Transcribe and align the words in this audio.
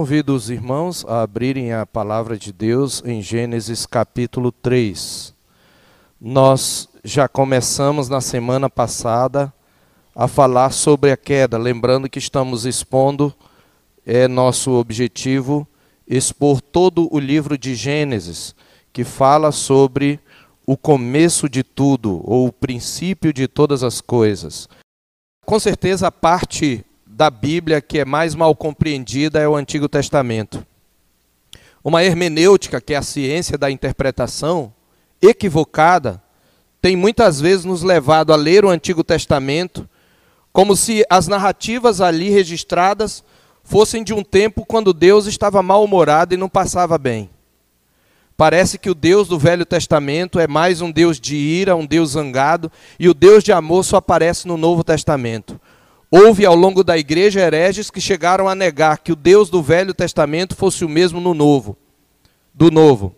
convido 0.00 0.34
os 0.34 0.48
irmãos 0.48 1.04
a 1.06 1.20
abrirem 1.20 1.74
a 1.74 1.84
palavra 1.84 2.38
de 2.38 2.54
Deus 2.54 3.02
em 3.04 3.20
Gênesis 3.20 3.84
capítulo 3.84 4.50
3. 4.50 5.34
Nós 6.18 6.88
já 7.04 7.28
começamos 7.28 8.08
na 8.08 8.22
semana 8.22 8.70
passada 8.70 9.52
a 10.16 10.26
falar 10.26 10.70
sobre 10.70 11.12
a 11.12 11.18
queda, 11.18 11.58
lembrando 11.58 12.08
que 12.08 12.18
estamos 12.18 12.64
expondo, 12.64 13.34
é 14.06 14.26
nosso 14.26 14.70
objetivo, 14.70 15.68
expor 16.08 16.62
todo 16.62 17.06
o 17.14 17.18
livro 17.18 17.58
de 17.58 17.74
Gênesis, 17.74 18.54
que 18.94 19.04
fala 19.04 19.52
sobre 19.52 20.18
o 20.66 20.78
começo 20.78 21.46
de 21.46 21.62
tudo, 21.62 22.22
ou 22.24 22.46
o 22.46 22.52
princípio 22.52 23.34
de 23.34 23.46
todas 23.46 23.82
as 23.82 24.00
coisas. 24.00 24.66
Com 25.44 25.60
certeza, 25.60 26.06
a 26.06 26.10
parte 26.10 26.86
da 27.20 27.28
Bíblia 27.28 27.82
que 27.82 27.98
é 27.98 28.04
mais 28.06 28.34
mal 28.34 28.56
compreendida 28.56 29.38
é 29.40 29.46
o 29.46 29.54
Antigo 29.54 29.90
Testamento. 29.90 30.66
Uma 31.84 32.02
hermenêutica, 32.02 32.80
que 32.80 32.94
é 32.94 32.96
a 32.96 33.02
ciência 33.02 33.58
da 33.58 33.70
interpretação, 33.70 34.72
equivocada, 35.20 36.22
tem 36.80 36.96
muitas 36.96 37.38
vezes 37.38 37.66
nos 37.66 37.82
levado 37.82 38.32
a 38.32 38.36
ler 38.36 38.64
o 38.64 38.70
Antigo 38.70 39.04
Testamento 39.04 39.86
como 40.50 40.74
se 40.74 41.04
as 41.10 41.28
narrativas 41.28 42.00
ali 42.00 42.30
registradas 42.30 43.22
fossem 43.62 44.02
de 44.02 44.14
um 44.14 44.24
tempo 44.24 44.64
quando 44.64 44.94
Deus 44.94 45.26
estava 45.26 45.62
mal-humorado 45.62 46.32
e 46.32 46.38
não 46.38 46.48
passava 46.48 46.96
bem. 46.96 47.28
Parece 48.34 48.78
que 48.78 48.88
o 48.88 48.94
Deus 48.94 49.28
do 49.28 49.38
Velho 49.38 49.66
Testamento 49.66 50.40
é 50.40 50.48
mais 50.48 50.80
um 50.80 50.90
Deus 50.90 51.20
de 51.20 51.36
ira, 51.36 51.76
um 51.76 51.84
Deus 51.84 52.12
zangado, 52.12 52.72
e 52.98 53.10
o 53.10 53.12
Deus 53.12 53.44
de 53.44 53.52
amor 53.52 53.84
só 53.84 53.98
aparece 53.98 54.48
no 54.48 54.56
Novo 54.56 54.82
Testamento. 54.82 55.60
Houve 56.10 56.44
ao 56.44 56.56
longo 56.56 56.82
da 56.82 56.98
igreja 56.98 57.38
hereges 57.38 57.88
que 57.88 58.00
chegaram 58.00 58.48
a 58.48 58.54
negar 58.54 58.98
que 58.98 59.12
o 59.12 59.16
Deus 59.16 59.48
do 59.48 59.62
Velho 59.62 59.94
Testamento 59.94 60.56
fosse 60.56 60.84
o 60.84 60.88
mesmo 60.88 61.20
no 61.20 61.32
Novo, 61.32 61.78
do 62.52 62.68
Novo. 62.68 63.14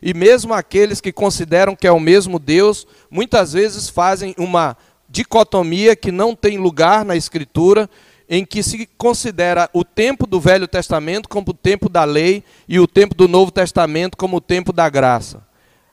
E 0.00 0.14
mesmo 0.14 0.54
aqueles 0.54 1.00
que 1.00 1.10
consideram 1.10 1.74
que 1.74 1.84
é 1.84 1.90
o 1.90 1.98
mesmo 1.98 2.38
Deus, 2.38 2.86
muitas 3.10 3.54
vezes 3.54 3.88
fazem 3.88 4.36
uma 4.38 4.76
dicotomia 5.08 5.96
que 5.96 6.12
não 6.12 6.32
tem 6.32 6.58
lugar 6.58 7.04
na 7.04 7.16
Escritura, 7.16 7.90
em 8.28 8.44
que 8.44 8.62
se 8.62 8.86
considera 8.96 9.68
o 9.72 9.82
tempo 9.82 10.24
do 10.24 10.38
Velho 10.38 10.68
Testamento 10.68 11.28
como 11.28 11.50
o 11.50 11.54
tempo 11.54 11.88
da 11.88 12.04
lei 12.04 12.44
e 12.68 12.78
o 12.78 12.86
tempo 12.86 13.16
do 13.16 13.26
Novo 13.26 13.50
Testamento 13.50 14.16
como 14.16 14.36
o 14.36 14.40
tempo 14.40 14.72
da 14.72 14.88
graça. 14.88 15.47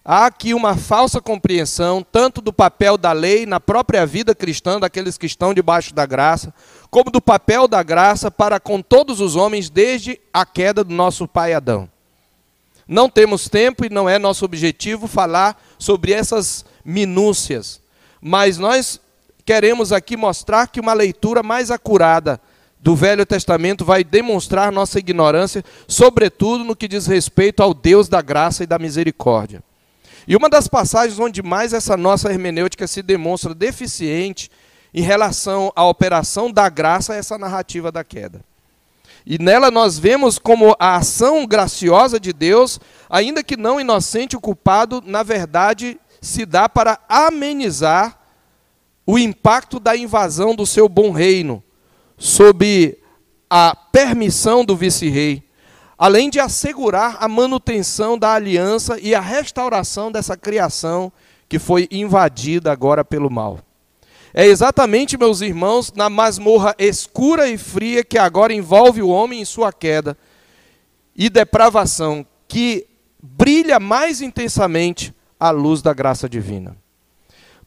Há 0.07 0.27
aqui 0.27 0.53
uma 0.53 0.77
falsa 0.77 1.19
compreensão, 1.19 2.05
tanto 2.11 2.39
do 2.39 2.53
papel 2.53 2.95
da 2.95 3.11
lei 3.11 3.47
na 3.47 3.59
própria 3.59 4.05
vida 4.05 4.35
cristã, 4.35 4.79
daqueles 4.79 5.17
que 5.17 5.25
estão 5.25 5.51
debaixo 5.51 5.95
da 5.95 6.05
graça, 6.05 6.53
como 6.91 7.09
do 7.09 7.19
papel 7.19 7.67
da 7.67 7.81
graça 7.81 8.29
para 8.29 8.59
com 8.59 8.83
todos 8.83 9.19
os 9.19 9.35
homens 9.35 9.67
desde 9.67 10.21
a 10.31 10.45
queda 10.45 10.83
do 10.83 10.93
nosso 10.93 11.27
pai 11.27 11.53
Adão. 11.53 11.89
Não 12.87 13.09
temos 13.09 13.49
tempo 13.49 13.83
e 13.83 13.89
não 13.89 14.07
é 14.07 14.19
nosso 14.19 14.45
objetivo 14.45 15.07
falar 15.07 15.59
sobre 15.79 16.11
essas 16.11 16.63
minúcias, 16.85 17.81
mas 18.21 18.59
nós 18.59 19.01
queremos 19.43 19.91
aqui 19.91 20.15
mostrar 20.15 20.67
que 20.67 20.79
uma 20.79 20.93
leitura 20.93 21.41
mais 21.41 21.71
acurada 21.71 22.39
do 22.79 22.95
Velho 22.95 23.25
Testamento 23.25 23.83
vai 23.83 24.03
demonstrar 24.03 24.71
nossa 24.71 24.99
ignorância, 24.99 25.65
sobretudo 25.87 26.63
no 26.63 26.75
que 26.75 26.87
diz 26.87 27.07
respeito 27.07 27.63
ao 27.63 27.73
Deus 27.73 28.07
da 28.07 28.21
graça 28.21 28.63
e 28.63 28.67
da 28.67 28.77
misericórdia. 28.77 29.63
E 30.27 30.35
uma 30.35 30.49
das 30.49 30.67
passagens 30.67 31.19
onde 31.19 31.43
mais 31.43 31.73
essa 31.73 31.95
nossa 31.95 32.29
hermenêutica 32.29 32.87
se 32.87 33.01
demonstra 33.01 33.53
deficiente 33.53 34.49
em 34.93 35.01
relação 35.01 35.71
à 35.75 35.85
operação 35.85 36.51
da 36.51 36.67
graça 36.69 37.13
é 37.13 37.19
essa 37.19 37.37
narrativa 37.37 37.91
da 37.91 38.03
queda. 38.03 38.41
E 39.25 39.37
nela 39.37 39.69
nós 39.69 39.99
vemos 39.99 40.39
como 40.39 40.75
a 40.79 40.95
ação 40.95 41.45
graciosa 41.45 42.19
de 42.19 42.31
Deus, 42.31 42.79
ainda 43.09 43.43
que 43.43 43.57
não 43.57 43.79
inocente, 43.79 44.35
o 44.35 44.41
culpado, 44.41 45.03
na 45.05 45.23
verdade, 45.23 45.99
se 46.21 46.45
dá 46.45 46.69
para 46.69 46.99
amenizar 47.09 48.19
o 49.05 49.19
impacto 49.19 49.79
da 49.79 49.95
invasão 49.95 50.55
do 50.55 50.65
seu 50.65 50.87
bom 50.87 51.11
reino, 51.11 51.63
sob 52.17 52.97
a 53.49 53.75
permissão 53.75 54.63
do 54.63 54.75
vice-rei 54.75 55.43
além 55.97 56.29
de 56.29 56.39
assegurar 56.39 57.17
a 57.19 57.27
manutenção 57.27 58.17
da 58.17 58.33
aliança 58.33 58.99
e 58.99 59.15
a 59.15 59.21
restauração 59.21 60.11
dessa 60.11 60.35
criação 60.35 61.11
que 61.47 61.59
foi 61.59 61.87
invadida 61.91 62.71
agora 62.71 63.05
pelo 63.05 63.29
mal. 63.29 63.59
É 64.33 64.45
exatamente, 64.45 65.17
meus 65.17 65.39
irmãos, 65.39 65.93
na 65.95 66.09
masmorra 66.09 66.75
escura 66.77 67.47
e 67.47 67.57
fria 67.57 68.03
que 68.03 68.17
agora 68.17 68.53
envolve 68.53 69.01
o 69.01 69.07
homem 69.07 69.41
em 69.41 69.45
sua 69.45 69.71
queda 69.71 70.17
e 71.15 71.29
depravação, 71.29 72.25
que 72.47 72.85
brilha 73.23 73.79
mais 73.79 74.21
intensamente 74.21 75.15
a 75.39 75.51
luz 75.51 75.81
da 75.81 75.93
graça 75.93 76.27
divina. 76.27 76.75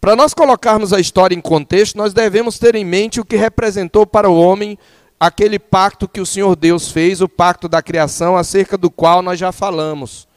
Para 0.00 0.14
nós 0.14 0.32
colocarmos 0.34 0.92
a 0.92 1.00
história 1.00 1.34
em 1.34 1.40
contexto, 1.40 1.96
nós 1.96 2.12
devemos 2.12 2.58
ter 2.58 2.74
em 2.74 2.84
mente 2.84 3.18
o 3.18 3.24
que 3.24 3.36
representou 3.36 4.06
para 4.06 4.28
o 4.28 4.38
homem 4.38 4.78
aquele 5.18 5.58
pacto 5.58 6.08
que 6.08 6.20
o 6.20 6.26
Senhor 6.26 6.54
Deus 6.54 6.90
fez, 6.90 7.20
o 7.20 7.28
pacto 7.28 7.68
da 7.68 7.82
criação, 7.82 8.36
acerca 8.36 8.78
do 8.78 8.90
qual 8.90 9.22
nós 9.22 9.38
já 9.38 9.50
falamos. 9.50 10.28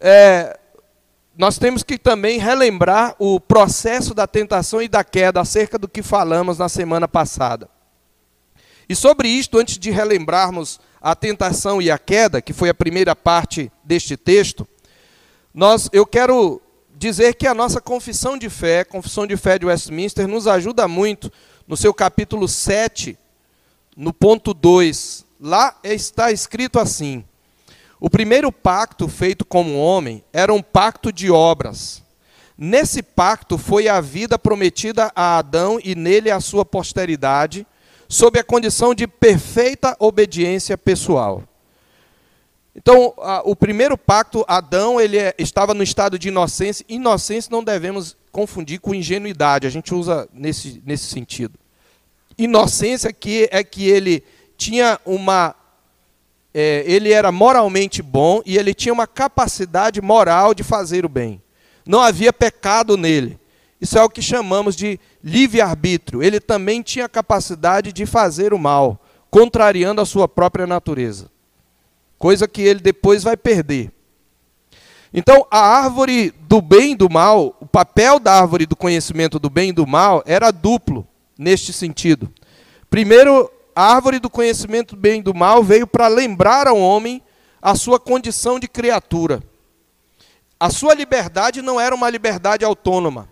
É, 0.00 0.58
nós 1.36 1.58
temos 1.58 1.82
que 1.82 1.96
também 1.96 2.38
relembrar 2.38 3.14
o 3.18 3.38
processo 3.38 4.12
da 4.12 4.26
tentação 4.26 4.82
e 4.82 4.88
da 4.88 5.04
queda, 5.04 5.40
acerca 5.40 5.78
do 5.78 5.88
que 5.88 6.02
falamos 6.02 6.58
na 6.58 6.68
semana 6.68 7.06
passada. 7.06 7.68
E 8.88 8.96
sobre 8.96 9.28
isto, 9.28 9.58
antes 9.58 9.78
de 9.78 9.90
relembrarmos 9.90 10.80
a 11.00 11.14
tentação 11.14 11.80
e 11.80 11.90
a 11.90 11.98
queda, 11.98 12.42
que 12.42 12.52
foi 12.52 12.68
a 12.68 12.74
primeira 12.74 13.14
parte 13.14 13.70
deste 13.84 14.16
texto, 14.16 14.66
nós, 15.54 15.88
eu 15.92 16.04
quero 16.04 16.60
dizer 16.96 17.34
que 17.34 17.46
a 17.46 17.54
nossa 17.54 17.80
confissão 17.80 18.36
de 18.36 18.50
fé, 18.50 18.82
confissão 18.82 19.26
de 19.26 19.36
fé 19.36 19.58
de 19.58 19.66
Westminster, 19.66 20.26
nos 20.26 20.48
ajuda 20.48 20.88
muito 20.88 21.30
no 21.66 21.76
seu 21.76 21.94
capítulo 21.94 22.48
7, 22.48 23.16
no 23.98 24.12
ponto 24.12 24.54
2, 24.54 25.26
lá 25.40 25.76
está 25.82 26.30
escrito 26.30 26.78
assim: 26.78 27.24
O 27.98 28.08
primeiro 28.08 28.52
pacto 28.52 29.08
feito 29.08 29.44
como 29.44 29.76
homem 29.76 30.22
era 30.32 30.54
um 30.54 30.62
pacto 30.62 31.12
de 31.12 31.32
obras. 31.32 32.00
Nesse 32.56 33.02
pacto 33.02 33.58
foi 33.58 33.88
a 33.88 34.00
vida 34.00 34.38
prometida 34.38 35.10
a 35.16 35.38
Adão 35.38 35.80
e 35.82 35.96
nele 35.96 36.30
a 36.30 36.38
sua 36.38 36.64
posteridade, 36.64 37.66
sob 38.08 38.38
a 38.38 38.44
condição 38.44 38.94
de 38.94 39.08
perfeita 39.08 39.96
obediência 39.98 40.78
pessoal. 40.78 41.42
Então, 42.76 43.12
o 43.44 43.56
primeiro 43.56 43.98
pacto, 43.98 44.44
Adão, 44.46 45.00
ele 45.00 45.18
é, 45.18 45.34
estava 45.36 45.74
no 45.74 45.82
estado 45.82 46.16
de 46.16 46.28
inocência. 46.28 46.86
Inocência 46.88 47.50
não 47.50 47.64
devemos 47.64 48.16
confundir 48.30 48.78
com 48.78 48.94
ingenuidade, 48.94 49.66
a 49.66 49.70
gente 49.70 49.92
usa 49.92 50.28
nesse, 50.32 50.80
nesse 50.86 51.06
sentido 51.06 51.58
inocência 52.38 53.12
que 53.12 53.48
é 53.50 53.64
que 53.64 53.88
ele 53.88 54.22
tinha 54.56 55.00
uma 55.04 55.54
é, 56.54 56.82
ele 56.86 57.12
era 57.12 57.30
moralmente 57.30 58.02
bom 58.02 58.40
e 58.46 58.56
ele 58.56 58.72
tinha 58.72 58.92
uma 58.92 59.06
capacidade 59.06 60.00
moral 60.00 60.54
de 60.54 60.62
fazer 60.62 61.04
o 61.04 61.08
bem. 61.08 61.42
Não 61.84 62.00
havia 62.00 62.32
pecado 62.32 62.96
nele. 62.96 63.38
Isso 63.80 63.98
é 63.98 64.02
o 64.02 64.08
que 64.08 64.22
chamamos 64.22 64.74
de 64.74 64.98
livre-arbítrio. 65.22 66.22
Ele 66.22 66.40
também 66.40 66.82
tinha 66.82 67.08
capacidade 67.08 67.92
de 67.92 68.06
fazer 68.06 68.52
o 68.52 68.58
mal, 68.58 69.00
contrariando 69.30 70.00
a 70.00 70.06
sua 70.06 70.26
própria 70.26 70.66
natureza. 70.66 71.30
Coisa 72.18 72.48
que 72.48 72.62
ele 72.62 72.80
depois 72.80 73.22
vai 73.22 73.36
perder. 73.36 73.92
Então, 75.14 75.46
a 75.50 75.60
árvore 75.60 76.34
do 76.48 76.60
bem 76.60 76.92
e 76.92 76.96
do 76.96 77.08
mal, 77.08 77.56
o 77.60 77.66
papel 77.66 78.18
da 78.18 78.32
árvore 78.32 78.66
do 78.66 78.74
conhecimento 78.74 79.38
do 79.38 79.48
bem 79.48 79.70
e 79.70 79.72
do 79.72 79.86
mal 79.86 80.22
era 80.26 80.50
duplo 80.50 81.06
neste 81.38 81.72
sentido. 81.72 82.28
Primeiro, 82.90 83.48
a 83.74 83.94
árvore 83.94 84.18
do 84.18 84.28
conhecimento 84.28 84.96
do 84.96 85.00
bem 85.00 85.20
e 85.20 85.22
do 85.22 85.32
mal 85.32 85.62
veio 85.62 85.86
para 85.86 86.08
lembrar 86.08 86.66
ao 86.66 86.76
homem 86.76 87.22
a 87.62 87.76
sua 87.76 88.00
condição 88.00 88.58
de 88.58 88.66
criatura. 88.66 89.40
A 90.58 90.70
sua 90.70 90.94
liberdade 90.94 91.62
não 91.62 91.80
era 91.80 91.94
uma 91.94 92.10
liberdade 92.10 92.64
autônoma. 92.64 93.28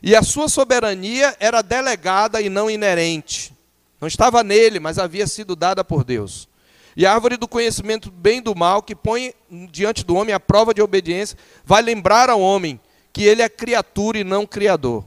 E 0.00 0.14
a 0.14 0.22
sua 0.22 0.48
soberania 0.48 1.34
era 1.40 1.62
delegada 1.62 2.40
e 2.40 2.48
não 2.48 2.70
inerente. 2.70 3.52
Não 4.00 4.06
estava 4.06 4.44
nele, 4.44 4.78
mas 4.78 4.98
havia 4.98 5.26
sido 5.26 5.56
dada 5.56 5.82
por 5.82 6.04
Deus. 6.04 6.48
E 6.96 7.04
a 7.04 7.12
árvore 7.12 7.36
do 7.36 7.48
conhecimento 7.48 8.10
do 8.10 8.16
bem 8.16 8.38
e 8.38 8.42
do 8.42 8.54
mal, 8.54 8.82
que 8.82 8.94
põe 8.94 9.34
diante 9.70 10.04
do 10.04 10.14
homem 10.14 10.34
a 10.34 10.40
prova 10.40 10.72
de 10.72 10.80
obediência, 10.80 11.36
vai 11.64 11.82
lembrar 11.82 12.30
ao 12.30 12.40
homem 12.40 12.78
que 13.12 13.24
ele 13.24 13.42
é 13.42 13.48
criatura 13.48 14.18
e 14.18 14.24
não 14.24 14.46
criador. 14.46 15.04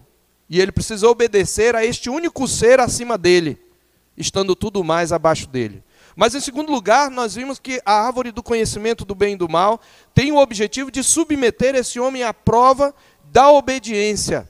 E 0.49 0.59
ele 0.59 0.71
precisa 0.71 1.07
obedecer 1.07 1.75
a 1.75 1.85
este 1.85 2.09
único 2.09 2.47
ser 2.47 2.79
acima 2.79 3.17
dele, 3.17 3.57
estando 4.17 4.55
tudo 4.55 4.83
mais 4.83 5.11
abaixo 5.11 5.47
dele. 5.47 5.83
Mas 6.15 6.33
em 6.33 6.39
segundo 6.39 6.71
lugar, 6.71 7.09
nós 7.11 7.35
vimos 7.35 7.59
que 7.59 7.81
a 7.85 7.93
árvore 7.93 8.31
do 8.31 8.41
conhecimento 8.41 9.05
do 9.05 9.13
bem 9.13 9.33
e 9.33 9.37
do 9.37 9.47
mal 9.47 9.79
tem 10.13 10.31
o 10.31 10.37
objetivo 10.37 10.91
de 10.91 11.03
submeter 11.03 11.75
esse 11.75 11.99
homem 11.99 12.23
à 12.23 12.33
prova 12.33 12.93
da 13.31 13.51
obediência. 13.51 14.49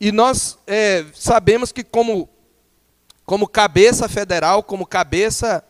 E 0.00 0.12
nós 0.12 0.56
é, 0.66 1.04
sabemos 1.12 1.72
que, 1.72 1.82
como, 1.82 2.28
como 3.26 3.48
cabeça 3.48 4.08
federal, 4.08 4.62
como 4.62 4.86
cabeça 4.86 5.64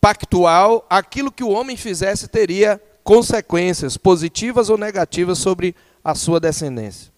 pactual, 0.00 0.84
aquilo 0.90 1.30
que 1.30 1.44
o 1.44 1.50
homem 1.50 1.76
fizesse 1.76 2.26
teria 2.26 2.82
consequências 3.04 3.96
positivas 3.96 4.68
ou 4.68 4.76
negativas 4.76 5.38
sobre 5.38 5.76
a 6.02 6.14
sua 6.14 6.40
descendência. 6.40 7.11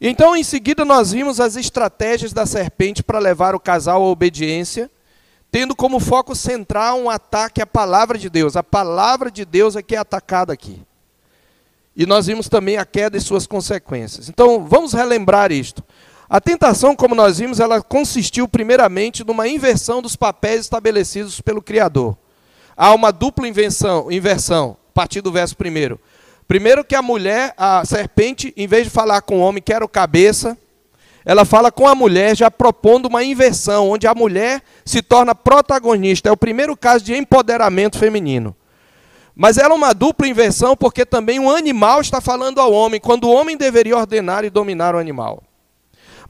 Então, 0.00 0.34
em 0.34 0.42
seguida, 0.42 0.84
nós 0.84 1.12
vimos 1.12 1.40
as 1.40 1.56
estratégias 1.56 2.32
da 2.32 2.46
serpente 2.46 3.02
para 3.02 3.18
levar 3.18 3.54
o 3.54 3.60
casal 3.60 4.02
à 4.02 4.06
obediência, 4.06 4.90
tendo 5.50 5.76
como 5.76 6.00
foco 6.00 6.34
central 6.34 6.98
um 6.98 7.10
ataque 7.10 7.60
à 7.60 7.66
palavra 7.66 8.16
de 8.16 8.30
Deus. 8.30 8.56
A 8.56 8.62
palavra 8.62 9.30
de 9.30 9.44
Deus 9.44 9.76
é 9.76 9.82
que 9.82 9.94
é 9.94 9.98
atacada 9.98 10.52
aqui. 10.52 10.80
E 11.94 12.06
nós 12.06 12.28
vimos 12.28 12.48
também 12.48 12.78
a 12.78 12.84
queda 12.86 13.18
e 13.18 13.20
suas 13.20 13.46
consequências. 13.46 14.30
Então, 14.30 14.64
vamos 14.66 14.94
relembrar 14.94 15.52
isto. 15.52 15.84
A 16.30 16.40
tentação, 16.40 16.96
como 16.96 17.14
nós 17.14 17.38
vimos, 17.38 17.60
ela 17.60 17.82
consistiu 17.82 18.48
primeiramente 18.48 19.22
numa 19.22 19.48
inversão 19.48 20.00
dos 20.00 20.16
papéis 20.16 20.60
estabelecidos 20.60 21.40
pelo 21.40 21.60
Criador. 21.60 22.16
Há 22.74 22.94
uma 22.94 23.10
dupla 23.10 23.46
invenção, 23.46 24.10
inversão, 24.10 24.76
a 24.88 24.92
partir 24.94 25.20
do 25.20 25.32
verso 25.32 25.56
primeiro. 25.56 26.00
Primeiro 26.50 26.82
que 26.82 26.96
a 26.96 27.00
mulher, 27.00 27.54
a 27.56 27.84
serpente, 27.84 28.52
em 28.56 28.66
vez 28.66 28.82
de 28.82 28.90
falar 28.90 29.22
com 29.22 29.38
o 29.38 29.40
homem 29.40 29.62
que 29.62 29.72
era 29.72 29.84
o 29.84 29.88
cabeça, 29.88 30.58
ela 31.24 31.44
fala 31.44 31.70
com 31.70 31.86
a 31.86 31.94
mulher, 31.94 32.36
já 32.36 32.50
propondo 32.50 33.06
uma 33.06 33.22
inversão, 33.22 33.88
onde 33.88 34.04
a 34.08 34.16
mulher 34.16 34.60
se 34.84 35.00
torna 35.00 35.32
protagonista. 35.32 36.28
É 36.28 36.32
o 36.32 36.36
primeiro 36.36 36.76
caso 36.76 37.04
de 37.04 37.14
empoderamento 37.14 37.96
feminino. 37.96 38.52
Mas 39.32 39.58
ela 39.58 39.74
é 39.74 39.76
uma 39.76 39.92
dupla 39.92 40.26
inversão 40.26 40.76
porque 40.76 41.06
também 41.06 41.38
um 41.38 41.48
animal 41.48 42.00
está 42.00 42.20
falando 42.20 42.60
ao 42.60 42.72
homem, 42.72 42.98
quando 42.98 43.28
o 43.28 43.32
homem 43.32 43.56
deveria 43.56 43.96
ordenar 43.96 44.44
e 44.44 44.50
dominar 44.50 44.96
o 44.96 44.98
animal. 44.98 45.44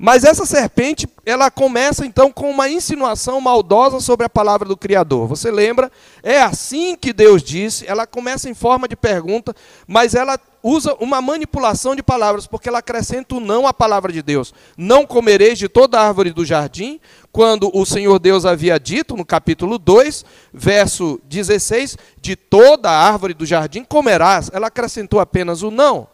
Mas 0.02 0.25
essa 0.25 0.47
serpente, 0.47 1.06
ela 1.26 1.50
começa 1.50 2.06
então 2.06 2.32
com 2.32 2.50
uma 2.50 2.70
insinuação 2.70 3.38
maldosa 3.38 4.00
sobre 4.00 4.25
a 4.25 4.31
palavra 4.31 4.67
do 4.67 4.75
Criador. 4.75 5.29
Você 5.29 5.50
lembra? 5.50 5.93
É 6.23 6.41
assim 6.41 6.97
que 6.97 7.12
Deus 7.12 7.43
disse. 7.43 7.87
Ela 7.87 8.06
começa 8.06 8.49
em 8.49 8.55
forma 8.55 8.88
de 8.88 8.97
pergunta, 8.97 9.55
mas 9.87 10.14
ela 10.14 10.41
usa 10.62 10.97
uma 11.00 11.20
manipulação 11.20 11.94
de 11.94 12.02
palavras, 12.02 12.47
porque 12.47 12.67
ela 12.67 12.79
acrescenta 12.79 13.35
o 13.35 13.41
não 13.41 13.67
à 13.67 13.75
palavra 13.75 14.11
de 14.11 14.23
Deus. 14.23 14.55
Não 14.75 15.06
comereis 15.06 15.58
de 15.58 15.69
toda 15.69 16.00
árvore 16.00 16.32
do 16.32 16.47
jardim, 16.47 16.99
quando 17.31 17.70
o 17.75 17.85
Senhor 17.85 18.19
Deus 18.19 18.47
havia 18.47 18.81
dito, 18.81 19.14
no 19.14 19.25
capítulo 19.25 19.79
2, 19.79 20.25
verso 20.50 21.20
16, 21.25 21.99
de 22.23 22.37
toda 22.37 22.91
árvore 22.91 23.35
do 23.35 23.44
jardim 23.44 23.85
comerás. 23.85 24.50
Ela 24.50 24.69
acrescentou 24.69 25.20
apenas 25.20 25.61
o 25.61 25.70
não. 25.70 26.08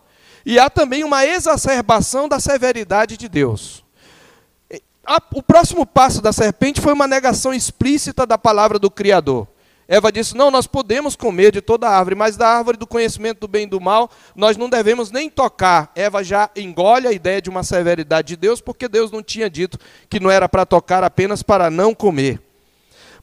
E 0.46 0.60
há 0.60 0.70
também 0.70 1.02
uma 1.02 1.26
exacerbação 1.26 2.28
da 2.28 2.38
severidade 2.38 3.16
de 3.16 3.28
Deus. 3.28 3.84
O 5.34 5.42
próximo 5.42 5.84
passo 5.84 6.22
da 6.22 6.32
serpente 6.32 6.80
foi 6.80 6.92
uma 6.92 7.08
negação 7.08 7.52
explícita 7.52 8.24
da 8.24 8.38
palavra 8.38 8.78
do 8.78 8.88
Criador. 8.88 9.48
Eva 9.88 10.12
disse: 10.12 10.36
Não, 10.36 10.48
nós 10.48 10.68
podemos 10.68 11.16
comer 11.16 11.50
de 11.50 11.60
toda 11.60 11.88
árvore, 11.88 12.14
mas 12.14 12.36
da 12.36 12.46
árvore 12.46 12.76
do 12.76 12.86
conhecimento 12.86 13.40
do 13.40 13.48
bem 13.48 13.64
e 13.64 13.68
do 13.68 13.80
mal, 13.80 14.08
nós 14.36 14.56
não 14.56 14.70
devemos 14.70 15.10
nem 15.10 15.28
tocar. 15.28 15.90
Eva 15.96 16.22
já 16.22 16.48
engole 16.54 17.08
a 17.08 17.12
ideia 17.12 17.42
de 17.42 17.50
uma 17.50 17.64
severidade 17.64 18.28
de 18.28 18.36
Deus, 18.36 18.60
porque 18.60 18.86
Deus 18.86 19.10
não 19.10 19.24
tinha 19.24 19.50
dito 19.50 19.78
que 20.08 20.20
não 20.20 20.30
era 20.30 20.48
para 20.48 20.64
tocar 20.64 21.02
apenas 21.02 21.42
para 21.42 21.70
não 21.70 21.92
comer. 21.92 22.40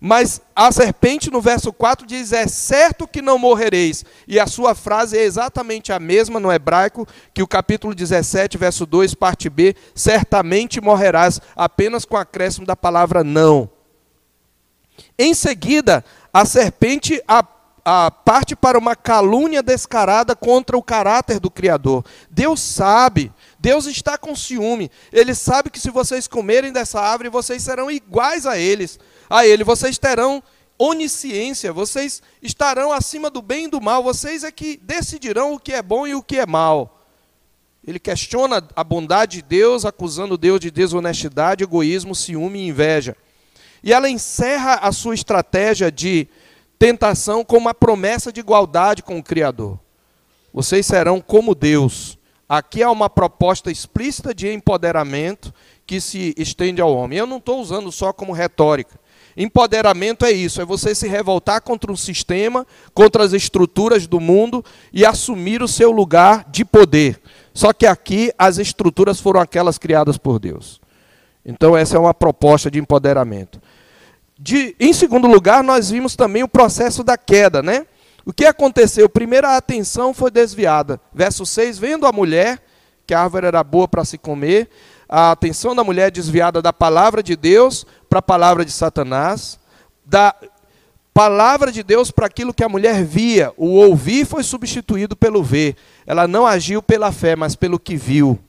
Mas 0.05 0.41
a 0.53 0.69
serpente, 0.69 1.31
no 1.31 1.39
verso 1.39 1.71
4, 1.71 2.05
diz: 2.05 2.33
É 2.33 2.45
certo 2.45 3.07
que 3.07 3.21
não 3.21 3.39
morrereis. 3.39 4.03
E 4.27 4.37
a 4.37 4.45
sua 4.45 4.75
frase 4.75 5.17
é 5.17 5.23
exatamente 5.23 5.93
a 5.93 5.99
mesma 5.99 6.41
no 6.41 6.51
hebraico 6.51 7.07
que 7.33 7.41
o 7.41 7.47
capítulo 7.47 7.95
17, 7.95 8.57
verso 8.57 8.85
2, 8.85 9.13
parte 9.13 9.49
B: 9.49 9.73
Certamente 9.95 10.81
morrerás, 10.81 11.39
apenas 11.55 12.03
com 12.03 12.17
acréscimo 12.17 12.67
da 12.67 12.75
palavra 12.75 13.23
não. 13.23 13.69
Em 15.17 15.33
seguida, 15.33 16.03
a 16.33 16.43
serpente 16.43 17.23
a, 17.25 17.41
a 17.85 18.11
parte 18.11 18.57
para 18.57 18.77
uma 18.77 18.97
calúnia 18.97 19.63
descarada 19.63 20.35
contra 20.35 20.77
o 20.77 20.83
caráter 20.83 21.39
do 21.39 21.49
Criador. 21.49 22.03
Deus 22.29 22.59
sabe, 22.59 23.31
Deus 23.57 23.85
está 23.85 24.17
com 24.17 24.35
ciúme. 24.35 24.91
Ele 25.13 25.33
sabe 25.33 25.69
que 25.69 25.79
se 25.79 25.89
vocês 25.89 26.27
comerem 26.27 26.73
dessa 26.73 26.99
árvore, 26.99 27.29
vocês 27.29 27.63
serão 27.63 27.89
iguais 27.89 28.45
a 28.45 28.57
eles 28.57 28.99
a 29.33 29.47
Ele. 29.47 29.63
Vocês 29.63 29.97
terão 29.97 30.43
onisciência, 30.77 31.73
vocês 31.73 32.21
estarão 32.41 32.91
acima 32.91 33.29
do 33.31 33.41
bem 33.41 33.65
e 33.65 33.67
do 33.67 33.81
mal, 33.81 34.03
vocês 34.03 34.43
é 34.43 34.51
que 34.51 34.77
decidirão 34.83 35.53
o 35.53 35.59
que 35.59 35.73
é 35.73 35.81
bom 35.81 36.05
e 36.05 36.13
o 36.13 36.21
que 36.21 36.37
é 36.37 36.45
mal. 36.45 36.99
Ele 37.85 37.99
questiona 37.99 38.65
a 38.75 38.83
bondade 38.83 39.37
de 39.37 39.41
Deus, 39.41 39.85
acusando 39.85 40.37
Deus 40.37 40.59
de 40.59 40.69
desonestidade, 40.69 41.63
egoísmo, 41.63 42.15
ciúme 42.15 42.59
e 42.59 42.67
inveja. 42.67 43.15
E 43.83 43.91
ela 43.91 44.09
encerra 44.09 44.75
a 44.75 44.91
sua 44.91 45.15
estratégia 45.15 45.91
de 45.91 46.27
tentação 46.77 47.43
com 47.43 47.57
uma 47.57 47.73
promessa 47.73 48.31
de 48.31 48.39
igualdade 48.39 49.03
com 49.03 49.17
o 49.17 49.23
Criador. 49.23 49.79
Vocês 50.53 50.85
serão 50.85 51.19
como 51.19 51.55
Deus. 51.55 52.17
Aqui 52.47 52.83
há 52.83 52.91
uma 52.91 53.09
proposta 53.09 53.71
explícita 53.71 54.33
de 54.33 54.51
empoderamento 54.53 55.53
que 55.85 55.99
se 55.99 56.33
estende 56.37 56.81
ao 56.81 56.93
homem. 56.95 57.17
Eu 57.17 57.25
não 57.25 57.37
estou 57.37 57.59
usando 57.59 57.91
só 57.91 58.13
como 58.13 58.31
retórica. 58.31 59.02
Empoderamento 59.35 60.25
é 60.25 60.31
isso, 60.31 60.61
é 60.61 60.65
você 60.65 60.93
se 60.93 61.07
revoltar 61.07 61.61
contra 61.61 61.91
o 61.91 61.97
sistema, 61.97 62.67
contra 62.93 63.23
as 63.23 63.33
estruturas 63.33 64.05
do 64.05 64.19
mundo 64.19 64.63
e 64.91 65.05
assumir 65.05 65.63
o 65.63 65.67
seu 65.67 65.91
lugar 65.91 66.45
de 66.51 66.63
poder. 66.63 67.19
Só 67.53 67.73
que 67.73 67.85
aqui 67.85 68.31
as 68.37 68.57
estruturas 68.57 69.19
foram 69.19 69.39
aquelas 69.39 69.77
criadas 69.77 70.17
por 70.17 70.39
Deus. 70.39 70.79
Então 71.45 71.75
essa 71.75 71.97
é 71.97 71.99
uma 71.99 72.13
proposta 72.13 72.69
de 72.69 72.79
empoderamento. 72.79 73.61
De, 74.37 74.75
em 74.79 74.93
segundo 74.93 75.27
lugar, 75.27 75.63
nós 75.63 75.89
vimos 75.89 76.15
também 76.15 76.43
o 76.43 76.47
processo 76.47 77.03
da 77.03 77.17
queda, 77.17 77.61
né? 77.61 77.85
O 78.25 78.31
que 78.31 78.45
aconteceu? 78.45 79.09
Primeiro 79.09 79.47
a 79.47 79.57
atenção 79.57 80.13
foi 80.13 80.31
desviada. 80.31 80.99
Verso 81.13 81.45
6, 81.45 81.77
vendo 81.77 82.05
a 82.05 82.11
mulher 82.11 82.61
que 83.05 83.13
a 83.13 83.21
árvore 83.21 83.47
era 83.47 83.63
boa 83.63 83.87
para 83.87 84.05
se 84.05 84.17
comer, 84.17 84.69
a 85.15 85.29
atenção 85.29 85.75
da 85.75 85.83
mulher 85.83 86.09
desviada 86.09 86.59
da 86.59 86.73
palavra 86.73 87.21
de 87.21 87.35
Deus 87.35 87.85
para 88.09 88.17
a 88.17 88.21
palavra 88.21 88.65
de 88.65 88.71
Satanás, 88.71 89.59
da 90.03 90.33
palavra 91.13 91.71
de 91.71 91.83
Deus 91.83 92.09
para 92.09 92.25
aquilo 92.25 92.51
que 92.51 92.63
a 92.63 92.67
mulher 92.67 93.03
via. 93.03 93.53
O 93.55 93.75
ouvir 93.75 94.25
foi 94.25 94.41
substituído 94.41 95.15
pelo 95.15 95.43
ver. 95.43 95.75
Ela 96.07 96.27
não 96.27 96.47
agiu 96.47 96.81
pela 96.81 97.11
fé, 97.11 97.35
mas 97.35 97.55
pelo 97.55 97.77
que 97.77 97.95
viu. 97.95 98.39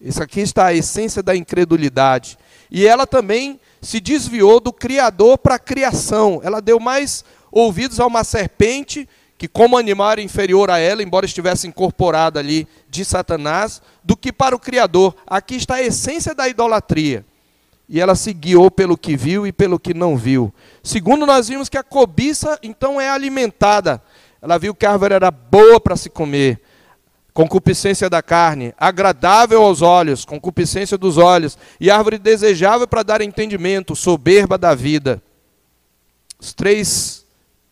Isso 0.00 0.20
aqui 0.20 0.40
está 0.40 0.66
a 0.66 0.74
essência 0.74 1.22
da 1.22 1.36
incredulidade. 1.36 2.36
E 2.68 2.84
ela 2.84 3.06
também 3.06 3.60
se 3.80 4.00
desviou 4.00 4.58
do 4.58 4.72
Criador 4.72 5.38
para 5.38 5.54
a 5.54 5.60
criação. 5.60 6.40
Ela 6.42 6.60
deu 6.60 6.80
mais 6.80 7.24
ouvidos 7.48 8.00
a 8.00 8.06
uma 8.06 8.24
serpente 8.24 9.08
que, 9.38 9.46
como 9.46 9.76
animal, 9.76 10.12
era 10.12 10.22
inferior 10.22 10.70
a 10.70 10.78
ela, 10.78 11.02
embora 11.02 11.26
estivesse 11.26 11.66
incorporada 11.66 12.40
ali 12.40 12.66
de 12.88 13.04
Satanás, 13.04 13.82
do 14.02 14.16
que 14.16 14.32
para 14.32 14.56
o 14.56 14.58
Criador. 14.58 15.14
Aqui 15.26 15.56
está 15.56 15.74
a 15.74 15.82
essência 15.82 16.34
da 16.34 16.48
idolatria. 16.48 17.24
E 17.88 18.00
ela 18.00 18.14
se 18.14 18.32
guiou 18.32 18.70
pelo 18.70 18.96
que 18.96 19.16
viu 19.16 19.46
e 19.46 19.52
pelo 19.52 19.78
que 19.78 19.92
não 19.92 20.16
viu. 20.16 20.52
Segundo, 20.82 21.26
nós 21.26 21.48
vimos 21.48 21.68
que 21.68 21.76
a 21.76 21.82
cobiça, 21.82 22.58
então, 22.62 23.00
é 23.00 23.08
alimentada. 23.08 24.02
Ela 24.40 24.58
viu 24.58 24.74
que 24.74 24.86
a 24.86 24.92
árvore 24.92 25.14
era 25.14 25.30
boa 25.30 25.78
para 25.78 25.96
se 25.96 26.08
comer, 26.08 26.60
concupiscência 27.34 28.08
da 28.08 28.22
carne, 28.22 28.72
agradável 28.78 29.62
aos 29.62 29.82
olhos, 29.82 30.24
concupiscência 30.24 30.96
dos 30.96 31.18
olhos, 31.18 31.58
e 31.78 31.90
árvore 31.90 32.18
desejável 32.18 32.88
para 32.88 33.02
dar 33.02 33.20
entendimento, 33.20 33.94
soberba 33.94 34.56
da 34.56 34.74
vida. 34.74 35.22
Os 36.40 36.54
três 36.54 37.25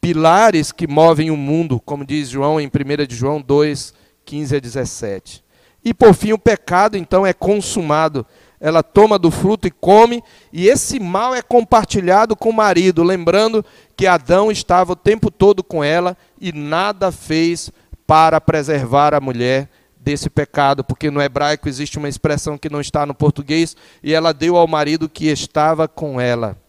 pilares 0.04 0.70
que 0.70 0.86
movem 0.86 1.30
o 1.30 1.36
mundo, 1.36 1.80
como 1.80 2.04
diz 2.04 2.28
João 2.28 2.60
em 2.60 2.66
1 2.66 3.06
de 3.06 3.16
João 3.16 3.40
2, 3.40 3.94
15 4.26 4.56
a 4.56 4.60
17. 4.60 5.42
E 5.82 5.94
por 5.94 6.12
fim, 6.12 6.34
o 6.34 6.38
pecado 6.38 6.98
então 6.98 7.24
é 7.24 7.32
consumado. 7.32 8.26
Ela 8.60 8.82
toma 8.82 9.18
do 9.18 9.30
fruto 9.30 9.66
e 9.66 9.70
come, 9.70 10.22
e 10.52 10.68
esse 10.68 11.00
mal 11.00 11.34
é 11.34 11.40
compartilhado 11.40 12.36
com 12.36 12.50
o 12.50 12.52
marido, 12.52 13.02
lembrando 13.02 13.64
que 13.96 14.06
Adão 14.06 14.52
estava 14.52 14.92
o 14.92 14.96
tempo 14.96 15.30
todo 15.30 15.64
com 15.64 15.82
ela 15.82 16.14
e 16.38 16.52
nada 16.52 17.10
fez 17.10 17.72
para 18.06 18.38
preservar 18.42 19.14
a 19.14 19.20
mulher 19.22 19.70
desse 19.98 20.28
pecado, 20.28 20.84
porque 20.84 21.10
no 21.10 21.22
hebraico 21.22 21.66
existe 21.66 21.96
uma 21.96 22.10
expressão 22.10 22.58
que 22.58 22.68
não 22.68 22.82
está 22.82 23.06
no 23.06 23.14
português, 23.14 23.74
e 24.02 24.12
ela 24.12 24.34
deu 24.34 24.58
ao 24.58 24.68
marido 24.68 25.08
que 25.08 25.28
estava 25.28 25.88
com 25.88 26.20
ela. 26.20 26.62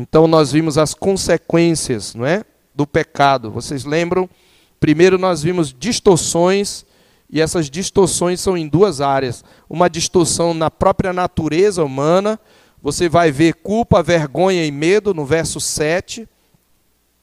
Então 0.00 0.28
nós 0.28 0.52
vimos 0.52 0.78
as 0.78 0.94
consequências, 0.94 2.14
não 2.14 2.24
é, 2.24 2.44
do 2.72 2.86
pecado. 2.86 3.50
Vocês 3.50 3.84
lembram? 3.84 4.30
Primeiro 4.78 5.18
nós 5.18 5.42
vimos 5.42 5.74
distorções 5.76 6.86
e 7.28 7.40
essas 7.40 7.68
distorções 7.68 8.40
são 8.40 8.56
em 8.56 8.68
duas 8.68 9.00
áreas. 9.00 9.44
Uma 9.68 9.90
distorção 9.90 10.54
na 10.54 10.70
própria 10.70 11.12
natureza 11.12 11.82
humana, 11.82 12.38
você 12.80 13.08
vai 13.08 13.32
ver 13.32 13.54
culpa, 13.54 14.00
vergonha 14.00 14.64
e 14.64 14.70
medo 14.70 15.12
no 15.12 15.26
verso 15.26 15.60
7. 15.60 16.28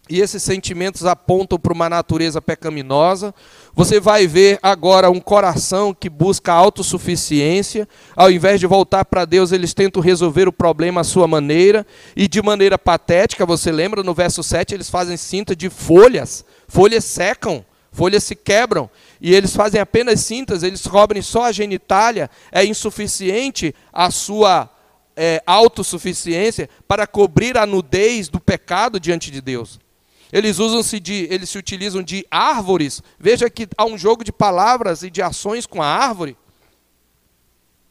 E 0.08 0.22
esses 0.22 0.44
sentimentos 0.44 1.04
apontam 1.06 1.58
para 1.58 1.74
uma 1.74 1.90
natureza 1.90 2.40
pecaminosa. 2.40 3.34
Você 3.74 4.00
vai 4.00 4.28
ver 4.28 4.60
agora 4.62 5.10
um 5.10 5.20
coração 5.20 5.96
que 5.96 6.10
busca 6.10 6.54
autossuficiência. 6.54 7.88
Ao 8.16 8.30
invés 8.30 8.60
de 8.60 8.68
voltar 8.68 9.04
para 9.06 9.26
Deus, 9.26 9.52
eles 9.52 9.74
tentam 9.74 10.02
resolver 10.02 10.48
o 10.48 10.54
problema 10.54 11.02
à 11.02 11.04
sua 11.04 11.28
maneira. 11.28 11.88
E 12.16 12.28
de 12.28 12.40
maneira 12.40 12.78
patética, 12.78 13.48
você 13.48 13.72
lembra 13.72 14.04
no 14.04 14.14
verso 14.14 14.44
7, 14.44 14.76
eles 14.76 14.92
fazem 14.92 15.18
cinta 15.18 15.56
de 15.56 15.72
folhas. 15.72 16.46
Folhas 16.68 17.04
secam, 17.04 17.66
folhas 17.92 18.24
se 18.24 18.36
quebram. 18.36 18.88
E 19.20 19.34
eles 19.34 19.56
fazem 19.56 19.82
apenas 19.82 20.20
cintas, 20.20 20.62
eles 20.62 20.86
cobrem 20.86 21.24
só 21.24 21.46
a 21.46 21.52
genitália. 21.52 22.30
É 22.52 22.64
insuficiente 22.64 23.74
a 23.92 24.12
sua 24.12 24.70
é, 25.16 25.42
autossuficiência 25.48 26.70
para 26.88 27.08
cobrir 27.08 27.58
a 27.58 27.66
nudez 27.66 28.30
do 28.30 28.40
pecado 28.40 29.00
diante 29.00 29.32
de 29.32 29.42
Deus. 29.42 29.84
Eles 30.32 30.60
usam-se 30.60 31.00
de, 31.00 31.28
eles 31.30 31.50
se 31.50 31.58
utilizam 31.58 32.02
de 32.02 32.26
árvores. 32.30 33.02
Veja 33.20 33.50
que 33.50 33.68
há 33.78 33.86
um 33.86 33.98
jogo 33.98 34.24
de 34.24 34.32
palavras 34.32 35.04
e 35.04 35.10
de 35.10 35.22
ações 35.22 35.66
com 35.66 35.82
a 35.82 35.88
árvore. 35.88 36.38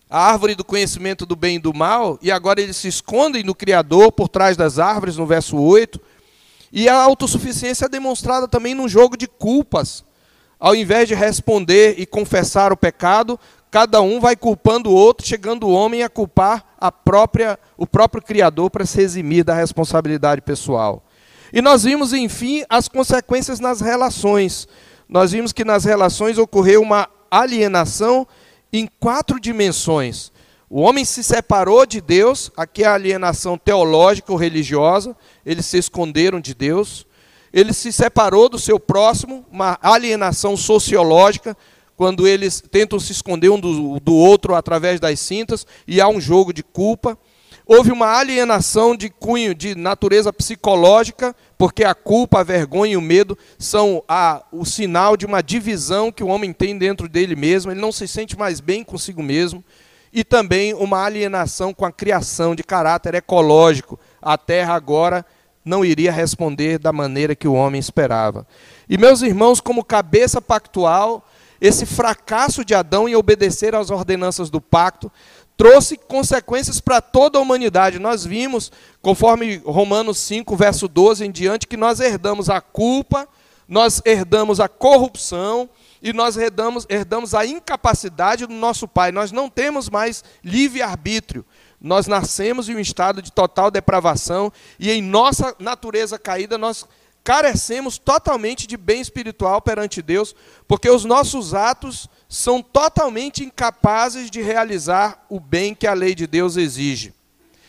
A 0.09 0.31
árvore 0.31 0.55
do 0.55 0.65
conhecimento 0.65 1.25
do 1.27 1.35
bem 1.35 1.57
e 1.57 1.59
do 1.61 1.75
mal, 1.75 2.19
e 2.23 2.31
agora 2.31 2.61
eles 2.61 2.77
se 2.77 2.89
escondem 2.89 3.43
no 3.43 3.55
Criador 3.55 4.13
por 4.13 4.29
trás 4.29 4.57
das 4.57 4.79
árvores, 4.79 5.17
no 5.17 5.27
verso 5.27 5.57
8. 5.57 6.01
E 6.73 6.89
a 6.89 6.97
autossuficiência 6.97 7.87
é 7.87 7.89
demonstrada 7.89 8.49
também 8.49 8.75
num 8.75 8.89
jogo 8.89 9.17
de 9.17 9.27
culpas. 9.27 10.05
Ao 10.59 10.75
invés 10.75 11.07
de 11.07 11.15
responder 11.15 11.95
e 11.99 12.07
confessar 12.07 12.73
o 12.73 12.77
pecado, 12.77 13.39
cada 13.71 14.01
um 14.01 14.19
vai 14.19 14.35
culpando 14.35 14.91
o 14.91 14.95
outro, 14.95 15.27
chegando 15.27 15.67
o 15.67 15.73
homem 15.73 16.03
a 16.03 16.09
culpar 16.09 16.65
a 16.79 16.91
própria, 16.91 17.59
o 17.77 17.87
próprio 17.87 18.23
Criador 18.23 18.71
para 18.71 18.87
se 18.87 19.01
eximir 19.01 19.45
da 19.45 19.55
responsabilidade 19.55 20.41
pessoal. 20.41 21.04
E 21.55 21.63
nós 21.63 21.85
vimos, 21.85 22.13
enfim, 22.13 22.65
as 22.69 22.89
consequências 22.89 23.61
nas 23.61 23.81
relações. 23.81 24.67
Nós 25.09 25.31
vimos 25.31 25.53
que 25.53 25.65
nas 25.65 25.85
relações 25.85 26.37
ocorreu 26.37 26.83
uma 26.83 27.09
alienação 27.31 28.27
em 28.73 28.89
quatro 28.99 29.39
dimensões. 29.39 30.33
O 30.69 30.81
homem 30.81 31.05
se 31.05 31.23
separou 31.23 31.87
de 31.87 32.01
Deus, 32.01 32.51
aqui 32.57 32.83
é 32.83 32.89
a 32.89 32.95
alienação 32.95 33.57
teológica 33.57 34.33
ou 34.33 34.37
religiosa, 34.37 35.17
eles 35.47 35.65
se 35.67 35.79
esconderam 35.79 36.41
de 36.41 36.55
Deus. 36.55 37.07
Ele 37.53 37.73
se 37.73 37.93
separou 37.93 38.49
do 38.49 38.59
seu 38.59 38.81
próximo, 38.81 39.47
uma 39.49 39.79
alienação 39.81 40.57
sociológica, 40.57 41.57
quando 41.97 42.27
eles 42.27 42.61
tentam 42.69 42.99
se 42.99 43.13
esconder 43.13 43.51
um 43.51 43.61
do, 43.61 44.01
do 44.01 44.13
outro 44.13 44.57
através 44.57 44.99
das 44.99 45.21
cintas, 45.21 45.65
e 45.87 46.01
há 46.01 46.09
um 46.09 46.21
jogo 46.21 46.53
de 46.53 46.65
culpa. 46.65 47.17
Houve 47.67 47.91
uma 47.91 48.19
alienação 48.19 48.95
de 48.95 49.09
cunho 49.09 49.55
de 49.55 49.75
natureza 49.75 50.31
psicológica, 50.31 51.35
porque 51.57 51.83
a 51.83 51.95
culpa, 51.95 52.41
a 52.41 52.45
vergonha 52.45 52.93
e 52.93 52.97
o 52.97 53.01
medo 53.01 53.39
são 53.59 54.05
a, 54.07 54.45
o 54.53 54.67
sinal 54.67 55.17
de 55.17 55.25
uma 55.25 55.43
divisão 55.43 56.13
que 56.13 56.23
o 56.23 56.29
homem 56.29 56.53
tem 56.53 56.77
dentro 56.77 57.09
dele 57.09 57.35
mesmo, 57.35 57.73
ele 57.73 57.81
não 57.81 57.91
se 57.91 58.07
sente 58.07 58.39
mais 58.39 58.61
bem 58.61 58.85
consigo 58.85 59.23
mesmo. 59.23 59.65
E 60.13 60.23
também 60.23 60.75
uma 60.75 61.03
alienação 61.03 61.73
com 61.73 61.85
a 61.85 61.91
criação 61.91 62.55
de 62.55 62.63
caráter 62.63 63.15
ecológico. 63.15 63.99
A 64.23 64.39
terra 64.39 64.75
agora 64.75 65.25
não 65.65 65.85
iria 65.85 66.13
responder 66.13 66.79
da 66.79 66.93
maneira 66.93 67.35
que 67.35 67.49
o 67.49 67.55
homem 67.55 67.81
esperava. 67.81 68.47
E 68.89 68.99
meus 68.99 69.23
irmãos, 69.23 69.61
como 69.61 69.83
cabeça 69.83 70.41
pactual, 70.41 71.27
esse 71.61 71.87
fracasso 71.87 72.65
de 72.65 72.75
Adão 72.75 73.09
em 73.09 73.17
obedecer 73.17 73.75
às 73.75 73.91
ordenanças 73.91 74.51
do 74.51 74.61
pacto 74.61 75.11
trouxe 75.57 75.97
consequências 75.97 76.81
para 76.81 77.01
toda 77.01 77.39
a 77.39 77.43
humanidade. 77.43 77.99
Nós 77.99 78.25
vimos, 78.25 78.73
conforme 79.01 79.59
Romanos 79.59 80.19
5, 80.19 80.57
verso 80.57 80.89
12 80.89 81.25
em 81.25 81.31
diante, 81.31 81.67
que 81.67 81.77
nós 81.77 82.01
herdamos 82.01 82.51
a 82.51 82.61
culpa, 82.61 83.29
nós 83.69 84.03
herdamos 84.05 84.61
a 84.61 84.69
corrupção 84.69 85.69
e 86.03 86.13
nós 86.13 86.37
herdamos, 86.37 86.87
herdamos 86.89 87.35
a 87.35 87.47
incapacidade 87.47 88.47
do 88.47 88.53
nosso 88.53 88.87
pai. 88.87 89.11
Nós 89.11 89.33
não 89.33 89.49
temos 89.49 89.89
mais 89.89 90.23
livre-arbítrio. 90.43 91.45
Nós 91.81 92.07
nascemos 92.07 92.69
em 92.69 92.75
um 92.75 92.81
estado 92.81 93.23
de 93.23 93.33
total 93.33 93.71
depravação 93.71 94.53
e 94.79 94.91
em 94.91 95.03
nossa 95.03 95.55
natureza 95.59 96.19
caída 96.19 96.59
nós 96.59 96.87
carecemos 97.23 97.97
totalmente 97.97 98.67
de 98.67 98.77
bem 98.77 99.01
espiritual 99.01 99.63
perante 99.63 100.03
Deus, 100.03 100.37
porque 100.69 100.91
os 100.91 101.07
nossos 101.07 101.55
atos 101.55 102.07
são 102.35 102.61
totalmente 102.61 103.45
incapazes 103.45 104.29
de 104.29 104.43
realizar 104.43 105.25
o 105.29 105.39
bem 105.39 105.73
que 105.73 105.87
a 105.87 105.95
lei 105.95 106.17
de 106.17 106.27
Deus 106.27 106.57
exige. 106.57 107.15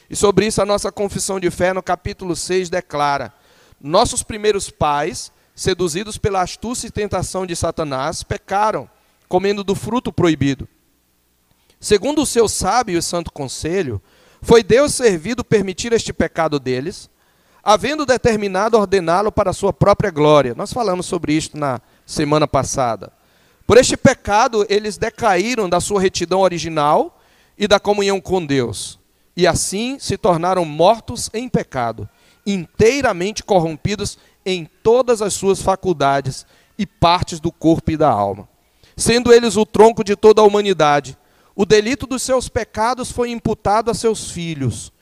E 0.09 0.15
sobre 0.15 0.47
isso 0.47 0.59
a 0.59 0.65
nossa 0.65 0.91
confissão 0.91 1.39
de 1.39 1.51
fé 1.51 1.71
no 1.71 1.83
capítulo 1.83 2.35
6 2.35 2.67
declara: 2.67 3.31
Nossos 3.79 4.23
primeiros 4.23 4.71
pais, 4.71 5.31
seduzidos 5.53 6.17
pela 6.17 6.41
astúcia 6.41 6.87
e 6.87 6.91
tentação 6.91 7.45
de 7.45 7.55
Satanás, 7.55 8.23
pecaram, 8.23 8.89
comendo 9.29 9.63
do 9.63 9.75
fruto 9.75 10.11
proibido. 10.11 10.67
Segundo 11.79 12.23
o 12.23 12.25
seu 12.25 12.49
sábio 12.49 12.97
e 12.97 13.03
santo 13.03 13.31
conselho, 13.31 14.01
foi 14.41 14.63
Deus 14.63 14.95
servido 14.95 15.43
permitir 15.43 15.93
este 15.93 16.11
pecado 16.11 16.59
deles, 16.59 17.07
havendo 17.63 18.03
determinado 18.03 18.79
ordená-lo 18.79 19.31
para 19.31 19.51
a 19.51 19.53
sua 19.53 19.71
própria 19.71 20.09
glória. 20.09 20.55
Nós 20.55 20.73
falamos 20.73 21.05
sobre 21.05 21.33
isto 21.33 21.55
na 21.55 21.79
semana 22.03 22.47
passada. 22.47 23.13
Por 23.65 23.77
este 23.77 23.97
pecado, 23.97 24.65
eles 24.69 24.97
decaíram 24.97 25.67
da 25.67 25.79
sua 25.79 25.99
retidão 25.99 26.41
original 26.41 27.19
e 27.57 27.67
da 27.67 27.79
comunhão 27.79 28.21
com 28.21 28.45
Deus, 28.45 28.99
e 29.35 29.47
assim 29.47 29.97
se 29.99 30.17
tornaram 30.17 30.63
mortos 30.63 31.29
em 31.33 31.49
pecado, 31.49 32.07
inteiramente 32.45 33.43
corrompidos 33.43 34.19
em 34.45 34.69
todas 34.83 35.21
as 35.21 35.33
suas 35.33 35.61
faculdades 35.61 36.45
e 36.77 36.85
partes 36.85 37.39
do 37.39 37.51
corpo 37.51 37.91
e 37.91 37.97
da 37.97 38.09
alma. 38.09 38.47
Sendo 38.95 39.33
eles 39.33 39.57
o 39.57 39.65
tronco 39.65 40.03
de 40.03 40.15
toda 40.15 40.41
a 40.41 40.45
humanidade, 40.45 41.17
o 41.55 41.65
delito 41.65 42.05
dos 42.05 42.21
seus 42.21 42.47
pecados 42.47 43.11
foi 43.11 43.31
imputado 43.31 43.89
a 43.89 43.93
seus 43.93 44.29
filhos. 44.29 44.93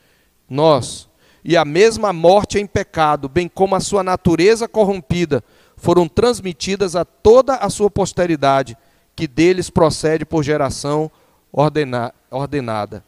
Nós, 0.48 1.08
e 1.44 1.56
a 1.56 1.64
mesma 1.64 2.12
morte 2.12 2.58
em 2.58 2.66
pecado, 2.66 3.28
bem 3.28 3.48
como 3.48 3.74
a 3.74 3.80
sua 3.80 4.02
natureza 4.02 4.66
corrompida, 4.66 5.44
foram 5.76 6.08
transmitidas 6.08 6.96
a 6.96 7.04
toda 7.04 7.56
a 7.56 7.68
sua 7.70 7.90
posteridade, 7.90 8.76
que 9.14 9.26
deles 9.26 9.70
procede 9.70 10.24
por 10.24 10.42
geração 10.42 11.10
ordena 11.52 12.12
ordenada. 12.30 13.04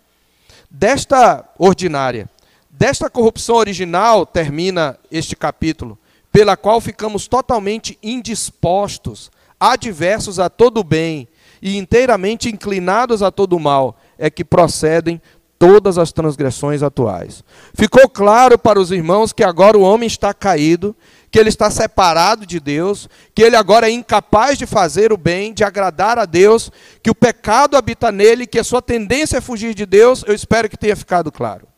Desta 0.71 1.49
ordinária, 1.59 2.29
desta 2.71 3.11
corrupção 3.11 3.57
original, 3.57 4.25
termina 4.25 4.99
este 5.11 5.35
capítulo, 5.35 5.99
pela 6.31 6.57
qual 6.57 6.81
ficamos 6.81 7.27
totalmente 7.27 7.99
indispostos, 8.03 9.31
adversos 9.59 10.39
a 10.39 10.51
todo 10.51 10.85
bem 10.85 11.27
e 11.63 11.79
inteiramente 11.79 12.49
inclinados 12.49 13.23
a 13.23 13.31
todo 13.31 13.59
mal, 13.59 13.97
é 14.19 14.29
que 14.29 14.45
procedem 14.45 15.21
todas 15.59 15.97
as 15.99 16.13
transgressões 16.13 16.83
atuais. 16.83 17.43
Ficou 17.75 18.09
claro 18.09 18.59
para 18.59 18.79
os 18.79 18.91
irmãos 18.91 19.33
que 19.33 19.43
agora 19.43 19.79
o 19.79 19.83
homem 19.83 20.07
está 20.07 20.35
caído, 20.35 20.95
que 21.37 21.41
ele 21.41 21.51
está 21.51 21.71
separado 21.71 22.47
de 22.47 22.59
Deus, 22.59 23.11
que 23.35 23.43
ele 23.43 23.57
agora 23.57 23.91
é 23.91 23.91
incapaz 23.91 24.57
de 24.57 24.65
fazer 24.65 25.13
o 25.13 25.19
bem, 25.19 25.53
de 25.53 25.65
agradar 25.65 26.19
a 26.19 26.25
Deus, 26.25 26.73
que 27.03 27.11
o 27.11 27.15
pecado 27.15 27.77
habita 27.77 28.11
nele, 28.11 28.47
que 28.47 28.59
a 28.59 28.65
sua 28.65 28.81
tendência 28.81 29.37
é 29.37 29.41
fugir 29.43 29.75
de 29.75 29.85
Deus, 29.85 30.25
eu 30.27 30.33
espero 30.33 30.67
que 30.67 30.79
tenha 30.79 30.97
ficado 30.97 31.31
claro. 31.31 31.69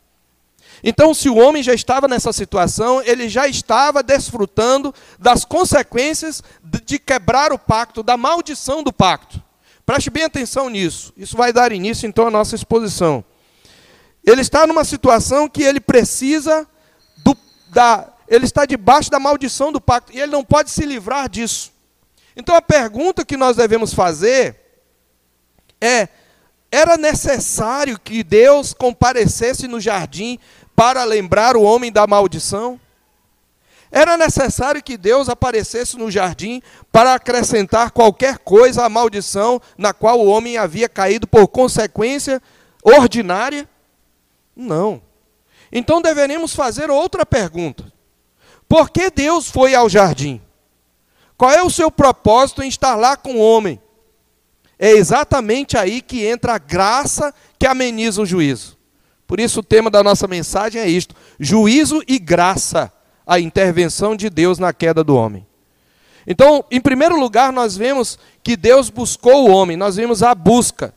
Então, 0.80 1.12
se 1.12 1.28
o 1.28 1.34
homem 1.34 1.60
já 1.60 1.74
estava 1.74 2.06
nessa 2.06 2.32
situação, 2.32 3.02
ele 3.02 3.28
já 3.28 3.48
estava 3.48 4.00
desfrutando 4.00 4.94
das 5.18 5.44
consequências 5.44 6.40
de 6.62 6.96
quebrar 7.00 7.52
o 7.52 7.58
pacto, 7.58 8.00
da 8.00 8.16
maldição 8.16 8.84
do 8.84 8.92
pacto. 8.92 9.42
Preste 9.84 10.08
bem 10.08 10.22
atenção 10.22 10.70
nisso. 10.70 11.12
Isso 11.16 11.36
vai 11.36 11.52
dar 11.52 11.72
início 11.72 12.06
então 12.06 12.28
à 12.28 12.30
nossa 12.30 12.54
exposição. 12.54 13.24
Ele 14.24 14.40
está 14.40 14.68
numa 14.68 14.84
situação 14.84 15.48
que 15.48 15.64
ele 15.64 15.80
precisa 15.80 16.64
do, 17.24 17.36
da, 17.70 18.12
ele 18.28 18.44
está 18.44 18.64
debaixo 18.66 19.10
da 19.10 19.18
maldição 19.18 19.72
do 19.72 19.80
pacto 19.80 20.12
e 20.12 20.20
ele 20.20 20.32
não 20.32 20.44
pode 20.44 20.70
se 20.70 20.84
livrar 20.84 21.28
disso. 21.28 21.72
Então 22.36 22.54
a 22.54 22.62
pergunta 22.62 23.24
que 23.24 23.36
nós 23.36 23.56
devemos 23.56 23.92
fazer 23.92 24.56
é: 25.80 26.08
era 26.70 26.96
necessário 26.96 27.98
que 27.98 28.22
Deus 28.22 28.72
comparecesse 28.74 29.66
no 29.66 29.80
jardim 29.80 30.38
para 30.76 31.02
lembrar 31.04 31.56
o 31.56 31.62
homem 31.62 31.90
da 31.90 32.06
maldição? 32.06 32.78
Era 33.90 34.18
necessário 34.18 34.82
que 34.82 34.98
Deus 34.98 35.30
aparecesse 35.30 35.96
no 35.96 36.10
jardim 36.10 36.62
para 36.92 37.14
acrescentar 37.14 37.90
qualquer 37.90 38.38
coisa 38.38 38.84
à 38.84 38.88
maldição 38.88 39.60
na 39.78 39.94
qual 39.94 40.20
o 40.20 40.26
homem 40.26 40.58
havia 40.58 40.88
caído 40.88 41.26
por 41.26 41.48
consequência 41.48 42.42
ordinária? 42.82 43.66
Não. 44.54 45.00
Então 45.72 46.02
deveremos 46.02 46.54
fazer 46.54 46.90
outra 46.90 47.24
pergunta: 47.24 47.90
por 48.68 48.90
que 48.90 49.10
Deus 49.10 49.48
foi 49.48 49.74
ao 49.74 49.88
jardim? 49.88 50.40
Qual 51.36 51.50
é 51.50 51.62
o 51.62 51.70
seu 51.70 51.90
propósito 51.90 52.62
em 52.62 52.68
estar 52.68 52.96
lá 52.96 53.16
com 53.16 53.36
o 53.36 53.40
homem? 53.40 53.80
É 54.78 54.90
exatamente 54.90 55.76
aí 55.76 56.00
que 56.00 56.24
entra 56.24 56.54
a 56.54 56.58
graça 56.58 57.34
que 57.58 57.66
ameniza 57.66 58.22
o 58.22 58.26
juízo. 58.26 58.76
Por 59.26 59.40
isso 59.40 59.60
o 59.60 59.62
tema 59.62 59.90
da 59.90 60.02
nossa 60.02 60.26
mensagem 60.26 60.80
é 60.80 60.88
isto: 60.88 61.14
juízo 61.38 62.02
e 62.06 62.18
graça. 62.18 62.92
a 63.26 63.38
intervenção 63.38 64.16
de 64.16 64.30
Deus 64.30 64.58
na 64.58 64.72
queda 64.72 65.04
do 65.04 65.14
homem. 65.14 65.46
Então, 66.26 66.64
em 66.70 66.80
primeiro 66.80 67.20
lugar, 67.20 67.52
nós 67.52 67.76
vemos 67.76 68.18
que 68.42 68.56
Deus 68.56 68.88
buscou 68.88 69.46
o 69.46 69.50
homem, 69.50 69.76
nós 69.76 69.96
vemos 69.96 70.22
a 70.22 70.34
busca. 70.34 70.94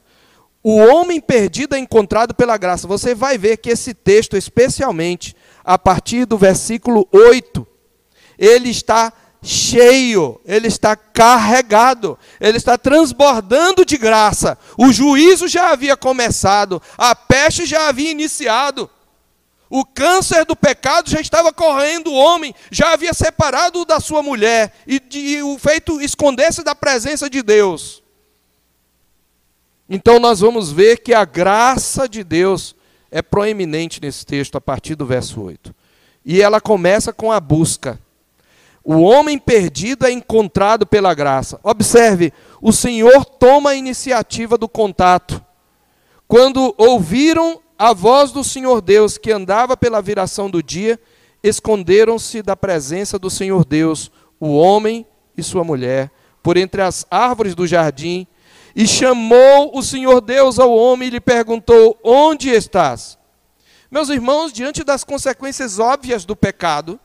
O 0.63 0.77
homem 0.77 1.19
perdido 1.19 1.75
é 1.75 1.79
encontrado 1.79 2.33
pela 2.33 2.55
graça. 2.55 2.87
Você 2.87 3.13
vai 3.13 3.37
ver 3.37 3.57
que 3.57 3.69
esse 3.69 3.93
texto, 3.93 4.37
especialmente 4.37 5.35
a 5.63 5.77
partir 5.77 6.25
do 6.25 6.37
versículo 6.37 7.07
8, 7.11 7.67
ele 8.37 8.69
está 8.69 9.13
cheio, 9.43 10.39
ele 10.45 10.67
está 10.67 10.95
carregado, 10.95 12.17
ele 12.39 12.57
está 12.57 12.77
transbordando 12.77 13.83
de 13.83 13.97
graça. 13.97 14.57
O 14.77 14.91
juízo 14.91 15.47
já 15.47 15.71
havia 15.71 15.97
começado, 15.97 16.81
a 16.97 17.15
peste 17.15 17.65
já 17.65 17.87
havia 17.87 18.11
iniciado. 18.11 18.89
O 19.69 19.85
câncer 19.85 20.43
do 20.45 20.55
pecado 20.55 21.09
já 21.09 21.21
estava 21.21 21.53
correndo 21.53 22.11
o 22.11 22.15
homem, 22.15 22.53
já 22.69 22.91
havia 22.91 23.13
separado 23.13 23.85
da 23.85 24.01
sua 24.01 24.21
mulher 24.21 24.73
e, 24.85 25.01
e 25.13 25.41
o 25.41 25.57
feito 25.57 26.01
esconder-se 26.01 26.61
da 26.61 26.75
presença 26.75 27.29
de 27.29 27.41
Deus. 27.41 28.03
Então 29.89 30.19
nós 30.19 30.41
vamos 30.41 30.71
ver 30.71 30.97
que 30.97 31.13
a 31.13 31.23
graça 31.23 32.07
de 32.07 32.23
Deus 32.23 32.75
é 33.11 33.21
proeminente 33.21 34.01
nesse 34.01 34.25
texto 34.25 34.55
a 34.55 34.61
partir 34.61 34.95
do 34.95 35.05
verso 35.05 35.41
8. 35.41 35.75
E 36.25 36.41
ela 36.41 36.61
começa 36.61 37.11
com 37.11 37.31
a 37.31 37.39
busca. 37.39 37.99
O 38.83 39.01
homem 39.01 39.37
perdido 39.37 40.05
é 40.05 40.11
encontrado 40.11 40.87
pela 40.87 41.13
graça. 41.13 41.59
Observe, 41.61 42.33
o 42.61 42.71
Senhor 42.71 43.25
toma 43.25 43.71
a 43.71 43.75
iniciativa 43.75 44.57
do 44.57 44.67
contato. 44.67 45.43
Quando 46.27 46.73
ouviram 46.77 47.59
a 47.77 47.93
voz 47.93 48.31
do 48.31 48.43
Senhor 48.43 48.81
Deus 48.81 49.17
que 49.17 49.31
andava 49.31 49.75
pela 49.75 50.01
viração 50.01 50.49
do 50.49 50.63
dia, 50.63 50.99
esconderam-se 51.43 52.41
da 52.41 52.55
presença 52.55 53.19
do 53.19 53.29
Senhor 53.29 53.65
Deus, 53.65 54.11
o 54.39 54.55
homem 54.55 55.05
e 55.35 55.43
sua 55.43 55.63
mulher, 55.63 56.09
por 56.41 56.57
entre 56.57 56.81
as 56.81 57.05
árvores 57.09 57.53
do 57.53 57.67
jardim. 57.67 58.25
E 58.75 58.87
chamou 58.87 59.77
o 59.77 59.83
Senhor 59.83 60.21
Deus 60.21 60.59
ao 60.59 60.73
homem 60.73 61.07
e 61.07 61.11
lhe 61.11 61.21
perguntou: 61.21 61.99
Onde 62.03 62.49
estás? 62.49 63.17
Meus 63.89 64.09
irmãos, 64.09 64.53
diante 64.53 64.83
das 64.83 65.03
consequências 65.03 65.77
óbvias 65.77 66.23
do 66.23 66.35
pecado, 66.35 66.99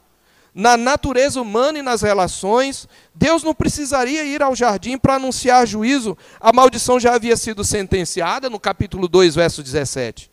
na 0.55 0.77
natureza 0.77 1.41
humana 1.41 1.81
e 1.81 1.83
nas 1.83 2.01
relações, 2.01 2.89
Deus 3.15 3.43
não 3.43 3.53
precisaria 3.53 4.25
ir 4.25 4.43
ao 4.43 4.55
jardim 4.55 4.97
para 4.97 5.17
anunciar 5.17 5.67
juízo, 5.67 6.17
a 6.41 6.53
maldição 6.53 6.99
já 6.99 7.15
havia 7.15 7.37
sido 7.37 7.65
sentenciada 7.65 8.49
no 8.49 8.59
capítulo 8.59 9.09
2, 9.09 9.35
verso 9.35 9.63
17. 9.63 10.31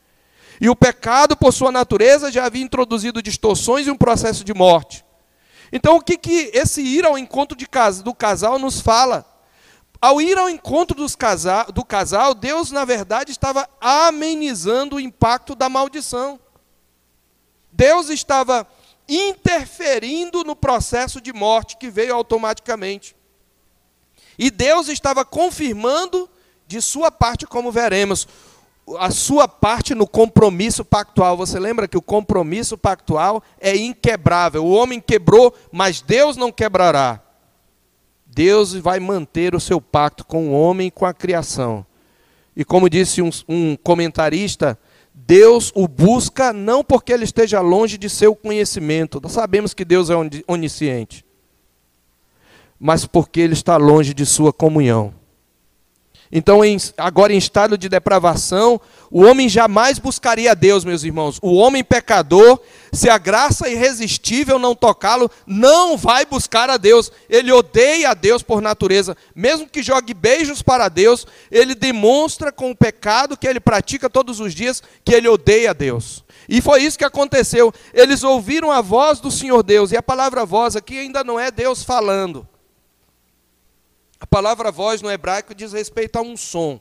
E 0.62 0.70
o 0.70 0.76
pecado, 0.76 1.36
por 1.36 1.52
sua 1.52 1.72
natureza, 1.72 2.32
já 2.32 2.46
havia 2.46 2.64
introduzido 2.64 3.22
distorções 3.22 3.88
e 3.88 3.92
um 3.92 3.98
processo 3.98 4.44
de 4.44 4.54
morte. 4.54 5.04
Então, 5.72 5.98
o 5.98 6.02
que, 6.02 6.18
que 6.18 6.52
esse 6.54 6.82
ir 6.82 7.04
ao 7.04 7.18
encontro 7.18 7.58
casa, 7.68 8.04
do 8.04 8.14
casal 8.14 8.60
nos 8.60 8.80
fala? 8.80 9.26
Ao 10.04 10.20
ir 10.20 10.38
ao 10.38 10.50
encontro 10.50 10.98
do 10.98 11.86
casal, 11.86 12.34
Deus, 12.34 12.72
na 12.72 12.84
verdade, 12.84 13.32
estava 13.32 13.70
amenizando 13.80 14.98
o 14.98 15.00
impacto 15.00 15.56
da 15.56 15.70
maldição. 15.70 16.38
Deus 17.72 18.10
estava 18.10 18.68
interferindo 19.08 20.44
no 20.44 20.58
processo 20.58 21.22
de 21.22 21.32
morte 21.32 21.78
que 21.78 21.90
veio 21.90 22.14
automaticamente. 22.14 23.16
E 24.38 24.52
Deus 24.52 24.90
estava 24.90 25.24
confirmando 25.24 26.30
de 26.68 26.82
sua 26.82 27.10
parte, 27.10 27.48
como 27.48 27.72
veremos, 27.72 28.28
a 29.00 29.10
sua 29.10 29.48
parte 29.48 29.96
no 29.96 30.06
compromisso 30.06 30.84
pactual. 30.84 31.38
Você 31.38 31.58
lembra 31.58 31.88
que 31.88 31.98
o 31.98 32.02
compromisso 32.02 32.78
pactual 32.78 33.42
é 33.58 33.74
inquebrável. 33.74 34.66
O 34.66 34.74
homem 34.74 35.00
quebrou, 35.00 35.56
mas 35.72 36.02
Deus 36.02 36.36
não 36.36 36.52
quebrará. 36.52 37.22
Deus 38.34 38.74
vai 38.74 39.00
manter 39.00 39.54
o 39.54 39.60
seu 39.60 39.80
pacto 39.80 40.26
com 40.26 40.50
o 40.50 40.54
homem 40.54 40.88
e 40.88 40.92
com 40.92 41.06
a 41.06 41.14
criação. 41.14 41.86
E 42.56 42.66
como 42.66 42.90
disse 42.90 43.22
um, 43.22 43.30
um 43.48 43.76
comentarista, 43.76 44.78
Deus 45.14 45.72
o 45.76 45.88
busca 45.88 46.52
não 46.52 46.84
porque 46.84 47.14
ele 47.14 47.24
esteja 47.24 47.62
longe 47.62 47.98
de 47.98 48.10
seu 48.10 48.36
conhecimento, 48.36 49.20
nós 49.22 49.34
sabemos 49.34 49.74
que 49.74 49.86
Deus 49.86 50.10
é 50.10 50.16
onisciente, 50.48 51.24
mas 52.80 53.06
porque 53.06 53.40
ele 53.40 53.54
está 53.54 53.78
longe 53.78 54.14
de 54.14 54.26
sua 54.26 54.52
comunhão. 54.52 55.14
Então, 56.36 56.66
em, 56.66 56.76
agora 56.98 57.32
em 57.32 57.38
estado 57.38 57.78
de 57.78 57.88
depravação, 57.88 58.82
o 59.12 59.22
homem 59.22 59.48
jamais 59.48 60.00
buscaria 60.00 60.50
a 60.50 60.56
Deus, 60.56 60.84
meus 60.84 61.04
irmãos. 61.04 61.38
O 61.44 61.54
homem 61.54 61.84
pecador, 61.84 62.60
se 62.92 63.08
a 63.08 63.20
graça 63.20 63.70
irresistível 63.70 64.58
não 64.58 64.74
tocá-lo, 64.74 65.30
não 65.46 65.96
vai 65.96 66.26
buscar 66.26 66.72
a 66.72 66.78
Deus. 66.78 67.12
Ele 67.30 67.52
odeia 67.52 68.10
a 68.10 68.14
Deus 68.16 68.42
por 68.42 68.64
natureza. 68.64 69.16
Mesmo 69.36 69.70
que 69.70 69.84
jogue 69.84 70.12
beijos 70.16 70.64
para 70.64 70.90
Deus, 70.90 71.28
ele 71.52 71.76
demonstra 71.76 72.52
com 72.52 72.72
o 72.72 72.76
pecado 72.76 73.38
que 73.38 73.48
ele 73.48 73.60
pratica 73.60 74.10
todos 74.10 74.40
os 74.40 74.56
dias 74.56 74.82
que 75.06 75.14
ele 75.14 75.28
odeia 75.28 75.70
a 75.70 75.74
Deus. 75.74 76.24
E 76.50 76.62
foi 76.62 76.82
isso 76.82 76.98
que 76.98 77.06
aconteceu. 77.06 77.72
Eles 77.94 78.24
ouviram 78.24 78.72
a 78.72 78.82
voz 78.82 79.20
do 79.20 79.30
Senhor 79.30 79.62
Deus, 79.62 79.92
e 79.92 79.98
a 79.98 80.02
palavra 80.02 80.48
voz 80.48 80.76
aqui 80.76 80.98
ainda 80.98 81.24
não 81.24 81.40
é 81.40 81.52
Deus 81.52 81.84
falando. 81.84 82.48
A 84.24 84.26
palavra 84.26 84.72
voz 84.72 85.02
no 85.02 85.12
hebraico 85.12 85.54
diz 85.54 85.74
respeito 85.74 86.16
a 86.16 86.22
um 86.22 86.38
som. 86.38 86.80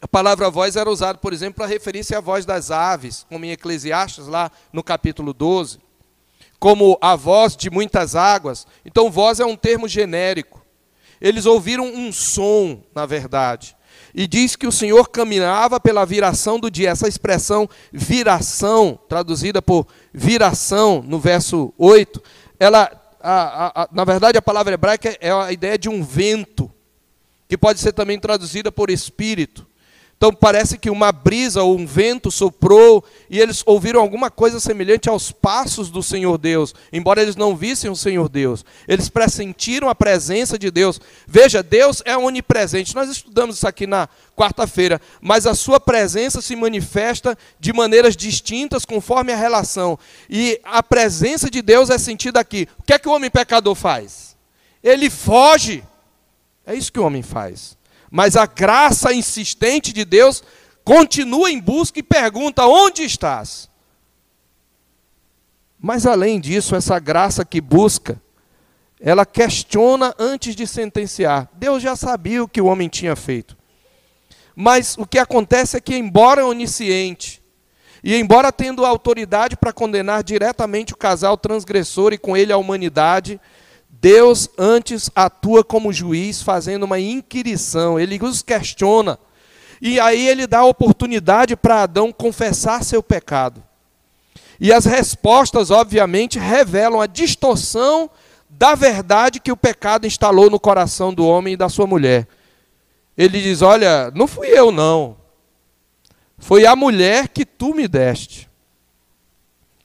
A 0.00 0.08
palavra 0.08 0.48
voz 0.48 0.76
era 0.76 0.88
usada, 0.88 1.18
por 1.18 1.30
exemplo, 1.30 1.56
para 1.56 1.66
referir-se 1.66 2.14
à 2.14 2.22
voz 2.22 2.46
das 2.46 2.70
aves, 2.70 3.26
como 3.28 3.44
em 3.44 3.50
Eclesiastes, 3.50 4.26
lá 4.28 4.50
no 4.72 4.82
capítulo 4.82 5.34
12, 5.34 5.78
como 6.58 6.96
a 7.02 7.14
voz 7.14 7.54
de 7.54 7.68
muitas 7.68 8.16
águas. 8.16 8.66
Então, 8.82 9.10
voz 9.10 9.40
é 9.40 9.44
um 9.44 9.54
termo 9.54 9.86
genérico. 9.86 10.64
Eles 11.20 11.44
ouviram 11.44 11.84
um 11.84 12.10
som, 12.12 12.82
na 12.94 13.04
verdade. 13.04 13.76
E 14.14 14.26
diz 14.26 14.56
que 14.56 14.66
o 14.66 14.72
Senhor 14.72 15.10
caminhava 15.10 15.78
pela 15.78 16.06
viração 16.06 16.58
do 16.58 16.70
dia. 16.70 16.88
Essa 16.88 17.06
expressão 17.06 17.68
viração, 17.92 18.98
traduzida 19.06 19.60
por 19.60 19.86
viração 20.14 21.04
no 21.06 21.20
verso 21.20 21.74
8, 21.76 22.22
ela 22.58 23.07
a, 23.20 23.82
a, 23.82 23.88
na 23.92 24.04
verdade, 24.04 24.38
a 24.38 24.42
palavra 24.42 24.74
hebraica 24.74 25.16
é 25.20 25.30
a 25.30 25.52
ideia 25.52 25.78
de 25.78 25.88
um 25.88 26.02
vento, 26.02 26.72
que 27.46 27.58
pode 27.58 27.80
ser 27.80 27.92
também 27.92 28.18
traduzida 28.18 28.72
por 28.72 28.90
espírito. 28.90 29.67
Então 30.18 30.34
parece 30.34 30.76
que 30.76 30.90
uma 30.90 31.12
brisa 31.12 31.62
ou 31.62 31.78
um 31.78 31.86
vento 31.86 32.28
soprou 32.28 33.04
e 33.30 33.38
eles 33.38 33.62
ouviram 33.64 34.00
alguma 34.00 34.32
coisa 34.32 34.58
semelhante 34.58 35.08
aos 35.08 35.30
passos 35.30 35.90
do 35.90 36.02
Senhor 36.02 36.36
Deus, 36.36 36.74
embora 36.92 37.22
eles 37.22 37.36
não 37.36 37.54
vissem 37.54 37.88
o 37.88 37.94
Senhor 37.94 38.28
Deus. 38.28 38.64
Eles 38.88 39.08
pressentiram 39.08 39.88
a 39.88 39.94
presença 39.94 40.58
de 40.58 40.72
Deus. 40.72 41.00
Veja, 41.24 41.62
Deus 41.62 42.02
é 42.04 42.16
onipresente. 42.16 42.96
Nós 42.96 43.08
estudamos 43.08 43.58
isso 43.58 43.68
aqui 43.68 43.86
na 43.86 44.08
quarta-feira, 44.36 45.00
mas 45.20 45.46
a 45.46 45.54
sua 45.54 45.78
presença 45.78 46.42
se 46.42 46.56
manifesta 46.56 47.38
de 47.60 47.72
maneiras 47.72 48.16
distintas 48.16 48.84
conforme 48.84 49.32
a 49.32 49.36
relação. 49.36 49.96
E 50.28 50.60
a 50.64 50.82
presença 50.82 51.48
de 51.48 51.62
Deus 51.62 51.90
é 51.90 51.98
sentida 51.98 52.40
aqui. 52.40 52.66
O 52.76 52.82
que 52.82 52.92
é 52.92 52.98
que 52.98 53.08
o 53.08 53.12
homem 53.12 53.30
pecador 53.30 53.76
faz? 53.76 54.36
Ele 54.82 55.08
foge. 55.08 55.84
É 56.66 56.74
isso 56.74 56.92
que 56.92 56.98
o 56.98 57.06
homem 57.06 57.22
faz. 57.22 57.77
Mas 58.10 58.36
a 58.36 58.46
graça 58.46 59.12
insistente 59.12 59.92
de 59.92 60.04
Deus 60.04 60.42
continua 60.84 61.50
em 61.50 61.60
busca 61.60 61.98
e 61.98 62.02
pergunta: 62.02 62.66
onde 62.66 63.02
estás? 63.02 63.68
Mas 65.78 66.06
além 66.06 66.40
disso, 66.40 66.74
essa 66.74 66.98
graça 66.98 67.44
que 67.44 67.60
busca, 67.60 68.20
ela 69.00 69.24
questiona 69.24 70.14
antes 70.18 70.56
de 70.56 70.66
sentenciar. 70.66 71.48
Deus 71.54 71.82
já 71.82 71.94
sabia 71.94 72.42
o 72.42 72.48
que 72.48 72.60
o 72.60 72.66
homem 72.66 72.88
tinha 72.88 73.14
feito. 73.14 73.56
Mas 74.56 74.96
o 74.98 75.06
que 75.06 75.18
acontece 75.18 75.76
é 75.76 75.80
que, 75.80 75.96
embora 75.96 76.44
onisciente, 76.44 77.40
e 78.02 78.16
embora 78.16 78.50
tendo 78.50 78.84
autoridade 78.84 79.56
para 79.56 79.72
condenar 79.72 80.24
diretamente 80.24 80.94
o 80.94 80.96
casal 80.96 81.36
transgressor 81.36 82.12
e 82.12 82.18
com 82.18 82.36
ele 82.36 82.52
a 82.52 82.56
humanidade, 82.56 83.40
Deus 84.00 84.48
antes 84.56 85.10
atua 85.14 85.64
como 85.64 85.92
juiz, 85.92 86.40
fazendo 86.40 86.84
uma 86.84 87.00
inquirição, 87.00 87.98
ele 87.98 88.18
os 88.22 88.42
questiona. 88.42 89.18
E 89.80 89.98
aí 89.98 90.28
ele 90.28 90.46
dá 90.46 90.60
a 90.60 90.66
oportunidade 90.66 91.56
para 91.56 91.82
Adão 91.82 92.12
confessar 92.12 92.84
seu 92.84 93.02
pecado. 93.02 93.62
E 94.60 94.72
as 94.72 94.84
respostas, 94.84 95.70
obviamente, 95.70 96.38
revelam 96.38 97.00
a 97.00 97.06
distorção 97.06 98.10
da 98.48 98.74
verdade 98.74 99.40
que 99.40 99.52
o 99.52 99.56
pecado 99.56 100.06
instalou 100.06 100.50
no 100.50 100.58
coração 100.58 101.12
do 101.12 101.26
homem 101.26 101.54
e 101.54 101.56
da 101.56 101.68
sua 101.68 101.86
mulher. 101.86 102.26
Ele 103.16 103.40
diz: 103.40 103.62
Olha, 103.62 104.10
não 104.14 104.26
fui 104.26 104.48
eu, 104.48 104.72
não. 104.72 105.16
Foi 106.38 106.66
a 106.66 106.74
mulher 106.74 107.28
que 107.28 107.44
tu 107.44 107.74
me 107.74 107.86
deste. 107.86 108.47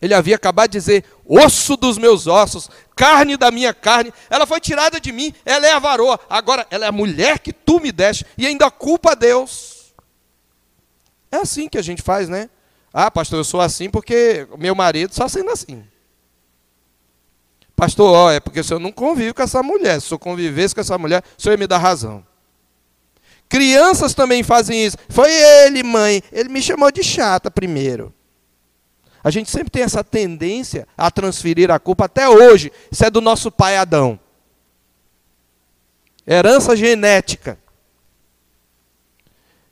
Ele 0.03 0.13
havia 0.13 0.35
acabado 0.35 0.71
de 0.71 0.77
dizer: 0.77 1.05
osso 1.25 1.77
dos 1.77 1.97
meus 1.97 2.27
ossos, 2.27 2.69
carne 2.93 3.37
da 3.37 3.49
minha 3.49 3.73
carne. 3.73 4.13
Ela 4.29 4.45
foi 4.45 4.59
tirada 4.59 4.99
de 4.99 5.13
mim, 5.13 5.33
ela 5.45 5.65
é 5.65 5.71
a 5.71 5.79
varoa. 5.79 6.19
Agora, 6.29 6.67
ela 6.69 6.83
é 6.83 6.89
a 6.89 6.91
mulher 6.91 7.39
que 7.39 7.53
tu 7.53 7.79
me 7.79 7.89
deste 7.89 8.25
e 8.37 8.45
ainda 8.45 8.69
culpa 8.69 9.13
a 9.13 9.15
Deus. 9.15 9.93
É 11.31 11.37
assim 11.37 11.69
que 11.69 11.77
a 11.77 11.81
gente 11.81 12.01
faz, 12.01 12.27
né? 12.27 12.49
Ah, 12.93 13.09
pastor, 13.09 13.39
eu 13.39 13.45
sou 13.45 13.61
assim 13.61 13.89
porque 13.89 14.45
meu 14.59 14.75
marido 14.75 15.15
só 15.15 15.25
sendo 15.29 15.51
assim. 15.51 15.81
Pastor, 17.73 18.13
ó, 18.13 18.29
é 18.29 18.41
porque 18.41 18.59
o 18.59 18.63
senhor 18.63 18.81
não 18.81 18.91
convive 18.91 19.33
com 19.33 19.41
essa 19.41 19.63
mulher. 19.63 20.01
Se 20.01 20.09
senhor 20.09 20.19
convivesse 20.19 20.75
com 20.75 20.81
essa 20.81 20.97
mulher, 20.97 21.23
o 21.37 21.41
senhor 21.41 21.53
ia 21.53 21.57
me 21.57 21.65
dar 21.65 21.77
razão. 21.77 22.25
Crianças 23.47 24.13
também 24.13 24.43
fazem 24.43 24.85
isso. 24.85 24.97
Foi 25.07 25.31
ele, 25.31 25.81
mãe. 25.81 26.21
Ele 26.29 26.49
me 26.49 26.61
chamou 26.61 26.91
de 26.91 27.01
chata 27.01 27.49
primeiro. 27.49 28.13
A 29.23 29.31
gente 29.31 29.49
sempre 29.49 29.69
tem 29.69 29.83
essa 29.83 30.03
tendência 30.03 30.87
a 30.97 31.09
transferir 31.09 31.71
a 31.71 31.79
culpa 31.79 32.05
até 32.05 32.27
hoje. 32.27 32.71
Isso 32.91 33.05
é 33.05 33.09
do 33.09 33.21
nosso 33.21 33.49
pai 33.49 33.77
Adão. 33.77 34.19
Herança 36.27 36.75
genética. 36.75 37.57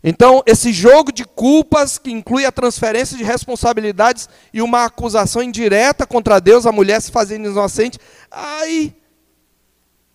Então, 0.04 0.42
esse 0.48 0.74
jogo 0.74 1.12
de 1.12 1.26
culpas, 1.26 1.98
que 1.98 2.12
inclui 2.12 2.46
a 2.46 2.52
transferência 2.52 3.16
de 3.16 3.24
responsabilidades 3.24 4.28
e 4.52 4.62
uma 4.62 4.86
acusação 4.86 5.44
indireta 5.44 6.08
contra 6.08 6.40
Deus, 6.40 6.66
a 6.66 6.72
mulher 6.72 7.00
se 7.02 7.12
fazendo 7.12 7.48
inocente. 7.48 8.00
Ai, 8.32 8.96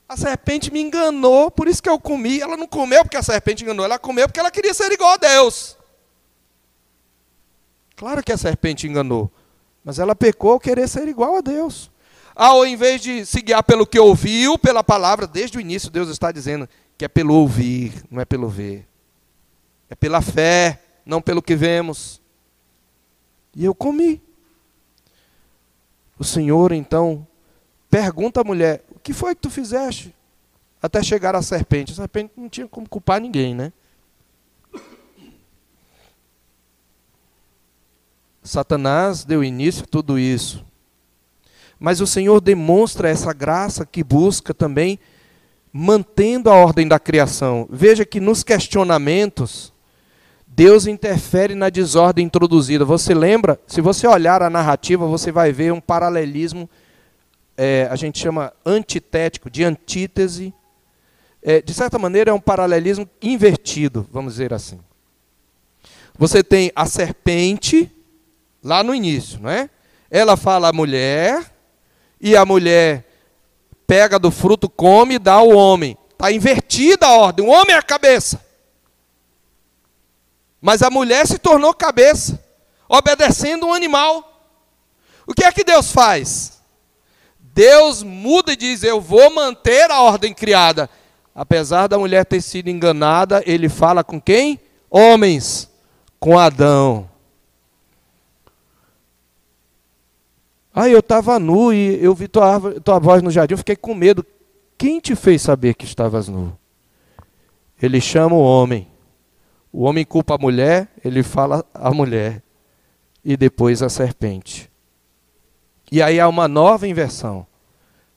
a 0.09 0.17
serpente 0.17 0.73
me 0.73 0.81
enganou, 0.81 1.51
por 1.51 1.69
isso 1.69 1.83
que 1.83 1.89
eu 1.89 2.01
comi. 2.01 2.41
Ela 2.41 2.57
não 2.57 2.67
comeu 2.67 3.05
porque 3.05 3.17
a 3.17 3.23
serpente 3.23 3.63
enganou, 3.63 3.85
ela 3.85 3.99
comeu 3.99 4.27
porque 4.27 4.41
ela 4.41 4.51
queria 4.51 4.75
ser 4.75 4.91
igual 4.91 5.13
a 5.13 5.17
Deus. 5.19 5.76
Claro 7.97 8.23
que 8.23 8.31
a 8.31 8.37
serpente 8.37 8.87
enganou, 8.87 9.33
mas 9.83 9.99
ela 9.99 10.15
pecou 10.15 10.53
ao 10.53 10.61
querer 10.61 10.87
ser 10.87 11.09
igual 11.09 11.37
a 11.37 11.41
Deus. 11.41 11.91
Ao 12.35 12.67
invés 12.67 13.01
de 13.01 13.25
se 13.25 13.41
guiar 13.41 13.65
pelo 13.65 13.87
que 13.87 13.99
ouviu, 13.99 14.59
pela 14.59 14.85
palavra, 14.85 15.27
desde 15.27 15.57
o 15.57 15.61
início 15.61 15.91
Deus 15.91 16.11
está 16.11 16.31
dizendo 16.31 16.69
que 16.99 17.07
é 17.07 17.09
pelo 17.09 17.35
ouvir, 17.35 18.05
não 18.11 18.21
é 18.21 18.27
pelo 18.27 18.49
ver. 18.49 18.87
É 19.89 19.95
pela 19.95 20.21
fé, 20.21 20.83
não 21.07 21.23
pelo 21.23 21.41
que 21.41 21.57
vemos. 21.57 22.21
E 23.55 23.65
eu 23.65 23.75
comi. 23.75 24.21
O 26.19 26.25
Senhor 26.25 26.73
então 26.73 27.27
pergunta 27.89 28.43
à 28.43 28.45
mulher: 28.45 28.85
O 28.95 28.99
que 28.99 29.15
foi 29.15 29.35
que 29.35 29.41
tu 29.41 29.51
fizeste? 29.51 30.15
Até 30.83 31.03
chegar 31.03 31.35
a 31.35 31.41
serpente. 31.41 31.93
A 31.93 31.95
serpente 31.95 32.33
não 32.37 32.51
tinha 32.51 32.69
como 32.69 32.87
culpar 32.87 33.21
ninguém, 33.21 33.55
né? 33.55 33.73
Satanás 38.47 39.25
deu 39.25 39.43
início 39.43 39.85
a 39.85 39.87
tudo 39.87 40.19
isso. 40.19 40.65
Mas 41.79 42.01
o 42.01 42.07
Senhor 42.07 42.41
demonstra 42.41 43.09
essa 43.09 43.33
graça 43.33 43.85
que 43.85 44.03
busca 44.03 44.55
também 44.55 44.99
mantendo 45.73 46.49
a 46.49 46.55
ordem 46.55 46.89
da 46.89 46.99
criação. 46.99 47.67
Veja 47.71 48.05
que 48.05 48.19
nos 48.19 48.43
questionamentos, 48.43 49.73
Deus 50.47 50.87
interfere 50.87 51.55
na 51.55 51.69
desordem 51.69 52.25
introduzida. 52.25 52.83
Você 52.85 53.13
lembra? 53.13 53.61
Se 53.67 53.83
você 53.83 54.07
olhar 54.07 54.43
a 54.43 54.49
narrativa, 54.49 55.07
você 55.07 55.31
vai 55.31 55.53
ver 55.53 55.73
um 55.73 55.81
paralelismo, 55.81 56.69
é, 57.59 57.87
a 57.91 57.97
gente 57.97 58.19
chama 58.19 58.53
antitético, 58.65 59.51
de 59.51 59.65
antítese. 59.65 60.55
É, 61.43 61.61
de 61.61 61.75
certa 61.75 61.99
maneira, 61.99 62.31
é 62.31 62.35
um 62.35 62.41
paralelismo 62.41 63.07
invertido, 63.21 64.07
vamos 64.11 64.35
dizer 64.35 64.55
assim. 64.55 64.81
Você 66.19 66.43
tem 66.43 66.73
a 66.75 66.87
serpente, 66.87 67.93
lá 68.67 68.83
no 68.83 68.93
início, 68.93 69.39
não 69.41 69.49
é? 69.49 69.71
Ela 70.11 70.37
fala 70.37 70.69
à 70.69 70.73
mulher, 70.73 71.53
e 72.21 72.37
a 72.37 72.45
mulher 72.45 73.07
pega 73.87 74.19
do 74.19 74.31
fruto, 74.33 74.69
come 74.69 75.15
e 75.15 75.19
dá 75.19 75.35
ao 75.35 75.51
homem. 75.51 75.97
Está 76.11 76.33
invertida 76.33 77.07
a 77.07 77.13
ordem, 77.13 77.47
o 77.47 77.51
homem 77.51 77.75
é 77.75 77.79
a 77.79 77.83
cabeça. 77.83 78.45
Mas 80.61 80.83
a 80.83 80.91
mulher 80.91 81.27
se 81.27 81.39
tornou 81.39 81.73
cabeça, 81.73 82.43
obedecendo 82.89 83.67
um 83.67 83.73
animal. 83.73 84.51
O 85.27 85.33
que 85.33 85.45
é 85.45 85.53
que 85.53 85.63
Deus 85.63 85.93
faz? 85.93 86.61
Deus 87.39 88.03
muda 88.03 88.53
e 88.53 88.57
diz: 88.57 88.83
Eu 88.83 89.01
vou 89.01 89.31
manter 89.31 89.91
a 89.91 90.01
ordem 90.01 90.35
criada. 90.35 90.91
Apesar 91.33 91.87
da 91.87 91.99
mulher 91.99 92.25
ter 92.25 92.41
sido 92.41 92.69
enganada, 92.69 93.43
ele 93.47 93.69
fala 93.69 94.03
com 94.03 94.21
quem? 94.21 94.59
Homens, 94.91 95.71
com 96.19 96.39
Adão. 96.39 97.09
Aí 100.77 100.93
eu 100.93 100.99
estava 100.99 101.39
nu 101.39 101.73
e 101.73 101.99
eu 102.05 102.15
vi 102.15 102.29
tua, 102.29 102.79
tua 102.85 102.99
voz 102.99 103.23
no 103.23 103.31
jardim, 103.31 103.55
eu 103.55 103.59
fiquei 103.59 103.77
com 103.77 103.95
medo. 103.95 104.23
Quem 104.77 105.01
te 105.01 105.17
fez 105.17 105.41
saber 105.41 105.73
que 105.73 105.87
estavas 105.87 106.29
nu? 106.29 106.55
Ele 107.81 107.99
chama 107.99 108.37
o 108.37 108.43
homem. 108.43 108.87
O 109.73 109.85
homem 109.85 110.05
culpa 110.05 110.35
a 110.35 110.39
mulher, 110.39 110.89
ele 111.03 111.23
fala 111.23 111.65
a 111.73 111.91
mulher. 111.95 112.43
E 113.25 113.39
depois 113.39 113.83
a 113.83 113.89
serpente. 113.89 114.71
E 115.91 116.03
aí 116.03 116.21
há 116.21 116.29
uma 116.29 116.47
nova 116.47 116.87
inversão. 116.87 117.47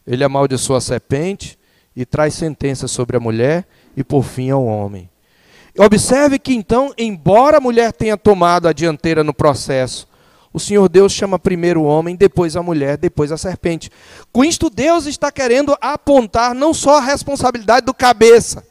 Ele 0.06 0.26
amaldiçoa 0.26 0.80
a 0.80 0.82
serpente 0.82 1.58
e 1.95 2.06
traz 2.06 2.34
sentença 2.34 2.89
sobre 2.89 3.15
a 3.15 3.22
mulher 3.22 3.65
e 3.95 4.04
por 4.04 4.24
fim 4.24 4.50
ao 4.50 4.65
homem. 4.65 5.10
Observe 5.78 6.38
que 6.38 6.54
então, 6.54 6.93
embora 6.98 7.56
a 7.56 7.62
mulher 7.62 7.93
tenha 7.93 8.17
tomado 8.17 8.67
a 8.67 8.74
dianteira 8.74 9.24
no 9.24 9.34
processo, 9.34 10.09
o 10.52 10.60
Senhor 10.60 10.90
Deus 10.90 11.14
chama 11.14 11.38
primeiro 11.38 11.82
o 11.82 11.86
homem, 11.86 12.16
depois 12.16 12.56
a 12.56 12.64
mulher, 12.64 12.98
depois 12.98 13.32
a 13.32 13.38
serpente. 13.38 13.92
Com 14.32 14.44
isto, 14.44 14.70
Deus 14.70 15.06
está 15.06 15.32
querendo 15.32 15.78
apontar 15.80 16.56
não 16.56 16.74
só 16.74 16.98
a 16.98 17.02
responsabilidade 17.02 17.86
do 17.86 17.94
cabeça, 17.94 18.66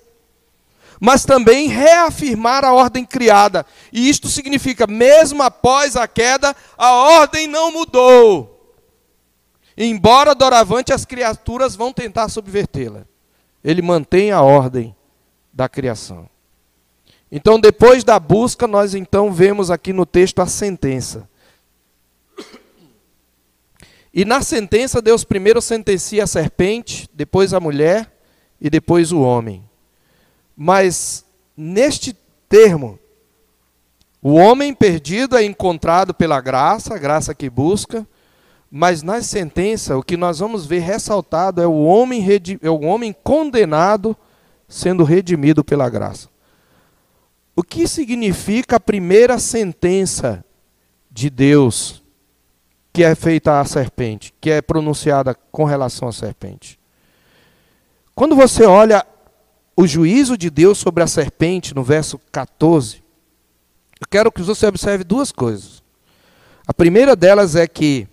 mas 1.01 1.25
também 1.25 1.69
reafirmar 1.69 2.65
a 2.65 2.73
ordem 2.73 3.05
criada. 3.05 3.65
E 3.93 4.09
isto 4.09 4.29
significa, 4.29 4.87
mesmo 4.87 5.43
após 5.43 5.95
a 5.95 6.09
queda, 6.09 6.55
a 6.77 6.93
ordem 6.93 7.47
não 7.47 7.71
mudou. 7.71 8.57
Embora 9.77 10.35
doravante 10.35 10.93
as 10.93 11.05
criaturas 11.05 11.77
vão 11.77 11.93
tentar 11.93 12.29
subvertê-la, 12.29 13.07
ele 13.63 13.81
mantém 13.81 14.33
a 14.33 14.43
ordem 14.43 14.95
da 15.53 15.69
criação. 15.69 16.29
Então, 17.31 17.61
depois 17.61 18.03
da 18.03 18.19
busca, 18.19 18.67
nós 18.67 18.95
então 18.95 19.33
vemos 19.33 19.71
aqui 19.71 19.93
no 19.93 20.05
texto 20.05 20.41
a 20.41 20.47
sentença. 20.47 21.29
E 24.19 24.25
na 24.25 24.43
sentença, 24.43 25.01
Deus 25.01 25.23
primeiro 25.23 25.63
sentencia 25.63 26.25
a 26.25 26.27
serpente, 26.27 27.09
depois 27.15 27.55
a 27.55 27.61
mulher 27.61 28.13
e 28.61 28.69
depois 28.69 29.13
o 29.13 29.21
homem. 29.21 29.63
Mas 30.57 31.25
neste 31.57 32.17
termo, 32.49 32.99
o 34.21 34.35
homem 34.35 34.75
perdido 34.75 35.37
é 35.37 35.45
encontrado 35.45 36.13
pela 36.13 36.41
graça, 36.41 36.97
a 36.97 36.99
graça 36.99 37.33
que 37.33 37.49
busca, 37.49 38.05
mas 38.69 39.05
na 39.05 39.23
sentença, 39.23 39.97
o 39.97 40.03
que 40.03 40.17
nós 40.17 40.41
vamos 40.41 40.67
ver 40.67 40.81
ressaltado 40.81 41.63
é 41.63 41.67
o 41.69 41.85
homem, 41.85 42.27
é 42.61 42.69
o 42.69 42.81
homem 42.81 43.15
condenado 43.23 44.17
sendo 44.67 45.05
redimido 45.05 45.63
pela 45.63 45.89
graça. 45.89 46.29
O 47.55 47.63
que 47.63 47.87
significa 47.87 48.79
a 48.79 48.81
primeira 48.81 49.39
sentença 49.39 50.45
de 51.09 51.31
Deus 51.31 52.03
que 52.99 53.05
é 53.05 53.15
feita 53.15 53.61
à 53.61 53.65
serpente, 53.65 54.35
que 54.41 54.51
é 54.51 54.61
pronunciada 54.61 55.33
com 55.53 55.63
relação 55.63 56.09
à 56.09 56.13
serpente? 56.13 56.77
Quando 58.13 58.35
você 58.35 58.65
olha 58.65 59.07
o 59.77 59.87
juízo 59.87 60.37
de 60.37 60.51
Deus 60.51 60.79
sobre 60.79 61.05
a 61.05 61.07
serpente, 61.07 61.77
no 61.77 61.85
verso 61.85 62.21
14, 62.33 62.97
eu 64.01 64.07
quero 64.11 64.33
que 64.33 64.43
você 64.43 64.67
observe 64.67 65.05
duas 65.05 65.31
coisas. 65.31 65.81
A 66.67 66.75
primeira 66.75 67.15
delas 67.15 67.55
é 67.55 67.69
que 67.69 68.09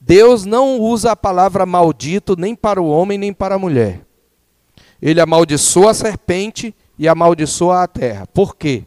Deus 0.00 0.44
não 0.44 0.80
usa 0.80 1.12
a 1.12 1.16
palavra 1.16 1.64
maldito 1.64 2.34
nem 2.36 2.56
para 2.56 2.82
o 2.82 2.88
homem 2.88 3.18
nem 3.18 3.32
para 3.32 3.54
a 3.54 3.58
mulher. 3.58 4.04
Ele 5.00 5.20
amaldiçoa 5.20 5.92
a 5.92 5.94
serpente 5.94 6.74
e 6.98 7.06
amaldiçoa 7.06 7.84
a 7.84 7.86
terra. 7.86 8.26
Por 8.34 8.56
quê? 8.56 8.82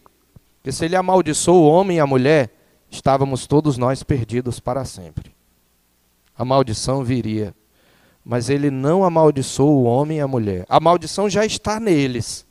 Porque 0.58 0.74
se 0.74 0.84
ele 0.84 0.98
amaldiçoou 0.98 1.64
o 1.64 1.70
homem 1.70 1.96
e 1.96 2.00
a 2.02 2.06
mulher, 2.06 2.50
estávamos 2.94 3.46
todos 3.48 3.78
nós 3.78 4.04
perdidos 4.04 4.60
para 4.60 4.86
sempre. 4.86 5.34
A 6.38 6.46
maldição 6.46 7.04
viria 7.04 7.54
mas 8.26 8.50
ele 8.50 8.72
não 8.72 9.04
amaldiçoou 9.04 9.82
o 9.82 9.84
homem 9.84 10.20
e 10.20 10.22
a 10.22 10.28
mulher. 10.28 10.66
A 10.70 10.80
maldição 10.80 11.30
já 11.30 11.46
está 11.46 11.80
neles. 11.80 12.46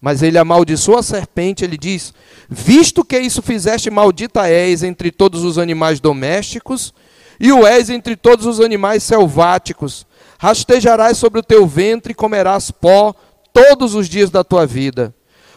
Mas 0.00 0.22
ele 0.22 0.38
amaldiçoou 0.38 0.98
a 0.98 1.02
serpente, 1.02 1.64
ele 1.64 1.76
diz: 1.76 2.14
Visto 2.48 3.04
que 3.04 3.18
isso 3.18 3.42
fizeste, 3.42 3.90
maldita 3.90 4.48
és 4.48 4.82
entre 4.82 5.10
todos 5.10 5.44
os 5.44 5.58
animais 5.58 6.00
domésticos, 6.00 6.94
e 7.38 7.52
o 7.52 7.66
és 7.66 7.90
entre 7.90 8.16
todos 8.16 8.46
os 8.46 8.60
animais 8.60 9.02
selváticos. 9.02 10.06
Rastejarás 10.38 11.16
sobre 11.16 11.40
o 11.40 11.42
teu 11.42 11.66
ventre 11.66 12.12
e 12.12 12.14
comerás 12.14 12.70
pó 12.70 13.14
todos 13.52 13.94
os 13.94 14.08
dias 14.08 14.30
da 14.30 14.42
tua 14.44 14.66
vida. 14.66 15.14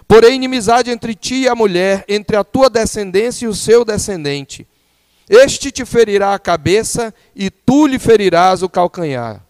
Porém, 0.08 0.36
inimizade 0.36 0.90
entre 0.90 1.14
ti 1.14 1.42
e 1.42 1.50
a 1.50 1.56
mulher, 1.56 2.06
entre 2.08 2.38
a 2.38 2.44
tua 2.44 2.70
descendência 2.70 3.46
e 3.46 3.50
o 3.50 3.54
seu 3.54 3.84
descendente 3.84 4.68
este 5.30 5.72
te 5.72 5.84
ferirá 5.84 6.34
a 6.34 6.40
cabeça 6.40 7.14
e 7.36 7.50
tu 7.50 7.86
lhe 7.86 8.00
ferirás 8.00 8.64
o 8.64 8.70
calcanhar. 8.70 9.44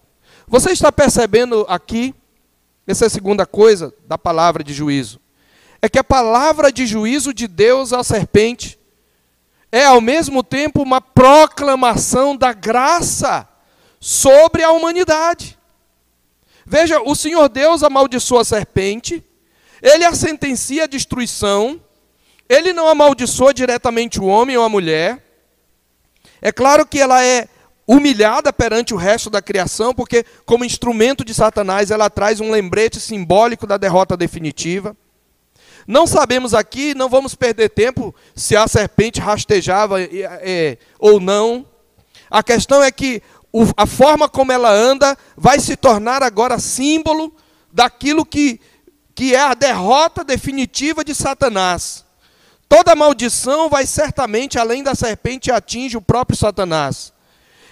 Você 0.47 0.71
está 0.71 0.91
percebendo 0.91 1.65
aqui, 1.69 2.15
essa 2.87 3.05
é 3.05 3.07
a 3.07 3.11
segunda 3.11 3.45
coisa 3.45 3.93
da 4.07 4.17
palavra 4.17 4.63
de 4.63 4.73
juízo. 4.73 5.19
É 5.79 5.87
que 5.87 5.99
a 5.99 6.03
palavra 6.03 6.71
de 6.71 6.87
juízo 6.87 7.31
de 7.31 7.47
Deus 7.47 7.93
à 7.93 8.03
serpente 8.03 8.79
é 9.71 9.85
ao 9.85 10.01
mesmo 10.01 10.41
tempo 10.41 10.81
uma 10.81 10.99
proclamação 10.99 12.35
da 12.35 12.53
graça 12.53 13.47
sobre 13.99 14.63
a 14.63 14.71
humanidade. 14.71 15.59
Veja, 16.65 16.99
o 17.01 17.13
Senhor 17.13 17.47
Deus 17.49 17.83
amaldiçoa 17.83 18.41
a 18.41 18.45
serpente, 18.45 19.23
ele 19.81 20.05
a 20.05 20.13
sentencia 20.13 20.85
à 20.85 20.87
destruição, 20.87 21.81
ele 22.49 22.73
não 22.73 22.87
amaldiçoa 22.87 23.53
diretamente 23.53 24.19
o 24.19 24.25
homem 24.25 24.57
ou 24.57 24.63
a 24.63 24.69
mulher. 24.69 25.23
É 26.41 26.51
claro 26.51 26.85
que 26.85 26.99
ela 26.99 27.23
é 27.23 27.47
humilhada 27.87 28.51
perante 28.51 28.93
o 28.93 28.97
resto 28.97 29.29
da 29.29 29.41
criação, 29.41 29.93
porque, 29.93 30.25
como 30.45 30.65
instrumento 30.65 31.23
de 31.23 31.33
Satanás, 31.33 31.89
ela 31.89 32.09
traz 32.09 32.41
um 32.41 32.51
lembrete 32.51 32.99
simbólico 32.99 33.65
da 33.65 33.77
derrota 33.77 34.17
definitiva. 34.17 34.95
Não 35.87 36.05
sabemos 36.05 36.53
aqui, 36.53 36.93
não 36.93 37.07
vamos 37.07 37.33
perder 37.33 37.69
tempo 37.69 38.13
se 38.35 38.57
a 38.57 38.67
serpente 38.67 39.21
rastejava 39.21 40.01
é, 40.01 40.77
ou 40.99 41.17
não. 41.17 41.65
A 42.29 42.43
questão 42.43 42.83
é 42.83 42.91
que 42.91 43.21
a 43.77 43.85
forma 43.85 44.27
como 44.27 44.51
ela 44.51 44.69
anda 44.69 45.17
vai 45.37 45.61
se 45.61 45.77
tornar 45.77 46.21
agora 46.21 46.59
símbolo 46.59 47.33
daquilo 47.71 48.25
que, 48.25 48.59
que 49.17 49.33
é 49.33 49.39
a 49.39 49.55
derrota 49.55 50.23
definitiva 50.23 51.03
de 51.03 51.15
Satanás. 51.15 52.05
Toda 52.69 52.95
maldição 52.95 53.67
vai 53.67 53.83
certamente, 53.87 54.59
além 54.59 54.83
da 54.83 54.93
serpente, 54.93 55.51
atinge 55.51 55.97
o 55.97 56.01
próprio 56.01 56.37
Satanás. 56.37 57.11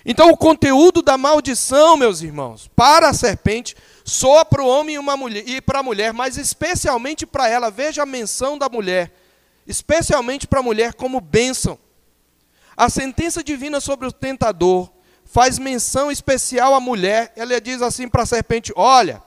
Então, 0.04 0.32
o 0.32 0.38
conteúdo 0.38 1.04
da 1.04 1.20
maldição, 1.20 1.96
meus 1.98 2.24
irmãos, 2.24 2.68
para 2.76 3.10
a 3.10 3.14
serpente, 3.14 3.76
soa 4.04 4.44
para 4.44 4.64
o 4.64 4.68
homem 4.68 4.96
e, 4.96 4.98
uma 4.98 5.16
mulher, 5.16 5.48
e 5.48 5.62
para 5.62 5.82
a 5.82 5.84
mulher, 5.84 6.12
mas 6.14 6.36
especialmente 6.36 7.28
para 7.28 7.48
ela. 7.48 7.70
Veja 7.70 8.02
a 8.02 8.08
menção 8.08 8.58
da 8.58 8.68
mulher, 8.68 9.14
especialmente 9.68 10.48
para 10.48 10.62
a 10.62 10.64
mulher 10.64 10.96
como 10.96 11.22
bênção. 11.22 11.78
A 12.76 12.90
sentença 12.90 13.44
divina 13.44 13.80
sobre 13.80 14.08
o 14.08 14.12
tentador 14.12 14.90
faz 15.24 15.60
menção 15.60 16.10
especial 16.10 16.74
à 16.74 16.80
mulher. 16.80 17.32
Ela 17.36 17.62
diz 17.62 17.84
assim 17.84 18.08
para 18.08 18.24
a 18.24 18.26
serpente: 18.26 18.74
Olha, 18.76 19.22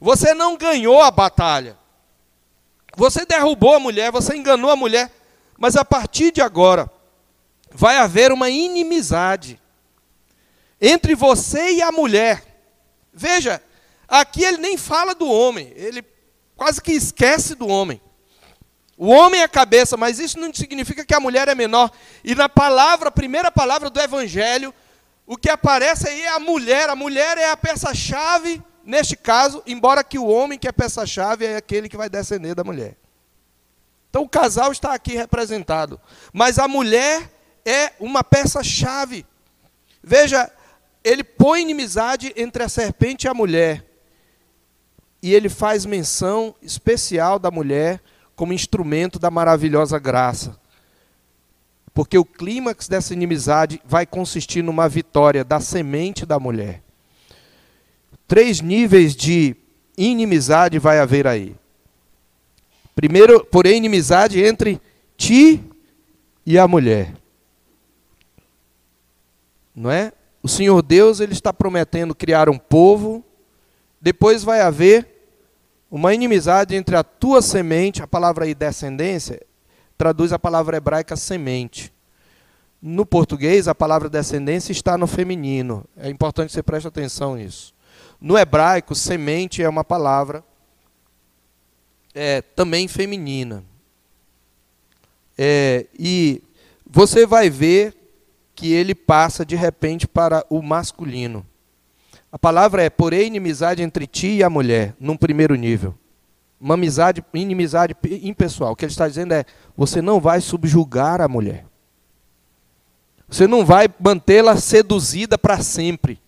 você 0.00 0.34
não 0.34 0.56
ganhou 0.56 1.02
a 1.02 1.10
batalha. 1.10 1.76
Você 2.96 3.24
derrubou 3.24 3.74
a 3.74 3.80
mulher, 3.80 4.10
você 4.10 4.36
enganou 4.36 4.70
a 4.70 4.76
mulher, 4.76 5.10
mas 5.56 5.76
a 5.76 5.84
partir 5.84 6.32
de 6.32 6.40
agora 6.40 6.90
vai 7.70 7.96
haver 7.96 8.32
uma 8.32 8.48
inimizade 8.48 9.60
entre 10.80 11.14
você 11.14 11.72
e 11.72 11.82
a 11.82 11.92
mulher. 11.92 12.44
Veja, 13.12 13.62
aqui 14.06 14.42
ele 14.44 14.58
nem 14.58 14.76
fala 14.76 15.14
do 15.14 15.30
homem, 15.30 15.72
ele 15.76 16.04
quase 16.56 16.80
que 16.80 16.92
esquece 16.92 17.54
do 17.54 17.68
homem. 17.68 18.00
O 18.96 19.10
homem 19.10 19.40
é 19.40 19.44
a 19.44 19.48
cabeça, 19.48 19.96
mas 19.96 20.18
isso 20.18 20.40
não 20.40 20.52
significa 20.52 21.04
que 21.04 21.14
a 21.14 21.20
mulher 21.20 21.46
é 21.46 21.54
menor. 21.54 21.88
E 22.24 22.34
na 22.34 22.48
palavra, 22.48 23.12
primeira 23.12 23.48
palavra 23.48 23.88
do 23.88 24.00
evangelho, 24.00 24.74
o 25.24 25.36
que 25.36 25.48
aparece 25.48 26.08
aí 26.08 26.22
é 26.22 26.30
a 26.30 26.40
mulher. 26.40 26.88
A 26.88 26.96
mulher 26.96 27.38
é 27.38 27.48
a 27.48 27.56
peça-chave 27.56 28.60
neste 28.88 29.14
caso, 29.14 29.62
embora 29.66 30.02
que 30.02 30.18
o 30.18 30.26
homem 30.26 30.58
que 30.58 30.66
é 30.66 30.72
peça-chave 30.72 31.44
é 31.44 31.56
aquele 31.56 31.90
que 31.90 31.96
vai 31.96 32.08
descender 32.08 32.54
da 32.54 32.64
mulher. 32.64 32.96
Então 34.08 34.22
o 34.22 34.28
casal 34.28 34.72
está 34.72 34.94
aqui 34.94 35.14
representado, 35.14 36.00
mas 36.32 36.58
a 36.58 36.66
mulher 36.66 37.30
é 37.66 37.92
uma 38.00 38.24
peça-chave. 38.24 39.26
Veja, 40.02 40.50
ele 41.04 41.22
põe 41.22 41.60
inimizade 41.60 42.32
entre 42.34 42.62
a 42.62 42.68
serpente 42.68 43.26
e 43.26 43.28
a 43.28 43.34
mulher. 43.34 43.84
E 45.22 45.34
ele 45.34 45.50
faz 45.50 45.84
menção 45.84 46.54
especial 46.62 47.38
da 47.38 47.50
mulher 47.50 48.00
como 48.34 48.54
instrumento 48.54 49.18
da 49.18 49.30
maravilhosa 49.30 49.98
graça. 49.98 50.58
Porque 51.92 52.16
o 52.16 52.24
clímax 52.24 52.88
dessa 52.88 53.12
inimizade 53.12 53.82
vai 53.84 54.06
consistir 54.06 54.62
numa 54.62 54.88
vitória 54.88 55.44
da 55.44 55.60
semente 55.60 56.24
da 56.24 56.38
mulher. 56.38 56.87
Três 58.28 58.60
níveis 58.60 59.16
de 59.16 59.56
inimizade 59.96 60.78
vai 60.78 61.00
haver 61.00 61.26
aí. 61.26 61.56
Primeiro, 62.94 63.44
porém, 63.44 63.78
inimizade 63.78 64.40
entre 64.44 64.80
ti 65.16 65.64
e 66.44 66.58
a 66.58 66.68
mulher. 66.68 67.14
Não 69.74 69.90
é? 69.90 70.12
O 70.42 70.48
Senhor 70.48 70.82
Deus 70.82 71.20
ele 71.20 71.32
está 71.32 71.52
prometendo 71.52 72.14
criar 72.14 72.48
um 72.48 72.58
povo, 72.58 73.24
depois 74.00 74.44
vai 74.44 74.60
haver 74.60 75.06
uma 75.90 76.12
inimizade 76.12 76.76
entre 76.76 76.96
a 76.96 77.02
tua 77.02 77.40
semente, 77.40 78.02
a 78.02 78.06
palavra 78.06 78.44
aí 78.44 78.54
descendência, 78.54 79.40
traduz 79.96 80.32
a 80.32 80.38
palavra 80.38 80.76
hebraica 80.76 81.16
semente. 81.16 81.92
No 82.80 83.06
português, 83.06 83.66
a 83.66 83.74
palavra 83.74 84.08
descendência 84.08 84.70
está 84.70 84.98
no 84.98 85.06
feminino. 85.06 85.84
É 85.96 86.08
importante 86.10 86.48
que 86.48 86.52
você 86.52 86.62
preste 86.62 86.86
atenção 86.86 87.36
nisso. 87.36 87.74
No 88.20 88.36
hebraico, 88.36 88.94
semente 88.94 89.62
é 89.62 89.68
uma 89.68 89.84
palavra 89.84 90.44
é, 92.14 92.42
também 92.42 92.88
feminina. 92.88 93.64
É, 95.36 95.86
e 95.96 96.42
você 96.84 97.24
vai 97.24 97.48
ver 97.48 97.94
que 98.54 98.72
ele 98.72 98.92
passa 98.92 99.46
de 99.46 99.54
repente 99.54 100.08
para 100.08 100.44
o 100.50 100.60
masculino. 100.60 101.46
A 102.30 102.38
palavra 102.38 102.82
é 102.82 102.90
porém 102.90 103.28
inimizade 103.28 103.82
entre 103.82 104.06
ti 104.06 104.38
e 104.38 104.42
a 104.42 104.50
mulher, 104.50 104.96
num 104.98 105.16
primeiro 105.16 105.54
nível. 105.54 105.94
Uma 106.60 106.74
amizade, 106.74 107.24
inimizade 107.32 107.94
impessoal. 108.22 108.72
O 108.72 108.76
que 108.76 108.84
ele 108.84 108.90
está 108.90 109.06
dizendo 109.06 109.32
é: 109.32 109.44
você 109.76 110.02
não 110.02 110.20
vai 110.20 110.40
subjugar 110.40 111.20
a 111.20 111.28
mulher. 111.28 111.64
Você 113.28 113.46
não 113.46 113.64
vai 113.64 113.88
mantê-la 114.00 114.56
seduzida 114.56 115.38
para 115.38 115.62
sempre. 115.62 116.20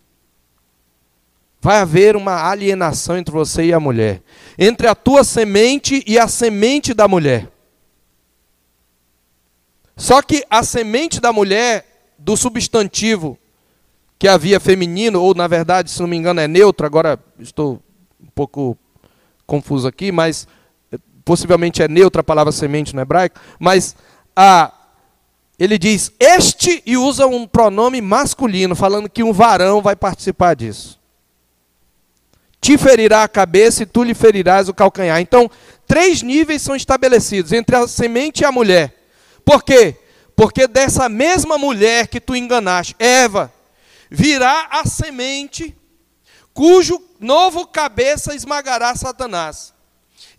Vai 1.60 1.78
haver 1.78 2.16
uma 2.16 2.48
alienação 2.48 3.18
entre 3.18 3.32
você 3.32 3.66
e 3.66 3.72
a 3.72 3.80
mulher, 3.80 4.22
entre 4.58 4.86
a 4.86 4.94
tua 4.94 5.22
semente 5.22 6.02
e 6.06 6.18
a 6.18 6.26
semente 6.26 6.94
da 6.94 7.06
mulher. 7.06 7.48
Só 9.96 10.22
que 10.22 10.44
a 10.48 10.62
semente 10.62 11.20
da 11.20 11.32
mulher 11.32 12.12
do 12.18 12.36
substantivo 12.36 13.38
que 14.18 14.28
havia 14.28 14.60
feminino, 14.60 15.20
ou 15.22 15.34
na 15.34 15.46
verdade, 15.46 15.90
se 15.90 15.98
não 15.98 16.06
me 16.06 16.16
engano, 16.16 16.40
é 16.40 16.46
neutro, 16.46 16.84
agora 16.84 17.18
estou 17.38 17.82
um 18.22 18.28
pouco 18.34 18.76
confuso 19.46 19.88
aqui, 19.88 20.12
mas 20.12 20.46
eh, 20.92 20.98
possivelmente 21.24 21.82
é 21.82 21.88
neutra 21.88 22.20
a 22.20 22.24
palavra 22.24 22.52
semente 22.52 22.94
no 22.94 23.00
hebraico, 23.00 23.40
mas 23.58 23.96
a, 24.36 24.72
ele 25.58 25.78
diz 25.78 26.12
este 26.20 26.82
e 26.84 26.98
usa 26.98 27.26
um 27.26 27.46
pronome 27.46 28.02
masculino, 28.02 28.76
falando 28.76 29.08
que 29.08 29.22
um 29.22 29.32
varão 29.32 29.80
vai 29.80 29.96
participar 29.96 30.54
disso. 30.54 30.99
Te 32.60 32.76
ferirá 32.76 33.22
a 33.22 33.28
cabeça 33.28 33.82
e 33.82 33.86
tu 33.86 34.02
lhe 34.02 34.14
ferirás 34.14 34.68
o 34.68 34.74
calcanhar. 34.74 35.20
Então, 35.20 35.50
três 35.86 36.22
níveis 36.22 36.62
são 36.62 36.76
estabelecidos 36.76 37.52
entre 37.52 37.74
a 37.74 37.88
semente 37.88 38.42
e 38.42 38.44
a 38.44 38.52
mulher. 38.52 38.94
Por 39.44 39.62
quê? 39.62 39.96
Porque 40.36 40.66
dessa 40.66 41.08
mesma 41.08 41.56
mulher 41.56 42.08
que 42.08 42.20
tu 42.20 42.36
enganaste, 42.36 42.94
Eva, 42.98 43.52
virá 44.10 44.68
a 44.70 44.84
semente 44.84 45.76
cujo 46.52 47.00
novo 47.18 47.66
cabeça 47.66 48.34
esmagará 48.34 48.94
Satanás. 48.94 49.72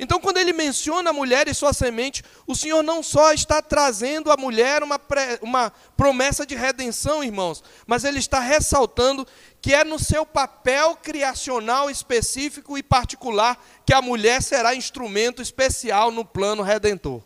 Então, 0.04 0.20
quando 0.20 0.38
ele 0.38 0.52
menciona 0.52 1.12
a 1.12 1.14
mulher 1.14 1.48
e 1.48 1.54
sua 1.54 1.74
semente, 1.74 2.24
o 2.48 2.56
Senhor 2.56 2.82
não 2.82 3.04
só 3.04 3.34
está 3.34 3.62
trazendo 3.62 4.32
à 4.32 4.36
mulher 4.36 4.82
uma, 4.82 4.98
pré, 4.98 5.38
uma 5.44 5.72
promessa 5.96 6.44
de 6.44 6.56
redenção, 6.56 7.24
irmãos, 7.24 7.64
mas 7.86 8.04
ele 8.04 8.18
está 8.18 8.40
ressaltando 8.40 9.28
que 9.62 9.76
é 9.76 9.84
no 9.84 10.00
seu 10.00 10.26
papel 10.26 10.96
criacional 10.96 11.88
específico 11.88 12.80
e 12.80 12.82
particular 12.82 13.64
que 13.86 13.94
a 13.94 14.02
mulher 14.02 14.42
será 14.42 14.74
instrumento 14.74 15.40
especial 15.40 16.10
no 16.10 16.26
plano 16.26 16.64
redentor. 16.64 17.22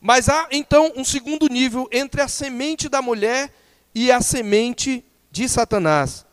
Mas 0.00 0.28
há 0.28 0.48
então 0.50 0.92
um 0.96 1.04
segundo 1.04 1.46
nível 1.46 1.88
entre 1.92 2.22
a 2.22 2.26
semente 2.26 2.88
da 2.88 3.00
mulher 3.00 3.54
e 3.94 4.10
a 4.10 4.20
semente 4.20 5.04
de 5.30 5.48
Satanás. 5.48 6.26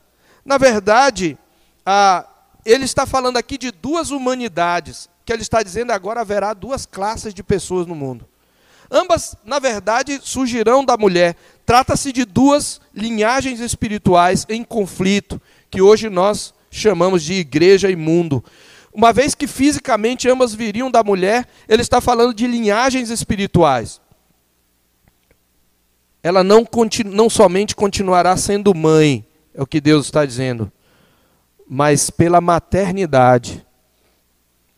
Na 0.43 0.58
verdade, 0.58 1.38
ele 2.71 2.86
está 2.86 3.06
falando 3.06 3.38
aqui 3.38 3.58
de 3.58 3.71
duas 3.71 4.12
humanidades, 4.12 5.10
que 5.25 5.32
ele 5.32 5.41
está 5.41 5.63
dizendo 5.63 5.91
agora 5.91 6.21
haverá 6.21 6.53
duas 6.53 6.86
classes 6.86 7.34
de 7.34 7.43
pessoas 7.43 7.88
no 7.88 7.95
mundo. 7.95 8.27
Ambas, 8.89 9.36
na 9.43 9.60
verdade, 9.60 10.19
surgirão 10.23 10.84
da 10.84 10.97
mulher. 10.97 11.36
Trata-se 11.65 12.12
de 12.12 12.23
duas 12.23 12.80
linhagens 12.93 13.60
espirituais 13.60 14.45
em 14.47 14.63
conflito, 14.63 15.41
que 15.69 15.82
hoje 15.82 16.10
nós 16.10 16.53
chamamos 16.69 17.23
de 17.23 17.34
igreja 17.34 17.89
e 17.89 17.95
mundo 17.95 18.43
uma 18.97 19.13
vez 19.13 19.36
que 19.36 19.45
fisicamente 19.45 20.27
ambas 20.27 20.56
viriam 20.56 20.89
da 20.89 21.03
mulher, 21.03 21.47
ele 21.69 21.84
está 21.84 22.01
falando 22.01 22.34
de 22.34 22.47
linhagens 22.47 23.12
espirituais. 23.12 24.01
Ela 26.23 26.43
não, 26.43 26.67
não 27.06 27.30
somente 27.30 27.75
continuará 27.75 28.36
sendo 28.36 28.73
mãe, 28.73 29.23
é 29.53 29.62
o 29.62 29.67
que 29.67 29.80
Deus 29.80 30.08
está 30.08 30.25
dizendo, 30.25 30.71
mas 31.67 32.10
pela 32.10 32.39
maternidade, 32.39 33.65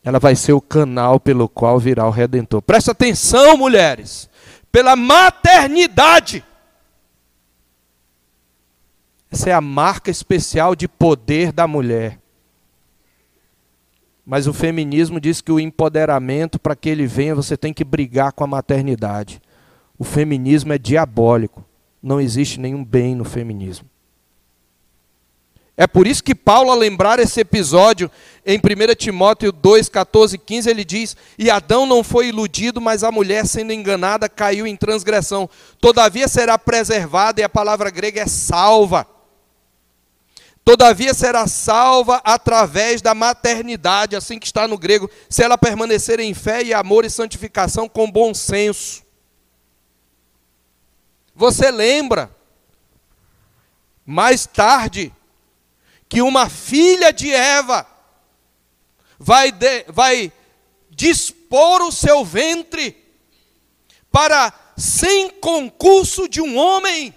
ela 0.02 0.18
vai 0.18 0.34
ser 0.34 0.52
o 0.52 0.60
canal 0.60 1.20
pelo 1.20 1.48
qual 1.48 1.78
virá 1.78 2.06
o 2.06 2.10
Redentor. 2.10 2.62
Presta 2.62 2.92
atenção, 2.92 3.56
mulheres, 3.56 4.28
pela 4.72 4.96
maternidade. 4.96 6.44
Essa 9.30 9.50
é 9.50 9.52
a 9.52 9.60
marca 9.60 10.10
especial 10.10 10.74
de 10.74 10.88
poder 10.88 11.52
da 11.52 11.66
mulher. 11.66 12.18
Mas 14.26 14.46
o 14.46 14.52
feminismo 14.52 15.20
diz 15.20 15.40
que 15.40 15.52
o 15.52 15.60
empoderamento, 15.60 16.58
para 16.58 16.76
que 16.76 16.88
ele 16.88 17.06
venha, 17.06 17.34
você 17.34 17.56
tem 17.56 17.72
que 17.72 17.84
brigar 17.84 18.32
com 18.32 18.44
a 18.44 18.46
maternidade. 18.46 19.40
O 19.98 20.04
feminismo 20.04 20.72
é 20.72 20.78
diabólico. 20.78 21.64
Não 22.02 22.20
existe 22.20 22.58
nenhum 22.58 22.84
bem 22.84 23.14
no 23.14 23.24
feminismo. 23.24 23.88
É 25.76 25.86
por 25.86 26.06
isso 26.06 26.22
que 26.22 26.34
Paulo, 26.34 26.70
ao 26.70 26.76
lembrar 26.76 27.18
esse 27.18 27.40
episódio, 27.40 28.10
em 28.44 28.58
1 28.58 28.94
Timóteo 28.96 29.50
2, 29.50 29.88
14 29.88 30.36
e 30.36 30.38
15, 30.38 30.68
ele 30.68 30.84
diz: 30.84 31.16
E 31.38 31.50
Adão 31.50 31.86
não 31.86 32.04
foi 32.04 32.28
iludido, 32.28 32.80
mas 32.80 33.02
a 33.02 33.10
mulher, 33.10 33.46
sendo 33.46 33.72
enganada, 33.72 34.28
caiu 34.28 34.66
em 34.66 34.76
transgressão. 34.76 35.48
Todavia 35.80 36.28
será 36.28 36.58
preservada, 36.58 37.40
e 37.40 37.44
a 37.44 37.48
palavra 37.48 37.90
grega 37.90 38.20
é 38.20 38.26
salva. 38.26 39.06
Todavia 40.64 41.14
será 41.14 41.46
salva 41.46 42.20
através 42.22 43.00
da 43.00 43.14
maternidade, 43.14 44.14
assim 44.14 44.38
que 44.38 44.46
está 44.46 44.68
no 44.68 44.76
grego, 44.76 45.10
se 45.28 45.42
ela 45.42 45.56
permanecer 45.56 46.20
em 46.20 46.34
fé 46.34 46.62
e 46.62 46.74
amor 46.74 47.04
e 47.04 47.10
santificação 47.10 47.88
com 47.88 48.10
bom 48.10 48.34
senso. 48.34 49.02
Você 51.34 51.70
lembra, 51.70 52.30
mais 54.04 54.44
tarde, 54.44 55.12
que 56.10 56.20
uma 56.20 56.50
filha 56.50 57.12
de 57.12 57.32
Eva 57.32 57.86
vai, 59.16 59.52
de, 59.52 59.84
vai 59.84 60.32
dispor 60.90 61.82
o 61.82 61.92
seu 61.92 62.24
ventre 62.24 62.96
para, 64.10 64.52
sem 64.76 65.30
concurso 65.30 66.28
de 66.28 66.40
um 66.40 66.58
homem, 66.58 67.14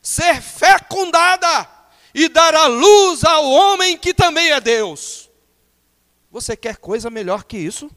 ser 0.00 0.40
fecundada 0.40 1.68
e 2.14 2.26
dar 2.26 2.54
a 2.54 2.66
luz 2.66 3.22
ao 3.22 3.44
homem 3.44 3.98
que 3.98 4.14
também 4.14 4.50
é 4.50 4.60
Deus. 4.62 5.28
Você 6.30 6.56
quer 6.56 6.78
coisa 6.78 7.10
melhor 7.10 7.44
que 7.44 7.58
isso? 7.58 7.90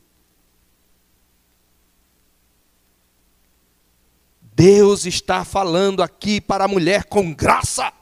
Deus 4.42 5.06
está 5.06 5.46
falando 5.46 6.04
aqui 6.04 6.42
para 6.42 6.66
a 6.66 6.68
mulher 6.68 7.06
com 7.06 7.34
graça. 7.34 7.97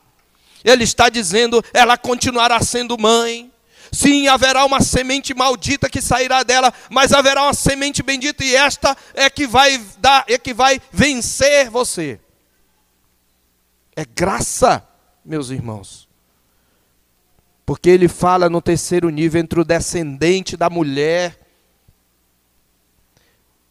Ele 0.65 0.83
está 0.83 1.09
dizendo, 1.09 1.63
ela 1.71 1.95
continuará 1.95 2.59
sendo 2.59 2.97
mãe. 2.97 3.51
Sim, 3.91 4.27
haverá 4.27 4.65
uma 4.65 4.81
semente 4.81 5.31
maldita 5.31 5.87
que 5.87 6.01
sairá 6.01 6.41
dela, 6.41 6.73
mas 6.89 7.13
haverá 7.13 7.43
uma 7.43 7.53
semente 7.53 8.01
bendita 8.01 8.43
e 8.43 8.55
esta 8.55 8.97
é 9.13 9.29
que 9.29 9.45
vai 9.45 9.77
dar, 9.99 10.25
é 10.27 10.39
que 10.39 10.55
vai 10.55 10.81
vencer 10.91 11.69
você. 11.69 12.19
É 13.95 14.03
graça, 14.03 14.85
meus 15.23 15.51
irmãos. 15.51 16.09
Porque 17.63 17.89
ele 17.89 18.07
fala 18.07 18.49
no 18.49 18.61
terceiro 18.61 19.09
nível 19.09 19.41
entre 19.41 19.59
o 19.59 19.63
descendente 19.63 20.57
da 20.57 20.69
mulher, 20.69 21.39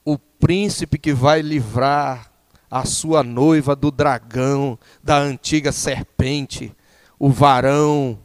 o 0.05 0.17
príncipe 0.17 0.97
que 0.97 1.13
vai 1.13 1.43
livrar 1.43 2.31
a 2.71 2.85
sua 2.85 3.23
noiva 3.25 3.75
do 3.75 3.91
dragão, 3.91 4.79
da 5.03 5.19
antiga 5.19 5.73
serpente 5.73 6.75
o 7.25 7.31
varão, 7.31 8.19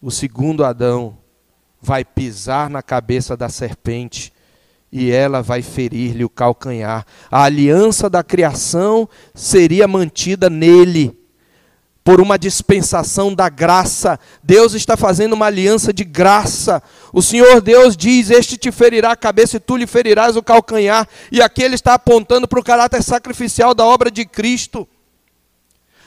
o 0.00 0.10
segundo 0.10 0.64
Adão, 0.64 1.18
vai 1.82 2.02
pisar 2.02 2.70
na 2.70 2.82
cabeça 2.82 3.36
da 3.36 3.50
serpente 3.50 4.32
e 4.90 5.10
ela 5.10 5.42
vai 5.42 5.60
ferir-lhe 5.60 6.24
o 6.24 6.30
calcanhar. 6.30 7.04
A 7.30 7.42
aliança 7.42 8.08
da 8.08 8.24
criação 8.24 9.06
seria 9.34 9.86
mantida 9.86 10.48
nele 10.48 11.14
por 12.02 12.22
uma 12.22 12.38
dispensação 12.38 13.34
da 13.34 13.50
graça. 13.50 14.18
Deus 14.42 14.72
está 14.72 14.96
fazendo 14.96 15.34
uma 15.34 15.44
aliança 15.44 15.92
de 15.92 16.04
graça. 16.04 16.82
O 17.12 17.20
Senhor 17.20 17.60
Deus 17.60 17.98
diz: 17.98 18.30
Este 18.30 18.56
te 18.56 18.72
ferirá 18.72 19.12
a 19.12 19.16
cabeça 19.16 19.58
e 19.58 19.60
tu 19.60 19.76
lhe 19.76 19.86
ferirás 19.86 20.36
o 20.36 20.42
calcanhar. 20.42 21.06
E 21.30 21.42
aqui 21.42 21.62
ele 21.62 21.74
está 21.74 21.92
apontando 21.92 22.48
para 22.48 22.60
o 22.60 22.64
caráter 22.64 23.02
sacrificial 23.02 23.74
da 23.74 23.84
obra 23.84 24.10
de 24.10 24.24
Cristo. 24.24 24.88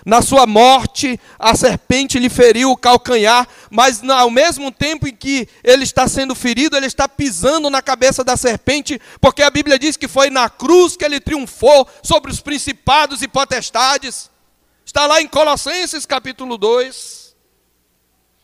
Na 0.05 0.21
sua 0.21 0.47
morte, 0.47 1.19
a 1.37 1.55
serpente 1.55 2.17
lhe 2.17 2.29
feriu 2.29 2.71
o 2.71 2.77
calcanhar, 2.77 3.47
mas 3.69 4.03
ao 4.09 4.31
mesmo 4.31 4.71
tempo 4.71 5.07
em 5.07 5.15
que 5.15 5.47
ele 5.63 5.83
está 5.83 6.07
sendo 6.07 6.33
ferido, 6.33 6.75
ele 6.75 6.87
está 6.87 7.07
pisando 7.07 7.69
na 7.69 7.81
cabeça 7.81 8.23
da 8.23 8.35
serpente, 8.35 8.99
porque 9.19 9.43
a 9.43 9.49
Bíblia 9.49 9.77
diz 9.77 9.95
que 9.95 10.07
foi 10.07 10.29
na 10.29 10.49
cruz 10.49 10.97
que 10.97 11.05
ele 11.05 11.19
triunfou 11.19 11.87
sobre 12.01 12.31
os 12.31 12.41
principados 12.41 13.21
e 13.21 13.27
potestades. 13.27 14.29
Está 14.85 15.05
lá 15.05 15.21
em 15.21 15.27
Colossenses 15.27 16.05
capítulo 16.05 16.57
2. 16.57 17.35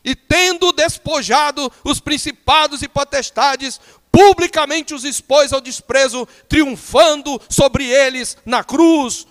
E 0.04 0.14
tendo 0.14 0.72
despojado 0.72 1.70
os 1.84 2.00
principados 2.00 2.82
e 2.82 2.88
potestades, 2.88 3.80
publicamente 4.10 4.94
os 4.94 5.04
expôs 5.04 5.52
ao 5.52 5.60
desprezo, 5.60 6.26
triunfando 6.48 7.40
sobre 7.48 7.84
eles 7.84 8.36
na 8.44 8.64
cruz, 8.64 9.26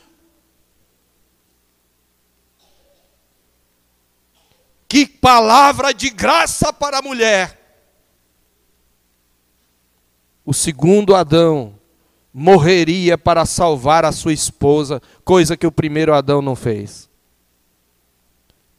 Que 4.87 5.05
palavra 5.05 5.93
de 5.93 6.09
graça 6.09 6.71
para 6.71 6.99
a 6.99 7.01
mulher. 7.01 7.57
O 10.45 10.53
segundo 10.53 11.13
Adão 11.13 11.75
morreria 12.33 13.17
para 13.17 13.45
salvar 13.45 14.05
a 14.05 14.11
sua 14.11 14.31
esposa, 14.31 15.01
coisa 15.25 15.57
que 15.57 15.67
o 15.67 15.71
primeiro 15.71 16.13
Adão 16.13 16.41
não 16.41 16.55
fez. 16.55 17.09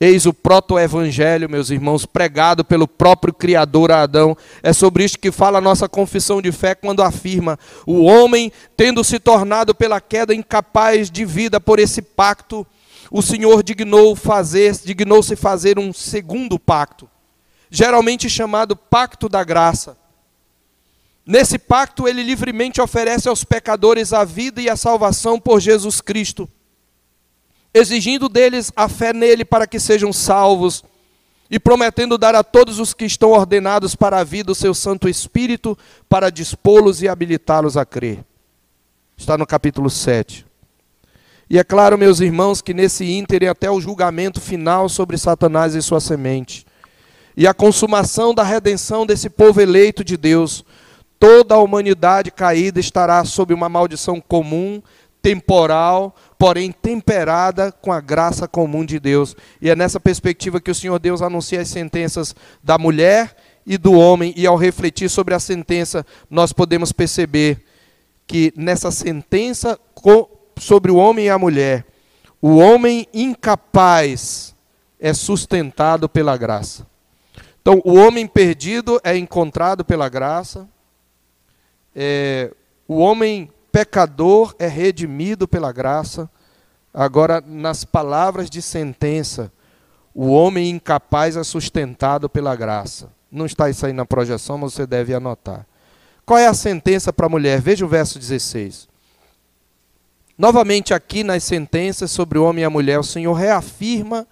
Eis 0.01 0.27
o 0.27 0.33
proto-evangelho, 0.33 1.51
meus 1.51 1.71
irmãos, 1.71 2.07
pregado 2.07 2.64
pelo 2.64 2.87
próprio 2.87 3.35
Criador 3.35 3.90
Adão. 3.90 4.37
É 4.62 4.73
sobre 4.73 5.05
isto 5.05 5.18
que 5.18 5.33
fala 5.33 5.59
a 5.59 5.61
nossa 5.61 5.88
confissão 5.88 6.40
de 6.40 6.53
fé 6.53 6.73
quando 6.75 7.03
afirma: 7.03 7.59
o 7.85 8.05
homem, 8.05 8.53
tendo 8.77 9.03
se 9.03 9.18
tornado 9.18 9.75
pela 9.75 10.01
queda 10.01 10.33
incapaz 10.33 11.11
de 11.11 11.25
vida 11.25 11.61
por 11.61 11.81
esse 11.81 12.01
pacto, 12.01 12.64
o 13.11 13.23
Senhor 13.23 13.62
dignou 13.62 14.14
fazer, 14.14 14.75
dignou-se 14.85 15.35
fazer 15.37 15.79
um 15.79 15.92
segundo 15.92 16.59
pacto, 16.59 17.09
geralmente 17.71 18.29
chamado 18.29 18.77
pacto 18.77 19.29
da 19.29 19.42
graça. 19.42 19.97
Nesse 21.25 21.59
pacto, 21.59 22.09
ele 22.09 22.23
livremente 22.23 22.81
oferece 22.81 23.29
aos 23.29 23.44
pecadores 23.44 24.12
a 24.12 24.25
vida 24.25 24.62
e 24.62 24.71
a 24.71 24.77
salvação 24.77 25.38
por 25.38 25.61
Jesus 25.61 26.01
Cristo, 26.01 26.49
exigindo 27.73 28.29
deles 28.29 28.73
a 28.75 28.88
fé 28.88 29.12
nele 29.12 29.44
para 29.44 29.66
que 29.66 29.79
sejam 29.79 30.12
salvos 30.12 30.83
e 31.51 31.59
prometendo 31.59 32.18
dar 32.18 32.35
a 32.35 32.42
todos 32.42 32.79
os 32.79 32.92
que 32.92 33.05
estão 33.05 33.31
ordenados 33.31 33.94
para 33.94 34.18
a 34.18 34.25
vida 34.25 34.53
o 34.53 34.55
seu 34.55 34.75
Santo 34.75 35.09
Espírito 35.09 35.77
para 36.09 36.31
dispô-los 36.31 37.03
e 37.03 37.09
habilitá-los 37.09 37.77
a 37.77 37.85
crer. 37.85 38.25
Está 39.16 39.37
no 39.37 39.47
capítulo 39.47 39.90
7. 39.90 40.48
E 41.51 41.59
é 41.59 41.65
claro, 41.65 41.97
meus 41.97 42.21
irmãos, 42.21 42.61
que 42.61 42.75
nesse 42.75 43.05
ínter 43.11 43.49
até 43.49 43.71
o 43.71 43.81
julgamento 43.81 44.41
final 44.41 44.89
sobre 44.89 45.17
Satanás 45.17 45.75
e 45.75 45.81
sua 45.81 46.01
semente. 46.01 46.67
E 47.35 47.47
a 47.47 47.55
consumação 47.55 48.35
da 48.35 48.43
redenção 48.43 49.07
desse 49.07 49.31
povo 49.31 49.61
eleito 49.61 50.05
de 50.05 50.17
Deus. 50.17 50.65
Toda 51.19 51.55
a 51.55 51.59
humanidade 51.59 52.31
caída 52.31 52.79
estará 52.79 53.25
sob 53.25 53.55
uma 53.55 53.69
maldição 53.69 54.21
comum, 54.21 54.83
temporal, 55.23 56.15
porém 56.39 56.71
temperada 56.71 57.73
com 57.73 57.93
a 57.93 58.01
graça 58.01 58.47
comum 58.47 58.85
de 58.85 59.01
Deus. 59.01 59.35
E 59.61 59.71
é 59.71 59.75
nessa 59.75 59.99
perspectiva 59.99 60.61
que 60.61 60.71
o 60.71 60.75
Senhor 60.75 60.99
Deus 60.99 61.22
anuncia 61.22 61.61
as 61.61 61.68
sentenças 61.68 62.37
da 62.62 62.77
mulher 62.77 63.35
e 63.66 63.79
do 63.79 63.93
homem, 63.93 64.33
e 64.37 64.47
ao 64.47 64.57
refletir 64.57 65.09
sobre 65.11 65.35
a 65.35 65.39
sentença, 65.39 66.05
nós 66.31 66.53
podemos 66.53 66.93
perceber 66.93 67.62
que 68.27 68.53
nessa 68.57 68.91
sentença 68.91 69.79
sobre 70.59 70.91
o 70.91 70.97
homem 70.97 71.27
e 71.27 71.31
a 71.31 71.39
mulher. 71.39 71.85
O 72.41 72.57
homem 72.57 73.07
incapaz 73.13 74.55
é 75.01 75.13
sustentado 75.13 76.09
pela 76.09 76.37
graça. 76.37 76.87
Então, 77.61 77.83
o 77.85 77.95
homem 77.95 78.27
perdido 78.27 79.01
é 79.05 79.17
encontrado 79.17 79.85
pela 79.85 80.09
graça. 80.09 80.69
É, 81.95 82.53
o 82.87 82.99
homem 82.99 83.51
pecador 83.71 84.55
é 84.59 84.67
redimido 84.67 85.47
pela 85.47 85.73
graça. 85.73 86.31
Agora, 86.93 87.43
nas 87.47 87.85
palavras 87.85 88.49
de 88.49 88.63
sentença, 88.63 89.53
o 90.15 90.29
homem 90.29 90.71
incapaz 90.71 91.37
é 91.37 91.45
sustentado 91.45 92.29
pela 92.29 92.57
graça. 92.57 93.11
Não 93.31 93.45
está 93.45 93.69
isso 93.69 93.85
aí 93.85 93.93
na 93.93 94.07
projeção, 94.07 94.59
mas 94.59 94.73
você 94.73 94.87
deve 94.87 95.15
anotar. 95.15 95.67
Qual 96.25 96.39
é 96.39 96.47
a 96.47 96.55
sentença 96.55 97.13
para 97.13 97.27
a 97.27 97.29
mulher? 97.29 97.61
Veja 97.61 97.85
o 97.85 97.89
verso 97.89 98.19
16. 98.19 98.88
Novamente, 100.39 100.95
aqui 100.95 101.24
nas 101.24 101.43
sentenças 101.43 102.12
sobre 102.12 102.39
o 102.39 102.45
homem 102.45 102.62
e 102.62 102.64
a 102.64 102.70
mulher, 102.70 103.01
o 103.01 103.03
Senhor 103.05 103.32
reafirma 103.32 104.24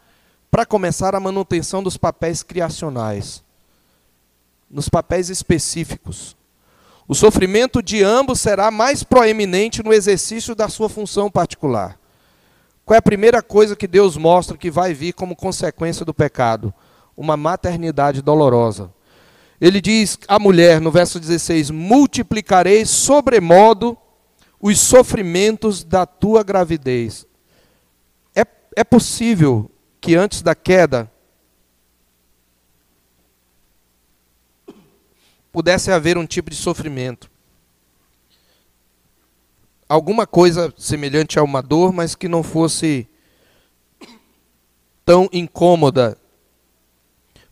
para 0.48 0.64
começar 0.64 1.16
a 1.16 1.20
manutenção 1.20 1.82
dos 1.82 1.96
papéis 1.96 2.44
criacionais, 2.44 3.42
nos 4.70 4.88
papéis 4.88 5.30
específicos. 5.30 6.36
O 7.08 7.14
sofrimento 7.14 7.82
de 7.82 8.04
ambos 8.04 8.40
será 8.40 8.70
mais 8.70 9.02
proeminente 9.02 9.82
no 9.82 9.92
exercício 9.92 10.54
da 10.54 10.68
sua 10.68 10.88
função 10.88 11.28
particular. 11.28 11.98
Qual 12.84 12.94
é 12.94 12.98
a 12.98 13.02
primeira 13.02 13.42
coisa 13.42 13.74
que 13.74 13.88
Deus 13.88 14.16
mostra 14.16 14.56
que 14.56 14.70
vai 14.70 14.94
vir 14.94 15.12
como 15.12 15.34
consequência 15.34 16.04
do 16.04 16.14
pecado? 16.14 16.72
Uma 17.16 17.36
maternidade 17.36 18.22
dolorosa. 18.22 18.92
Ele 19.60 19.80
diz 19.80 20.16
à 20.28 20.38
mulher, 20.38 20.80
no 20.80 20.92
verso 20.92 21.18
16: 21.18 21.70
Multiplicarei 21.70 22.86
sobremodo 22.86 23.98
os 24.66 24.80
sofrimentos 24.80 25.84
da 25.84 26.04
tua 26.04 26.42
gravidez. 26.42 27.24
É, 28.34 28.44
é 28.74 28.82
possível 28.82 29.70
que 30.00 30.16
antes 30.16 30.42
da 30.42 30.56
queda 30.56 31.08
pudesse 35.52 35.92
haver 35.92 36.18
um 36.18 36.26
tipo 36.26 36.50
de 36.50 36.56
sofrimento. 36.56 37.30
Alguma 39.88 40.26
coisa 40.26 40.74
semelhante 40.76 41.38
a 41.38 41.44
uma 41.44 41.62
dor, 41.62 41.92
mas 41.92 42.16
que 42.16 42.26
não 42.26 42.42
fosse 42.42 43.08
tão 45.04 45.28
incômoda. 45.32 46.18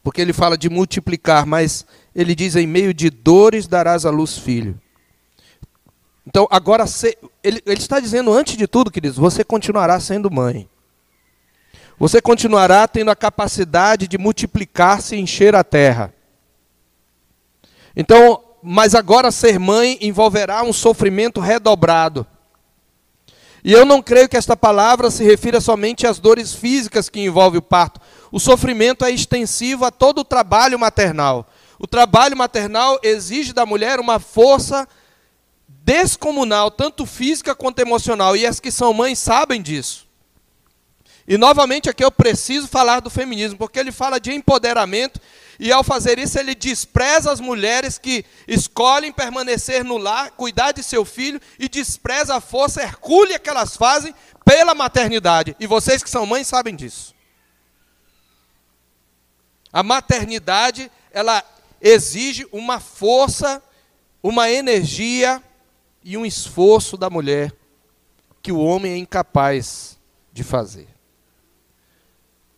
Porque 0.03 0.21
ele 0.21 0.33
fala 0.33 0.59
de 0.59 0.69
multiplicar, 0.69 1.47
mas 1.47 1.87
ele 2.13 2.35
diz: 2.35 2.57
em 2.57 2.67
meio 2.67 2.93
de 2.93 3.09
dores 3.09 3.69
darás 3.69 4.05
à 4.05 4.11
luz 4.11 4.37
filho. 4.37 4.81
Então, 6.27 6.49
agora, 6.51 6.85
ele, 7.43 7.63
ele 7.67 7.81
está 7.81 8.01
dizendo, 8.01 8.33
antes 8.33 8.57
de 8.57 8.67
tudo, 8.67 8.91
queridos, 8.91 9.19
você 9.19 9.45
continuará 9.45 10.01
sendo 10.01 10.31
mãe. 10.31 10.69
Você 11.99 12.21
continuará 12.21 12.89
tendo 12.89 13.11
a 13.11 13.17
capacidade 13.17 14.09
de 14.09 14.19
multiplicar-se 14.19 15.15
e 15.15 15.21
encher 15.21 15.55
a 15.55 15.63
terra. 15.63 16.13
Então, 17.95 18.43
mas 18.63 18.95
agora 18.95 19.31
ser 19.31 19.59
mãe 19.59 19.99
envolverá 20.01 20.63
um 20.63 20.73
sofrimento 20.73 21.41
redobrado. 21.41 22.27
E 23.63 23.73
eu 23.73 23.85
não 23.85 24.03
creio 24.03 24.29
que 24.29 24.37
esta 24.37 24.57
palavra 24.57 25.11
se 25.11 25.23
refira 25.25 25.61
somente 25.61 26.07
às 26.07 26.19
dores 26.19 26.53
físicas 26.53 27.09
que 27.09 27.21
envolvem 27.21 27.59
o 27.59 27.63
parto. 27.63 28.01
O 28.33 28.41
sofrimento 28.41 29.05
é 29.05 29.11
extensivo 29.11 29.85
a 29.85 29.91
todo 29.91 30.19
o 30.19 30.25
trabalho 30.25 30.79
maternal. 30.79 31.47
O 31.79 31.87
trabalho 31.87 32.37
maternal 32.37 32.99
exige 33.03 33.53
da 33.53 33.65
mulher 33.65 34.01
uma 34.01 34.19
força 34.19 34.87
descomunal, 35.85 36.71
tanto 36.71 37.05
física 37.05 37.55
quanto 37.55 37.81
emocional, 37.81 38.35
e 38.35 38.47
as 38.47 38.59
que 38.59 38.71
são 38.71 38.95
mães 38.95 39.19
sabem 39.19 39.61
disso. 39.61 40.09
E 41.29 41.37
novamente 41.37 41.91
aqui 41.91 42.03
eu 42.03 42.11
preciso 42.11 42.67
falar 42.67 43.01
do 43.01 43.11
feminismo, 43.11 43.59
porque 43.59 43.79
ele 43.79 43.93
fala 43.93 44.19
de 44.19 44.33
empoderamento 44.33 45.21
e 45.59 45.71
ao 45.71 45.85
fazer 45.85 46.19
isso, 46.19 46.39
ele 46.39 46.55
despreza 46.55 47.31
as 47.31 47.41
mulheres 47.41 47.97
que 47.99 48.25
escolhem 48.47 49.13
permanecer 49.13 49.85
no 49.85 49.97
lar, 49.97 50.33
cuidar 50.33 50.73
de 50.73 50.83
seu 50.83 51.05
filho, 51.05 51.41
e 51.59 51.69
despreza 51.69 52.35
a 52.35 52.41
força 52.41 52.83
hercúlea 52.83 53.39
que 53.39 53.49
elas 53.49 53.77
fazem 53.77 54.15
pela 54.45 54.75
maternidade. 54.75 55.57
E 55.61 55.67
vocês 55.67 56.03
que 56.03 56.11
são 56.11 56.27
mães 56.27 56.47
sabem 56.47 56.75
disso. 56.75 57.15
A 59.73 59.83
maternidade, 59.83 60.91
ela 61.13 61.43
exige 61.81 62.47
uma 62.53 62.81
força, 62.81 63.63
uma 64.23 64.51
energia 64.51 65.43
e 66.05 66.17
um 66.17 66.27
esforço 66.27 66.97
da 66.97 67.09
mulher 67.09 67.53
que 68.43 68.53
o 68.53 68.59
homem 68.59 68.93
é 68.93 68.97
incapaz 68.99 69.99
de 70.33 70.45
fazer. 70.45 70.89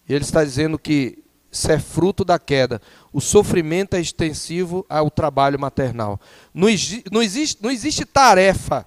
E 0.09 0.13
ele 0.13 0.25
está 0.25 0.45
dizendo 0.45 0.79
que 0.79 1.19
isso 1.51 1.71
é 1.71 1.79
fruto 1.79 2.25
da 2.25 2.39
queda. 2.39 2.83
O 3.13 3.21
sofrimento 3.21 3.95
é 3.95 4.01
extensivo 4.01 4.85
ao 4.89 5.11
trabalho 5.11 5.59
maternal. 5.59 6.21
Não, 6.53 6.69
não, 7.11 7.23
existe, 7.23 7.59
não 7.63 7.71
existe 7.71 8.05
tarefa 8.05 8.87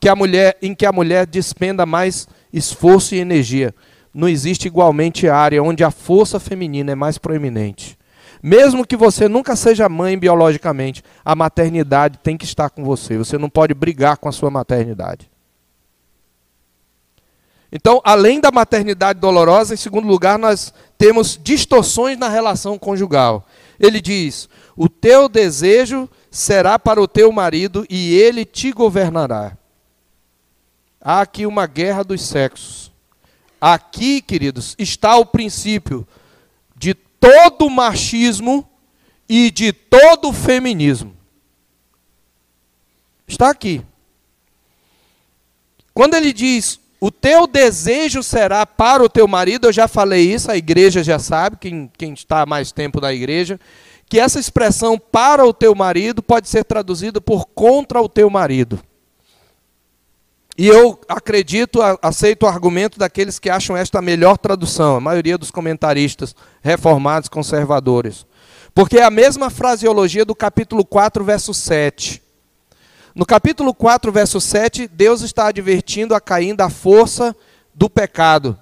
que 0.00 0.08
a 0.08 0.14
mulher, 0.14 0.56
em 0.62 0.74
que 0.74 0.86
a 0.86 0.92
mulher 0.92 1.26
despenda 1.26 1.84
mais 1.84 2.28
esforço 2.52 3.14
e 3.14 3.18
energia. 3.18 3.74
Não 4.14 4.28
existe 4.28 4.66
igualmente 4.66 5.28
área 5.28 5.62
onde 5.62 5.84
a 5.84 5.90
força 5.90 6.38
feminina 6.38 6.92
é 6.92 6.94
mais 6.94 7.18
proeminente. 7.18 7.98
Mesmo 8.42 8.86
que 8.86 8.96
você 8.96 9.28
nunca 9.28 9.56
seja 9.56 9.88
mãe 9.88 10.18
biologicamente, 10.18 11.02
a 11.24 11.34
maternidade 11.34 12.18
tem 12.22 12.36
que 12.36 12.44
estar 12.44 12.70
com 12.70 12.84
você. 12.84 13.16
Você 13.16 13.38
não 13.38 13.48
pode 13.48 13.74
brigar 13.74 14.16
com 14.18 14.28
a 14.28 14.32
sua 14.32 14.50
maternidade. 14.50 15.30
Então, 17.72 18.00
além 18.04 18.40
da 18.40 18.50
maternidade 18.50 19.18
dolorosa, 19.18 19.74
em 19.74 19.76
segundo 19.76 20.06
lugar, 20.06 20.38
nós 20.38 20.72
temos 20.96 21.38
distorções 21.42 22.16
na 22.16 22.28
relação 22.28 22.78
conjugal. 22.78 23.46
Ele 23.78 24.00
diz: 24.00 24.48
O 24.76 24.88
teu 24.88 25.28
desejo 25.28 26.08
será 26.30 26.78
para 26.78 27.02
o 27.02 27.08
teu 27.08 27.32
marido 27.32 27.84
e 27.90 28.14
ele 28.14 28.44
te 28.44 28.70
governará. 28.70 29.56
Há 31.00 31.20
aqui 31.20 31.46
uma 31.46 31.66
guerra 31.66 32.02
dos 32.02 32.22
sexos. 32.22 32.92
Aqui, 33.60 34.20
queridos, 34.20 34.74
está 34.78 35.16
o 35.16 35.26
princípio 35.26 36.06
todo 37.20 37.70
machismo 37.70 38.68
e 39.28 39.50
de 39.50 39.72
todo 39.72 40.32
feminismo. 40.32 41.16
Está 43.26 43.50
aqui. 43.50 43.82
Quando 45.92 46.14
ele 46.14 46.32
diz 46.32 46.78
o 47.00 47.10
teu 47.10 47.46
desejo 47.46 48.22
será 48.22 48.64
para 48.64 49.02
o 49.02 49.08
teu 49.08 49.28
marido, 49.28 49.66
eu 49.68 49.72
já 49.72 49.86
falei 49.86 50.32
isso, 50.32 50.50
a 50.50 50.56
igreja 50.56 51.04
já 51.04 51.18
sabe, 51.18 51.56
quem, 51.58 51.90
quem 51.96 52.14
está 52.14 52.46
mais 52.46 52.72
tempo 52.72 53.00
na 53.00 53.12
igreja, 53.12 53.60
que 54.08 54.18
essa 54.18 54.40
expressão 54.40 54.98
para 54.98 55.44
o 55.44 55.52
teu 55.52 55.74
marido 55.74 56.22
pode 56.22 56.48
ser 56.48 56.64
traduzida 56.64 57.20
por 57.20 57.46
contra 57.46 58.00
o 58.00 58.08
teu 58.08 58.30
marido. 58.30 58.80
E 60.58 60.66
eu 60.66 60.98
acredito, 61.06 61.80
aceito 62.00 62.44
o 62.44 62.46
argumento 62.46 62.98
daqueles 62.98 63.38
que 63.38 63.50
acham 63.50 63.76
esta 63.76 63.98
a 63.98 64.02
melhor 64.02 64.38
tradução, 64.38 64.96
a 64.96 65.00
maioria 65.00 65.36
dos 65.36 65.50
comentaristas 65.50 66.34
reformados 66.62 67.28
conservadores. 67.28 68.24
Porque 68.74 68.98
é 68.98 69.02
a 69.02 69.10
mesma 69.10 69.50
fraseologia 69.50 70.24
do 70.24 70.34
capítulo 70.34 70.82
4, 70.84 71.22
verso 71.22 71.52
7. 71.52 72.22
No 73.14 73.26
capítulo 73.26 73.74
4, 73.74 74.10
verso 74.10 74.40
7, 74.40 74.88
Deus 74.88 75.20
está 75.20 75.48
advertindo 75.48 76.14
a 76.14 76.20
Caim 76.20 76.54
da 76.54 76.70
força 76.70 77.36
do 77.74 77.90
pecado. 77.90 78.58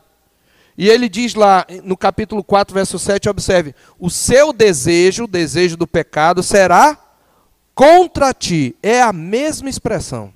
E 0.77 0.89
ele 0.89 1.09
diz 1.09 1.35
lá, 1.35 1.65
no 1.85 1.97
capítulo 1.97 2.43
4, 2.43 2.75
verso 2.75 2.99
7, 2.99 3.29
observe: 3.29 3.73
O 4.01 4.11
seu 4.11 4.53
desejo, 4.53 5.25
o 5.25 5.29
desejo 5.29 5.77
do 5.77 5.87
pecado, 5.87 6.43
será 6.43 6.99
contra 7.73 8.35
ti. 8.35 8.75
É 8.83 9.01
a 9.01 9.13
mesma 9.13 9.69
expressão. 9.69 10.34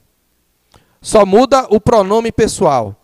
Só 1.01 1.25
muda 1.25 1.67
o 1.71 1.81
pronome 1.81 2.33
pessoal. 2.33 2.97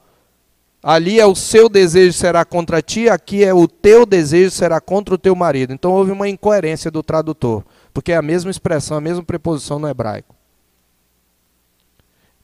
Ali 0.83 1.19
é 1.19 1.25
o 1.25 1.35
seu 1.35 1.69
desejo 1.69 2.13
será 2.13 2.45
contra 2.45 2.83
ti, 2.83 3.09
aqui 3.09 3.43
é 3.43 3.55
o 3.55 3.67
teu 3.67 4.05
desejo 4.05 4.51
será 4.51 4.81
contra 4.83 5.15
o 5.15 5.19
teu 5.19 5.35
marido. 5.35 5.73
Então 5.73 5.93
houve 5.93 6.13
uma 6.13 6.29
incoerência 6.29 6.91
do 6.91 7.03
tradutor, 7.03 7.65
porque 7.93 8.13
é 8.13 8.17
a 8.17 8.23
mesma 8.23 8.51
expressão, 8.51 8.97
a 8.97 9.01
mesma 9.01 9.25
preposição 9.25 9.79
no 9.79 9.89
hebraico. 9.89 10.35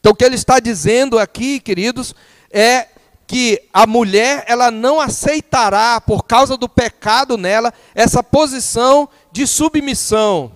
Então 0.01 0.13
o 0.13 0.15
que 0.15 0.25
ele 0.25 0.37
está 0.37 0.59
dizendo 0.59 1.19
aqui, 1.19 1.61
queridos, 1.61 2.15
é 2.51 2.89
que 3.27 3.63
a 3.73 3.87
mulher 3.87 4.45
ela 4.49 4.71
não 4.71 4.99
aceitará 4.99 6.01
por 6.01 6.25
causa 6.25 6.57
do 6.57 6.69
pecado 6.69 7.37
nela 7.37 7.73
essa 7.95 8.23
posição 8.23 9.09
de 9.31 9.47
submissão. 9.47 10.51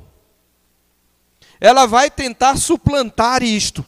Ela 1.61 1.86
vai 1.86 2.11
tentar 2.11 2.57
suplantar 2.57 3.42
isto. 3.42 3.84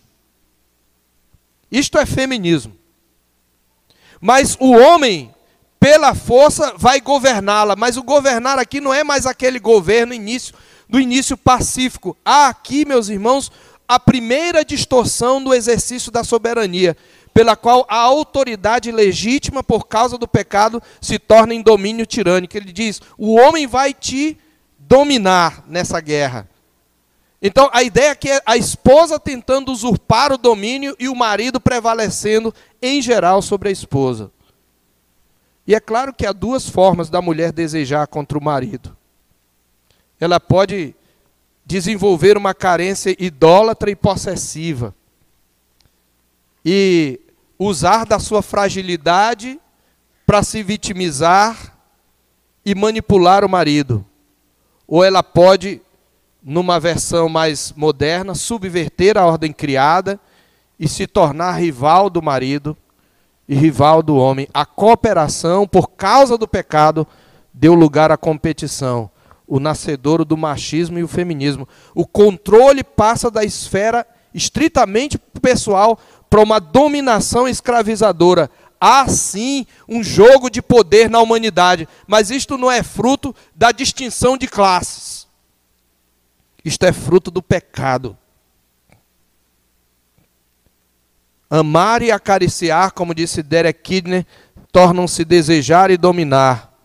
Isto 1.70 1.98
é 1.98 2.06
feminismo. 2.06 2.76
Mas 4.20 4.56
o 4.60 4.72
homem, 4.72 5.34
pela 5.78 6.14
força, 6.14 6.74
vai 6.76 7.00
governá-la. 7.00 7.76
Mas 7.76 7.96
o 7.96 8.02
governar 8.02 8.58
aqui 8.58 8.80
não 8.80 8.92
é 8.92 9.04
mais 9.04 9.26
aquele 9.26 9.58
governo 9.58 10.14
início, 10.14 10.54
do 10.88 11.00
início 11.00 11.36
pacífico. 11.36 12.16
Há 12.24 12.48
aqui, 12.48 12.84
meus 12.84 13.08
irmãos, 13.08 13.50
a 13.88 14.00
primeira 14.00 14.64
distorção 14.64 15.42
do 15.42 15.54
exercício 15.54 16.10
da 16.10 16.24
soberania, 16.24 16.96
pela 17.32 17.54
qual 17.54 17.86
a 17.88 17.96
autoridade 17.96 18.90
legítima 18.90 19.62
por 19.62 19.86
causa 19.86 20.16
do 20.16 20.26
pecado 20.26 20.82
se 21.00 21.18
torna 21.18 21.54
em 21.54 21.62
domínio 21.62 22.06
tirânico. 22.06 22.56
Ele 22.56 22.72
diz: 22.72 23.00
o 23.18 23.34
homem 23.34 23.66
vai 23.66 23.92
te 23.92 24.38
dominar 24.78 25.64
nessa 25.68 26.00
guerra. 26.00 26.48
Então 27.46 27.70
a 27.72 27.80
ideia 27.80 28.10
é 28.10 28.14
que 28.16 28.28
é 28.28 28.42
a 28.44 28.56
esposa 28.56 29.20
tentando 29.20 29.70
usurpar 29.70 30.32
o 30.32 30.36
domínio 30.36 30.96
e 30.98 31.08
o 31.08 31.14
marido 31.14 31.60
prevalecendo 31.60 32.52
em 32.82 33.00
geral 33.00 33.40
sobre 33.40 33.68
a 33.68 33.72
esposa. 33.72 34.32
E 35.64 35.72
é 35.72 35.78
claro 35.78 36.12
que 36.12 36.26
há 36.26 36.32
duas 36.32 36.68
formas 36.68 37.08
da 37.08 37.22
mulher 37.22 37.52
desejar 37.52 38.08
contra 38.08 38.36
o 38.36 38.42
marido. 38.42 38.96
Ela 40.18 40.40
pode 40.40 40.92
desenvolver 41.64 42.36
uma 42.36 42.52
carência 42.52 43.14
idólatra 43.16 43.92
e 43.92 43.94
possessiva. 43.94 44.92
E 46.64 47.20
usar 47.56 48.04
da 48.06 48.18
sua 48.18 48.42
fragilidade 48.42 49.60
para 50.26 50.42
se 50.42 50.64
vitimizar 50.64 51.78
e 52.64 52.74
manipular 52.74 53.44
o 53.44 53.48
marido. 53.48 54.04
Ou 54.84 55.04
ela 55.04 55.22
pode, 55.22 55.80
numa 56.48 56.78
versão 56.78 57.28
mais 57.28 57.74
moderna, 57.76 58.32
subverter 58.32 59.18
a 59.18 59.26
ordem 59.26 59.52
criada 59.52 60.20
e 60.78 60.86
se 60.86 61.04
tornar 61.04 61.58
rival 61.58 62.08
do 62.08 62.22
marido 62.22 62.76
e 63.48 63.56
rival 63.56 64.00
do 64.00 64.14
homem. 64.14 64.46
A 64.54 64.64
cooperação, 64.64 65.66
por 65.66 65.88
causa 65.88 66.38
do 66.38 66.46
pecado, 66.46 67.04
deu 67.52 67.74
lugar 67.74 68.12
à 68.12 68.16
competição. 68.16 69.10
O 69.44 69.58
nascedouro 69.58 70.24
do 70.24 70.36
machismo 70.36 71.00
e 71.00 71.02
o 71.02 71.08
feminismo. 71.08 71.66
O 71.92 72.06
controle 72.06 72.84
passa 72.84 73.28
da 73.28 73.42
esfera 73.42 74.06
estritamente 74.32 75.18
pessoal 75.42 75.98
para 76.30 76.42
uma 76.42 76.60
dominação 76.60 77.48
escravizadora. 77.48 78.48
Há 78.80 79.08
sim 79.08 79.66
um 79.88 80.00
jogo 80.00 80.48
de 80.48 80.62
poder 80.62 81.10
na 81.10 81.18
humanidade, 81.20 81.88
mas 82.06 82.30
isto 82.30 82.56
não 82.56 82.70
é 82.70 82.84
fruto 82.84 83.34
da 83.52 83.72
distinção 83.72 84.36
de 84.36 84.46
classes. 84.46 85.15
Isto 86.66 86.84
é 86.84 86.92
fruto 86.92 87.30
do 87.30 87.40
pecado. 87.40 88.18
Amar 91.48 92.02
e 92.02 92.10
acariciar, 92.10 92.90
como 92.90 93.14
disse 93.14 93.40
Derek 93.40 93.80
Kidner, 93.82 94.26
tornam-se 94.72 95.24
desejar 95.24 95.92
e 95.92 95.96
dominar. 95.96 96.76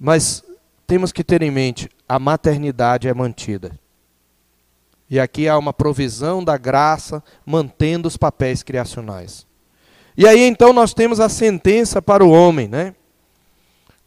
Mas 0.00 0.42
temos 0.86 1.12
que 1.12 1.22
ter 1.22 1.42
em 1.42 1.50
mente, 1.50 1.90
a 2.08 2.18
maternidade 2.18 3.06
é 3.06 3.12
mantida. 3.12 3.78
E 5.10 5.20
aqui 5.20 5.46
há 5.46 5.58
uma 5.58 5.74
provisão 5.74 6.42
da 6.42 6.56
graça 6.56 7.22
mantendo 7.44 8.08
os 8.08 8.16
papéis 8.16 8.62
criacionais. 8.62 9.46
E 10.16 10.26
aí 10.26 10.40
então 10.40 10.72
nós 10.72 10.94
temos 10.94 11.20
a 11.20 11.28
sentença 11.28 12.00
para 12.00 12.24
o 12.24 12.30
homem, 12.30 12.66
né? 12.66 12.94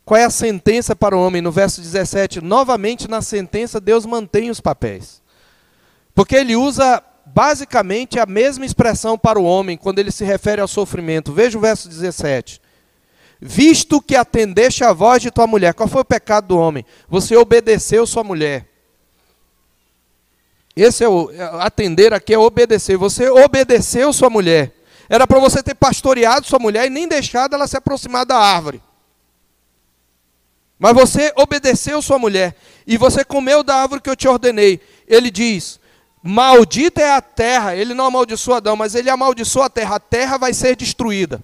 Qual 0.10 0.20
é 0.20 0.24
a 0.24 0.32
sentença 0.32 0.96
para 0.96 1.16
o 1.16 1.22
homem? 1.24 1.40
No 1.40 1.52
verso 1.52 1.80
17, 1.80 2.42
novamente 2.42 3.08
na 3.08 3.22
sentença 3.22 3.80
Deus 3.80 4.08
mantém 4.08 4.50
os 4.50 4.60
papéis. 4.60 5.22
Porque 6.16 6.36
ele 6.36 6.56
usa 6.56 7.04
basicamente 7.28 8.20
a 8.20 8.26
mesma 8.26 8.66
expressão 8.66 9.20
para 9.20 9.40
o 9.40 9.44
homem 9.44 9.78
quando 9.78 10.00
ele 10.00 10.10
se 10.10 10.26
refere 10.26 10.62
ao 10.62 10.68
sofrimento. 10.68 11.32
Veja 11.32 11.60
o 11.60 11.62
verso 11.62 11.88
17. 11.88 12.60
Visto 13.40 14.02
que 14.02 14.16
atendeste 14.16 14.84
a 14.84 14.92
voz 14.94 15.22
de 15.22 15.30
tua 15.30 15.46
mulher, 15.46 15.76
qual 15.76 15.88
foi 15.88 16.02
o 16.02 16.06
pecado 16.06 16.48
do 16.48 16.58
homem? 16.58 16.84
Você 17.08 17.36
obedeceu 17.36 18.08
sua 18.08 18.24
mulher. 18.24 18.66
Esse 20.76 21.04
é 21.04 21.08
o 21.08 21.30
é, 21.30 21.44
atender 21.64 22.16
aqui 22.16 22.34
é 22.34 22.40
obedecer. 22.40 22.98
Você 22.98 23.30
obedeceu 23.30 24.12
sua 24.12 24.32
mulher. 24.32 24.74
Era 25.08 25.28
para 25.28 25.38
você 25.38 25.62
ter 25.62 25.76
pastoreado 25.76 26.48
sua 26.48 26.58
mulher 26.58 26.88
e 26.88 26.90
nem 26.90 27.08
deixado 27.08 27.54
ela 27.54 27.68
se 27.68 27.78
aproximar 27.78 28.26
da 28.26 28.38
árvore. 28.38 28.82
Mas 30.80 30.94
você 30.94 31.34
obedeceu 31.36 32.02
sua 32.02 32.18
mulher 32.18 32.56
e 32.88 32.98
você 32.98 33.26
comeu 33.26 33.62
da 33.62 33.76
árvore 33.76 34.02
que 34.02 34.10
eu 34.10 34.16
te 34.16 34.30
ordenei. 34.30 34.80
Ele 35.06 35.30
diz: 35.30 35.78
Maldita 36.24 37.02
é 37.02 37.12
a 37.12 37.22
terra. 37.22 37.76
Ele 37.76 37.94
não 37.94 38.06
amaldiçoa 38.06 38.58
Adão, 38.58 38.78
mas 38.78 38.96
ele 38.96 39.10
amaldiçoa 39.10 39.66
a 39.66 39.70
terra. 39.70 39.96
A 39.96 40.00
terra 40.00 40.38
vai 40.38 40.54
ser 40.54 40.78
destruída. 40.78 41.44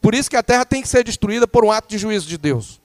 Por 0.00 0.14
isso 0.14 0.30
que 0.30 0.36
a 0.36 0.42
terra 0.42 0.64
tem 0.64 0.80
que 0.80 0.88
ser 0.88 1.02
destruída 1.02 1.48
por 1.48 1.64
um 1.64 1.72
ato 1.72 1.88
de 1.88 1.98
juízo 1.98 2.28
de 2.28 2.38
Deus. 2.38 2.80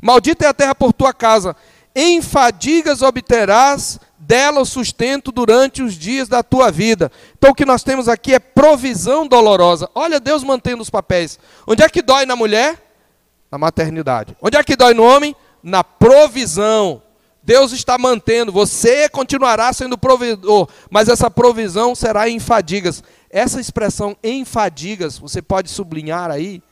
Maldita 0.00 0.46
é 0.46 0.48
a 0.48 0.54
terra 0.54 0.74
por 0.74 0.92
tua 0.92 1.12
casa. 1.12 1.56
Em 1.94 2.22
fadigas 2.22 3.02
obterás 3.02 3.98
dela 4.16 4.60
o 4.60 4.64
sustento 4.64 5.32
durante 5.32 5.82
os 5.82 5.94
dias 5.94 6.28
da 6.28 6.42
tua 6.42 6.70
vida. 6.70 7.10
Então 7.36 7.50
o 7.50 7.54
que 7.54 7.64
nós 7.64 7.82
temos 7.82 8.08
aqui 8.08 8.32
é 8.32 8.38
provisão 8.38 9.26
dolorosa. 9.26 9.90
Olha 9.94 10.20
Deus 10.20 10.44
mantendo 10.44 10.82
os 10.82 10.90
papéis. 10.90 11.38
Onde 11.66 11.82
é 11.82 11.88
que 11.88 12.00
dói 12.00 12.24
na 12.24 12.36
mulher? 12.36 12.87
Na 13.50 13.58
maternidade. 13.58 14.36
Onde 14.40 14.56
é 14.56 14.62
que 14.62 14.76
dói 14.76 14.94
no 14.94 15.04
homem? 15.04 15.34
Na 15.62 15.82
provisão. 15.82 17.02
Deus 17.42 17.72
está 17.72 17.96
mantendo, 17.96 18.52
você 18.52 19.08
continuará 19.08 19.72
sendo 19.72 19.96
provedor, 19.96 20.68
mas 20.90 21.08
essa 21.08 21.30
provisão 21.30 21.94
será 21.94 22.28
em 22.28 22.38
fadigas. 22.38 23.02
Essa 23.30 23.58
expressão 23.58 24.14
em 24.22 24.44
fadigas, 24.44 25.16
você 25.16 25.40
pode 25.40 25.70
sublinhar 25.70 26.30
aí, 26.30 26.62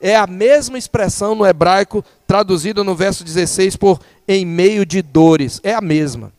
é 0.00 0.16
a 0.16 0.26
mesma 0.26 0.76
expressão 0.76 1.34
no 1.34 1.46
hebraico 1.46 2.04
traduzida 2.26 2.82
no 2.82 2.94
verso 2.94 3.22
16 3.22 3.76
por 3.76 4.00
em 4.26 4.44
meio 4.44 4.84
de 4.84 5.00
dores. 5.02 5.60
É 5.62 5.72
a 5.72 5.80
mesma. 5.80 6.32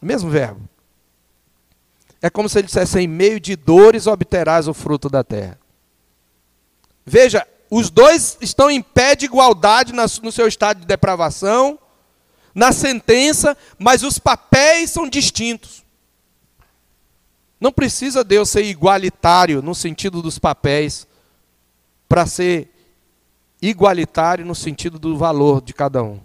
Mesmo 0.00 0.30
verbo. 0.30 0.68
É 2.20 2.30
como 2.30 2.48
se 2.48 2.58
ele 2.58 2.66
dissesse: 2.66 2.98
em 2.98 3.06
meio 3.06 3.38
de 3.38 3.56
dores 3.56 4.06
obterás 4.06 4.66
o 4.66 4.74
fruto 4.74 5.08
da 5.08 5.22
terra. 5.22 5.58
Veja, 7.04 7.46
os 7.70 7.90
dois 7.90 8.36
estão 8.40 8.70
em 8.70 8.80
pé 8.80 9.16
de 9.16 9.24
igualdade 9.24 9.92
no 9.92 10.32
seu 10.32 10.46
estado 10.46 10.80
de 10.80 10.86
depravação 10.86 11.78
na 12.56 12.72
sentença, 12.72 13.54
mas 13.78 14.02
os 14.02 14.18
papéis 14.18 14.90
são 14.90 15.06
distintos. 15.06 15.84
Não 17.60 17.70
precisa 17.70 18.24
Deus 18.24 18.48
ser 18.48 18.64
igualitário 18.64 19.60
no 19.60 19.74
sentido 19.74 20.22
dos 20.22 20.38
papéis 20.38 21.06
para 22.08 22.24
ser 22.24 22.72
igualitário 23.60 24.44
no 24.44 24.54
sentido 24.54 24.98
do 24.98 25.18
valor 25.18 25.60
de 25.60 25.74
cada 25.74 26.02
um. 26.02 26.18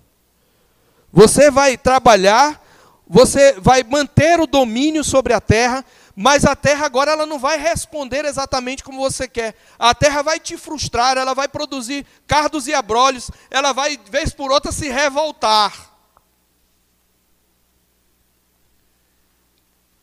Você 1.12 1.52
vai 1.52 1.78
trabalhar, 1.78 2.64
você 3.06 3.60
vai 3.60 3.84
manter 3.84 4.40
o 4.40 4.48
domínio 4.48 5.04
sobre 5.04 5.34
a 5.34 5.42
terra, 5.42 5.84
mas 6.16 6.46
a 6.46 6.56
terra 6.56 6.86
agora 6.86 7.12
ela 7.12 7.26
não 7.26 7.40
vai 7.40 7.58
responder 7.58 8.26
exatamente 8.26 8.84
como 8.84 9.00
você 9.00 9.28
quer. 9.28 9.56
A 9.80 9.96
terra 9.96 10.22
vai 10.22 10.40
te 10.40 10.58
frustrar, 10.58 11.18
ela 11.18 11.34
vai 11.34 11.48
produzir 11.48 12.06
cardos 12.28 12.68
e 12.68 12.74
abrolhos, 12.74 13.32
ela 13.50 13.72
vai, 13.74 13.98
vez 14.10 14.34
por 14.34 14.52
outra, 14.52 14.72
se 14.72 14.90
revoltar. 14.90 15.92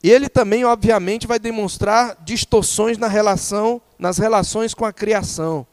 E 0.03 0.11
ele 0.11 0.29
também, 0.29 0.65
obviamente, 0.65 1.27
vai 1.27 1.39
demonstrar 1.39 2.17
distorções 2.23 2.97
na 2.97 3.09
relação, 3.09 3.83
nas 3.99 4.17
relações 4.19 4.73
com 4.73 4.85
a 4.85 4.93
criação. 4.93 5.67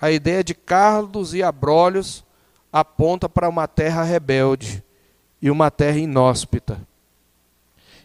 A 0.00 0.10
ideia 0.10 0.44
de 0.44 0.54
cardos 0.54 1.32
e 1.32 1.42
abrolhos 1.42 2.22
aponta 2.70 3.28
para 3.28 3.48
uma 3.48 3.66
terra 3.66 4.02
rebelde 4.02 4.84
e 5.40 5.50
uma 5.50 5.70
terra 5.70 5.98
inóspita. 5.98 6.80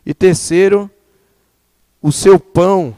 E 0.05 0.13
terceiro, 0.13 0.89
o 2.01 2.11
seu 2.11 2.39
pão 2.39 2.95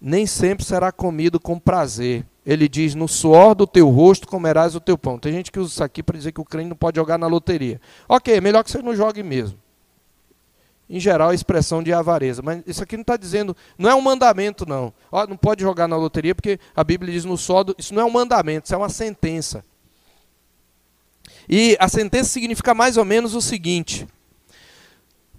nem 0.00 0.26
sempre 0.26 0.64
será 0.64 0.92
comido 0.92 1.40
com 1.40 1.58
prazer. 1.58 2.24
Ele 2.44 2.68
diz: 2.68 2.94
No 2.94 3.08
suor 3.08 3.54
do 3.54 3.66
teu 3.66 3.88
rosto 3.88 4.26
comerás 4.26 4.74
o 4.74 4.80
teu 4.80 4.96
pão. 4.96 5.18
Tem 5.18 5.32
gente 5.32 5.50
que 5.50 5.58
usa 5.58 5.72
isso 5.72 5.84
aqui 5.84 6.02
para 6.02 6.16
dizer 6.16 6.32
que 6.32 6.40
o 6.40 6.44
crente 6.44 6.68
não 6.68 6.76
pode 6.76 6.96
jogar 6.96 7.18
na 7.18 7.26
loteria. 7.26 7.80
Ok, 8.08 8.40
melhor 8.40 8.62
que 8.62 8.70
você 8.70 8.82
não 8.82 8.94
jogue 8.94 9.22
mesmo 9.22 9.58
em 10.88 11.00
geral, 11.00 11.30
a 11.30 11.34
expressão 11.34 11.82
de 11.82 11.92
avareza. 11.92 12.42
Mas 12.42 12.62
isso 12.66 12.82
aqui 12.82 12.96
não 12.96 13.02
está 13.02 13.16
dizendo, 13.16 13.56
não 13.76 13.90
é 13.90 13.94
um 13.94 14.00
mandamento, 14.00 14.66
não. 14.66 14.92
Ó, 15.10 15.26
não 15.26 15.36
pode 15.36 15.62
jogar 15.62 15.88
na 15.88 15.96
loteria, 15.96 16.34
porque 16.34 16.60
a 16.74 16.84
Bíblia 16.84 17.12
diz 17.12 17.24
no 17.24 17.36
sódio, 17.36 17.74
isso 17.76 17.92
não 17.92 18.02
é 18.02 18.04
um 18.04 18.10
mandamento, 18.10 18.66
isso 18.66 18.74
é 18.74 18.78
uma 18.78 18.88
sentença. 18.88 19.64
E 21.48 21.76
a 21.80 21.88
sentença 21.88 22.30
significa 22.30 22.72
mais 22.74 22.96
ou 22.96 23.04
menos 23.04 23.34
o 23.34 23.40
seguinte: 23.40 24.06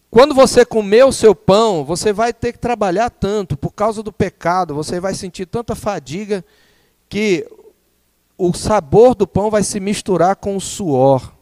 quando 0.09 0.33
você 0.33 0.65
comer 0.65 1.05
o 1.05 1.11
seu 1.11 1.35
pão, 1.35 1.83
você 1.83 2.13
vai 2.13 2.33
ter 2.33 2.53
que 2.53 2.59
trabalhar 2.59 3.09
tanto 3.09 3.57
por 3.57 3.71
causa 3.71 4.01
do 4.01 4.11
pecado, 4.11 4.73
você 4.73 4.99
vai 4.99 5.13
sentir 5.13 5.45
tanta 5.45 5.75
fadiga 5.75 6.43
que 7.09 7.45
o 8.37 8.53
sabor 8.53 9.15
do 9.15 9.27
pão 9.27 9.49
vai 9.49 9.63
se 9.63 9.79
misturar 9.79 10.35
com 10.35 10.55
o 10.55 10.61
suor 10.61 11.33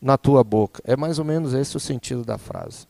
na 0.00 0.16
tua 0.16 0.42
boca. 0.42 0.82
É 0.84 0.96
mais 0.96 1.18
ou 1.18 1.24
menos 1.24 1.54
esse 1.54 1.76
o 1.76 1.80
sentido 1.80 2.24
da 2.24 2.38
frase. 2.38 2.88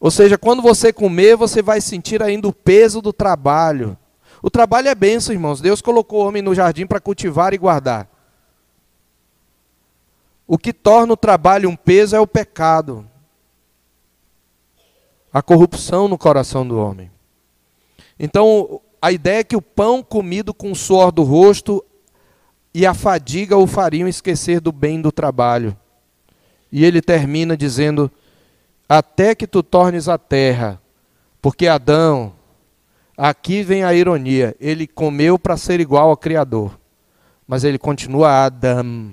Ou 0.00 0.10
seja, 0.10 0.36
quando 0.36 0.62
você 0.62 0.92
comer, 0.92 1.36
você 1.36 1.62
vai 1.62 1.80
sentir 1.80 2.22
ainda 2.22 2.48
o 2.48 2.52
peso 2.52 3.00
do 3.00 3.12
trabalho. 3.12 3.96
O 4.42 4.50
trabalho 4.50 4.88
é 4.88 4.94
benção, 4.94 5.32
irmãos. 5.32 5.60
Deus 5.60 5.80
colocou 5.80 6.24
o 6.24 6.26
homem 6.26 6.42
no 6.42 6.54
jardim 6.54 6.86
para 6.86 7.00
cultivar 7.00 7.54
e 7.54 7.58
guardar. 7.58 8.08
O 10.46 10.58
que 10.58 10.72
torna 10.72 11.12
o 11.12 11.16
trabalho 11.16 11.68
um 11.68 11.76
peso 11.76 12.16
é 12.16 12.20
o 12.20 12.26
pecado. 12.26 13.08
A 15.32 15.40
corrupção 15.42 16.08
no 16.08 16.18
coração 16.18 16.66
do 16.66 16.78
homem. 16.78 17.10
Então, 18.18 18.80
a 19.00 19.10
ideia 19.10 19.40
é 19.40 19.44
que 19.44 19.56
o 19.56 19.62
pão 19.62 20.02
comido 20.02 20.52
com 20.52 20.70
o 20.70 20.76
suor 20.76 21.10
do 21.10 21.22
rosto 21.22 21.84
e 22.74 22.86
a 22.86 22.94
fadiga 22.94 23.56
o 23.56 23.66
fariam 23.66 24.08
esquecer 24.08 24.60
do 24.60 24.70
bem 24.70 25.00
do 25.00 25.10
trabalho. 25.10 25.76
E 26.70 26.84
ele 26.84 27.02
termina 27.02 27.56
dizendo: 27.56 28.10
até 28.88 29.34
que 29.34 29.46
tu 29.46 29.62
tornes 29.62 30.08
a 30.08 30.18
terra. 30.18 30.80
Porque 31.40 31.66
Adão, 31.66 32.32
aqui 33.16 33.62
vem 33.62 33.82
a 33.82 33.92
ironia, 33.92 34.54
ele 34.60 34.86
comeu 34.86 35.38
para 35.38 35.56
ser 35.56 35.80
igual 35.80 36.10
ao 36.10 36.16
Criador, 36.16 36.78
mas 37.46 37.64
ele 37.64 37.78
continua 37.78 38.44
Adam. 38.44 39.12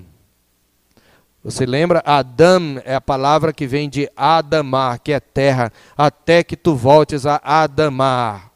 Você 1.42 1.64
lembra? 1.64 2.02
Adam 2.04 2.82
é 2.84 2.94
a 2.94 3.00
palavra 3.00 3.52
que 3.52 3.66
vem 3.66 3.88
de 3.88 4.10
Adamar, 4.14 4.98
que 4.98 5.12
é 5.12 5.20
terra, 5.20 5.72
até 5.96 6.44
que 6.44 6.56
tu 6.56 6.74
voltes 6.74 7.24
a 7.24 7.40
Adamar. 7.42 8.50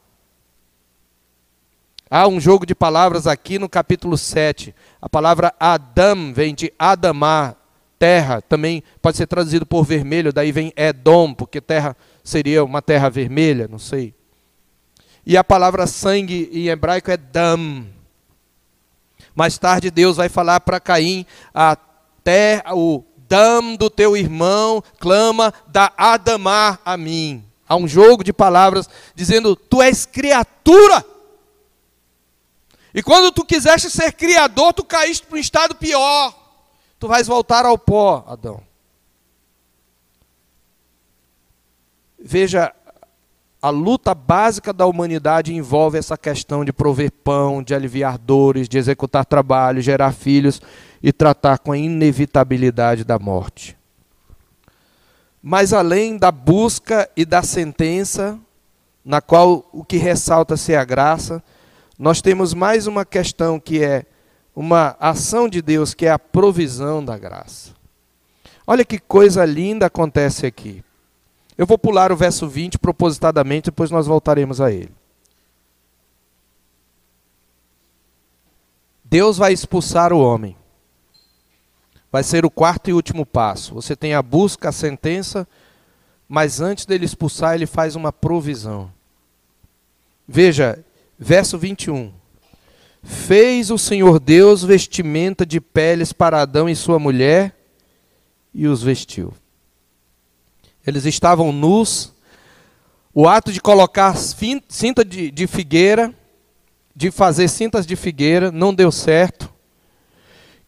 Há 2.10 2.28
um 2.28 2.38
jogo 2.38 2.66
de 2.66 2.74
palavras 2.74 3.26
aqui 3.26 3.58
no 3.58 3.68
capítulo 3.68 4.18
7. 4.18 4.74
A 5.00 5.08
palavra 5.08 5.54
Adam 5.58 6.32
vem 6.34 6.54
de 6.54 6.72
Adamar, 6.78 7.56
terra, 7.98 8.42
também 8.42 8.82
pode 9.00 9.16
ser 9.16 9.26
traduzido 9.26 9.64
por 9.64 9.82
vermelho, 9.84 10.30
daí 10.30 10.52
vem 10.52 10.70
Edom, 10.76 11.32
porque 11.32 11.62
terra 11.62 11.96
seria 12.22 12.62
uma 12.62 12.82
terra 12.82 13.08
vermelha, 13.08 13.66
não 13.66 13.78
sei. 13.78 14.14
E 15.24 15.38
a 15.38 15.42
palavra 15.42 15.86
sangue 15.86 16.50
em 16.52 16.68
hebraico 16.68 17.10
é 17.10 17.16
dam. 17.16 17.86
Mais 19.34 19.56
tarde 19.56 19.90
Deus 19.90 20.18
vai 20.18 20.28
falar 20.28 20.60
para 20.60 20.78
Caim, 20.78 21.24
até 22.24 22.62
o 22.72 23.04
dam 23.28 23.76
do 23.76 23.90
teu 23.90 24.16
irmão 24.16 24.82
clama 24.98 25.52
da 25.66 25.92
Adamar 25.94 26.80
a 26.82 26.96
mim. 26.96 27.44
Há 27.68 27.76
um 27.76 27.86
jogo 27.86 28.24
de 28.24 28.32
palavras 28.32 28.88
dizendo: 29.14 29.54
Tu 29.54 29.82
és 29.82 30.06
criatura. 30.06 31.04
E 32.94 33.02
quando 33.02 33.30
tu 33.30 33.44
quiseste 33.44 33.90
ser 33.90 34.12
criador, 34.12 34.72
tu 34.72 34.84
caíste 34.84 35.26
para 35.26 35.36
um 35.36 35.40
estado 35.40 35.74
pior. 35.74 36.34
Tu 36.98 37.06
vais 37.06 37.26
voltar 37.26 37.66
ao 37.66 37.76
pó, 37.76 38.24
Adão. 38.26 38.62
Veja, 42.18 42.72
a 43.60 43.68
luta 43.68 44.14
básica 44.14 44.72
da 44.72 44.86
humanidade 44.86 45.52
envolve 45.52 45.98
essa 45.98 46.16
questão 46.16 46.64
de 46.64 46.72
prover 46.72 47.10
pão, 47.10 47.62
de 47.62 47.74
aliviar 47.74 48.16
dores, 48.16 48.68
de 48.68 48.78
executar 48.78 49.26
trabalho, 49.26 49.82
gerar 49.82 50.12
filhos 50.12 50.62
e 51.04 51.12
tratar 51.12 51.58
com 51.58 51.70
a 51.70 51.76
inevitabilidade 51.76 53.04
da 53.04 53.18
morte. 53.18 53.76
Mas 55.42 55.74
além 55.74 56.16
da 56.16 56.32
busca 56.32 57.06
e 57.14 57.26
da 57.26 57.42
sentença, 57.42 58.40
na 59.04 59.20
qual 59.20 59.68
o 59.70 59.84
que 59.84 59.98
ressalta-se 59.98 60.72
é 60.72 60.78
a 60.78 60.84
graça, 60.84 61.44
nós 61.98 62.22
temos 62.22 62.54
mais 62.54 62.86
uma 62.86 63.04
questão 63.04 63.60
que 63.60 63.84
é 63.84 64.06
uma 64.56 64.96
ação 64.98 65.46
de 65.46 65.60
Deus, 65.60 65.92
que 65.92 66.06
é 66.06 66.10
a 66.10 66.18
provisão 66.18 67.04
da 67.04 67.18
graça. 67.18 67.72
Olha 68.66 68.82
que 68.82 68.98
coisa 68.98 69.44
linda 69.44 69.84
acontece 69.84 70.46
aqui. 70.46 70.82
Eu 71.58 71.66
vou 71.66 71.76
pular 71.76 72.12
o 72.12 72.16
verso 72.16 72.48
20 72.48 72.78
propositadamente, 72.78 73.66
depois 73.66 73.90
nós 73.90 74.06
voltaremos 74.06 74.58
a 74.58 74.72
ele. 74.72 74.94
Deus 79.04 79.36
vai 79.36 79.52
expulsar 79.52 80.10
o 80.10 80.18
homem. 80.18 80.56
Vai 82.14 82.22
ser 82.22 82.46
o 82.46 82.50
quarto 82.50 82.88
e 82.88 82.92
último 82.92 83.26
passo. 83.26 83.74
Você 83.74 83.96
tem 83.96 84.14
a 84.14 84.22
busca, 84.22 84.68
a 84.68 84.72
sentença, 84.72 85.48
mas 86.28 86.60
antes 86.60 86.86
dele 86.86 87.04
expulsar, 87.04 87.56
ele 87.56 87.66
faz 87.66 87.96
uma 87.96 88.12
provisão. 88.12 88.88
Veja, 90.24 90.78
verso 91.18 91.58
21. 91.58 92.12
Fez 93.02 93.68
o 93.68 93.76
Senhor 93.76 94.20
Deus 94.20 94.62
vestimenta 94.62 95.44
de 95.44 95.60
peles 95.60 96.12
para 96.12 96.40
Adão 96.40 96.68
e 96.68 96.76
sua 96.76 97.00
mulher 97.00 97.52
e 98.54 98.68
os 98.68 98.80
vestiu. 98.80 99.34
Eles 100.86 101.06
estavam 101.06 101.50
nus. 101.50 102.12
O 103.12 103.26
ato 103.26 103.50
de 103.50 103.60
colocar 103.60 104.14
cinta 104.16 105.04
de, 105.04 105.32
de 105.32 105.48
figueira, 105.48 106.14
de 106.94 107.10
fazer 107.10 107.48
cintas 107.48 107.84
de 107.84 107.96
figueira, 107.96 108.52
não 108.52 108.72
deu 108.72 108.92
certo. 108.92 109.52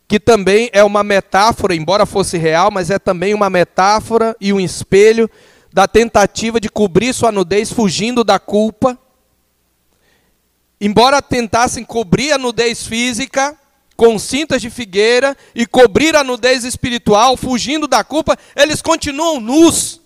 Que 0.08 0.20
também 0.20 0.70
é 0.72 0.84
uma 0.84 1.02
metáfora, 1.02 1.74
embora 1.74 2.06
fosse 2.06 2.38
real, 2.38 2.70
mas 2.70 2.90
é 2.90 2.98
também 2.98 3.34
uma 3.34 3.50
metáfora 3.50 4.36
e 4.40 4.52
um 4.52 4.60
espelho 4.60 5.28
da 5.72 5.86
tentativa 5.86 6.60
de 6.60 6.68
cobrir 6.68 7.12
sua 7.12 7.32
nudez 7.32 7.72
fugindo 7.72 8.22
da 8.22 8.38
culpa. 8.38 8.98
Embora 10.80 11.20
tentassem 11.20 11.84
cobrir 11.84 12.32
a 12.32 12.38
nudez 12.38 12.86
física, 12.86 13.58
com 13.96 14.18
cintas 14.18 14.60
de 14.60 14.68
figueira 14.68 15.36
e 15.54 15.66
cobrir 15.66 16.14
a 16.14 16.22
nudez 16.22 16.64
espiritual, 16.64 17.36
fugindo 17.36 17.88
da 17.88 18.04
culpa, 18.04 18.36
eles 18.54 18.82
continuam 18.82 19.40
nus. 19.40 20.00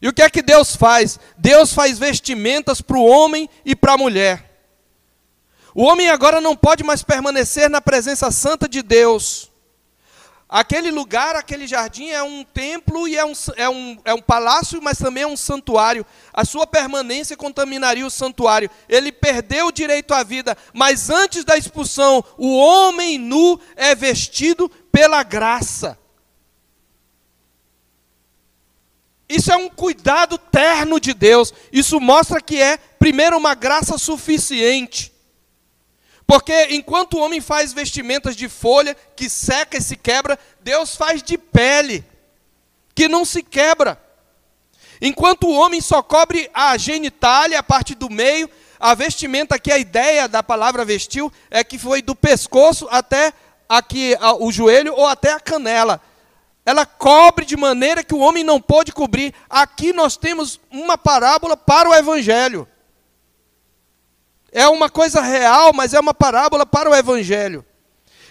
E 0.00 0.08
o 0.08 0.12
que 0.12 0.22
é 0.22 0.28
que 0.28 0.42
Deus 0.42 0.76
faz? 0.76 1.18
Deus 1.38 1.72
faz 1.72 1.98
vestimentas 1.98 2.82
para 2.82 2.98
o 2.98 3.06
homem 3.06 3.48
e 3.64 3.74
para 3.74 3.94
a 3.94 3.98
mulher. 3.98 4.53
O 5.74 5.82
homem 5.82 6.08
agora 6.08 6.40
não 6.40 6.54
pode 6.54 6.84
mais 6.84 7.02
permanecer 7.02 7.68
na 7.68 7.80
presença 7.80 8.30
santa 8.30 8.68
de 8.68 8.80
Deus. 8.80 9.50
Aquele 10.48 10.92
lugar, 10.92 11.34
aquele 11.34 11.66
jardim 11.66 12.10
é 12.10 12.22
um 12.22 12.44
templo 12.44 13.08
e 13.08 13.16
é 13.16 13.24
um, 13.24 13.32
é, 13.56 13.68
um, 13.68 13.98
é 14.04 14.14
um 14.14 14.22
palácio, 14.22 14.80
mas 14.80 14.98
também 14.98 15.24
é 15.24 15.26
um 15.26 15.36
santuário. 15.36 16.06
A 16.32 16.44
sua 16.44 16.64
permanência 16.64 17.36
contaminaria 17.36 18.06
o 18.06 18.10
santuário. 18.10 18.70
Ele 18.88 19.10
perdeu 19.10 19.66
o 19.66 19.72
direito 19.72 20.14
à 20.14 20.22
vida, 20.22 20.56
mas 20.72 21.10
antes 21.10 21.44
da 21.44 21.56
expulsão, 21.56 22.24
o 22.38 22.56
homem 22.56 23.18
nu 23.18 23.58
é 23.74 23.96
vestido 23.96 24.68
pela 24.92 25.24
graça. 25.24 25.98
Isso 29.28 29.50
é 29.50 29.56
um 29.56 29.68
cuidado 29.68 30.38
terno 30.38 31.00
de 31.00 31.14
Deus. 31.14 31.52
Isso 31.72 31.98
mostra 31.98 32.40
que 32.40 32.62
é, 32.62 32.76
primeiro, 32.76 33.36
uma 33.36 33.56
graça 33.56 33.98
suficiente. 33.98 35.13
Porque 36.26 36.68
enquanto 36.70 37.14
o 37.14 37.20
homem 37.20 37.40
faz 37.40 37.72
vestimentas 37.72 38.34
de 38.34 38.48
folha, 38.48 38.96
que 39.14 39.28
seca 39.28 39.76
e 39.76 39.82
se 39.82 39.96
quebra, 39.96 40.38
Deus 40.60 40.96
faz 40.96 41.22
de 41.22 41.36
pele, 41.36 42.04
que 42.94 43.08
não 43.08 43.24
se 43.24 43.42
quebra. 43.42 44.00
Enquanto 45.00 45.46
o 45.46 45.54
homem 45.54 45.80
só 45.80 46.02
cobre 46.02 46.50
a 46.54 46.76
genitália, 46.76 47.58
a 47.58 47.62
parte 47.62 47.94
do 47.94 48.08
meio, 48.08 48.48
a 48.80 48.94
vestimenta 48.94 49.58
que 49.58 49.70
a 49.70 49.78
ideia 49.78 50.26
da 50.26 50.42
palavra 50.42 50.84
vestiu 50.84 51.32
é 51.50 51.62
que 51.62 51.78
foi 51.78 52.00
do 52.00 52.14
pescoço 52.14 52.88
até 52.90 53.32
aqui 53.68 54.16
o 54.40 54.50
joelho 54.50 54.94
ou 54.94 55.06
até 55.06 55.32
a 55.32 55.40
canela 55.40 56.00
ela 56.64 56.86
cobre 56.86 57.44
de 57.44 57.56
maneira 57.56 58.02
que 58.02 58.14
o 58.14 58.20
homem 58.20 58.42
não 58.42 58.60
pode 58.60 58.90
cobrir. 58.90 59.34
Aqui 59.50 59.92
nós 59.92 60.16
temos 60.16 60.58
uma 60.70 60.96
parábola 60.96 61.56
para 61.56 61.88
o 61.90 61.94
evangelho. 61.94 62.66
É 64.54 64.68
uma 64.68 64.88
coisa 64.88 65.20
real, 65.20 65.72
mas 65.72 65.94
é 65.94 65.98
uma 65.98 66.14
parábola 66.14 66.64
para 66.64 66.88
o 66.88 66.94
evangelho. 66.94 67.66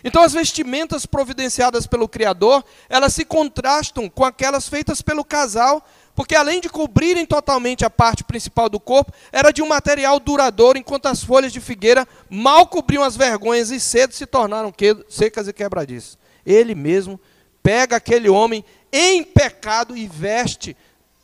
Então 0.02 0.24
as 0.24 0.32
vestimentas 0.32 1.06
providenciadas 1.06 1.86
pelo 1.86 2.08
Criador, 2.08 2.64
elas 2.88 3.14
se 3.14 3.26
contrastam 3.26 4.10
com 4.10 4.24
aquelas 4.24 4.70
feitas 4.70 5.02
pelo 5.02 5.26
casal, 5.26 5.86
porque 6.16 6.34
além 6.34 6.62
de 6.62 6.70
cobrirem 6.70 7.26
totalmente 7.26 7.84
a 7.84 7.90
parte 7.90 8.24
principal 8.24 8.70
do 8.70 8.80
corpo, 8.80 9.12
era 9.34 9.52
de 9.52 9.62
um 9.62 9.68
material 9.68 10.18
duradouro, 10.18 10.78
enquanto 10.78 11.08
as 11.08 11.22
folhas 11.22 11.52
de 11.52 11.60
figueira 11.60 12.08
mal 12.30 12.68
cobriam 12.68 13.04
as 13.04 13.18
vergonhas 13.18 13.70
e 13.70 13.80
cedo 13.80 14.14
se 14.14 14.26
tornaram 14.26 14.74
secas 15.10 15.50
e 15.50 15.54
quebradiças. 15.54 16.18
Ele 16.46 16.74
mesmo 16.74 17.20
pega 17.62 17.98
aquele 17.98 18.30
homem 18.30 18.64
em 18.92 19.24
pecado 19.24 19.96
e 19.96 20.08
veste 20.08 20.76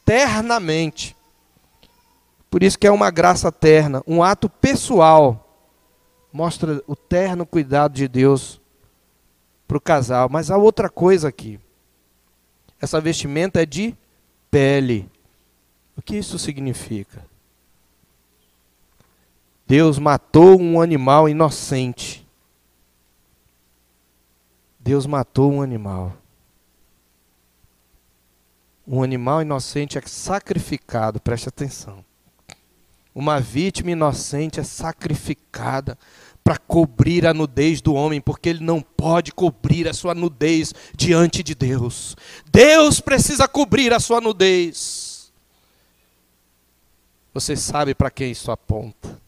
ternamente. 0.03 1.15
Por 2.49 2.63
isso 2.63 2.77
que 2.77 2.87
é 2.87 2.91
uma 2.91 3.11
graça 3.11 3.51
terna, 3.51 4.03
um 4.07 4.23
ato 4.23 4.49
pessoal. 4.49 5.45
Mostra 6.31 6.81
o 6.87 6.95
terno 6.95 7.45
cuidado 7.45 7.93
de 7.93 8.07
Deus 8.07 8.59
para 9.67 9.77
o 9.77 9.81
casal. 9.81 10.29
Mas 10.29 10.49
há 10.49 10.57
outra 10.57 10.89
coisa 10.89 11.27
aqui. 11.27 11.59
Essa 12.81 12.99
vestimenta 12.99 13.61
é 13.61 13.65
de 13.65 13.95
pele. 14.49 15.09
O 15.95 16.01
que 16.01 16.17
isso 16.17 16.39
significa? 16.39 17.25
Deus 19.67 19.99
matou 19.99 20.59
um 20.59 20.81
animal 20.81 21.29
inocente. 21.29 22.27
Deus 24.79 25.05
matou 25.05 25.51
um 25.51 25.61
animal 25.61 26.15
um 28.89 29.03
animal 29.03 29.43
inocente 29.43 29.99
é 29.99 30.01
sacrificado, 30.01 31.21
preste 31.21 31.47
atenção. 31.47 32.03
Uma 33.13 33.39
vítima 33.39 33.91
inocente 33.91 34.59
é 34.59 34.63
sacrificada 34.63 35.97
para 36.43 36.57
cobrir 36.57 37.27
a 37.27 37.33
nudez 37.33 37.81
do 37.81 37.93
homem, 37.93 38.21
porque 38.21 38.49
ele 38.49 38.63
não 38.63 38.81
pode 38.81 39.31
cobrir 39.31 39.87
a 39.87 39.93
sua 39.93 40.15
nudez 40.15 40.73
diante 40.95 41.43
de 41.43 41.53
Deus. 41.53 42.15
Deus 42.51 42.99
precisa 42.99 43.47
cobrir 43.47 43.93
a 43.93 43.99
sua 43.99 44.21
nudez. 44.21 45.31
Você 47.33 47.55
sabe 47.55 47.93
para 47.93 48.09
quem 48.09 48.31
isso 48.31 48.51
aponta? 48.51 49.19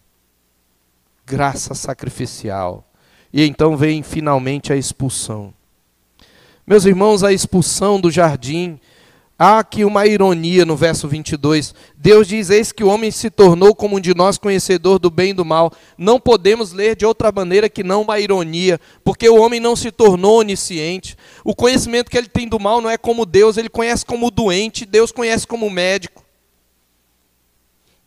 Graça 1.26 1.76
sacrificial. 1.76 2.84
E 3.32 3.44
então 3.46 3.78
vem 3.78 4.04
finalmente 4.04 4.74
a 4.74 4.76
expulsão. 4.76 5.54
Meus 6.66 6.86
irmãos, 6.86 7.24
a 7.24 7.32
expulsão 7.32 8.00
do 8.00 8.12
jardim 8.12 8.80
Há 9.44 9.58
aqui 9.58 9.84
uma 9.84 10.06
ironia 10.06 10.68
no 10.68 10.76
verso 10.76 11.08
22. 11.08 11.74
Deus 11.98 12.28
diz: 12.28 12.52
Eis 12.52 12.72
que 12.72 12.84
o 12.84 12.88
homem 12.88 13.10
se 13.10 13.28
tornou 13.32 13.74
como 13.74 13.98
um 13.98 14.00
de 14.00 14.14
nós, 14.14 14.38
conhecedor 14.38 15.00
do 15.00 15.10
bem 15.10 15.32
e 15.32 15.34
do 15.34 15.44
mal. 15.44 15.74
Não 15.98 16.20
podemos 16.20 16.74
ler 16.74 16.96
de 16.96 17.08
outra 17.08 17.32
maneira 17.32 17.68
que 17.68 17.84
não 17.84 18.04
uma 18.04 18.20
ironia, 18.20 18.80
porque 19.04 19.28
o 19.28 19.42
homem 19.42 19.60
não 19.60 19.76
se 19.76 19.89
tornou 19.89 20.42
onisciente. 20.42 21.18
O 21.44 21.56
conhecimento 21.56 22.12
que 22.12 22.20
ele 22.20 22.28
tem 22.28 22.48
do 22.48 22.60
mal 22.60 22.82
não 22.82 22.89
é 22.92 23.00
como 23.00 23.26
Deus, 23.26 23.58
ele 23.58 23.68
conhece 23.68 24.06
como 24.06 24.30
doente, 24.30 24.86
Deus 24.86 25.12
conhece 25.12 25.48
como 25.48 25.72
médico. 25.72 26.24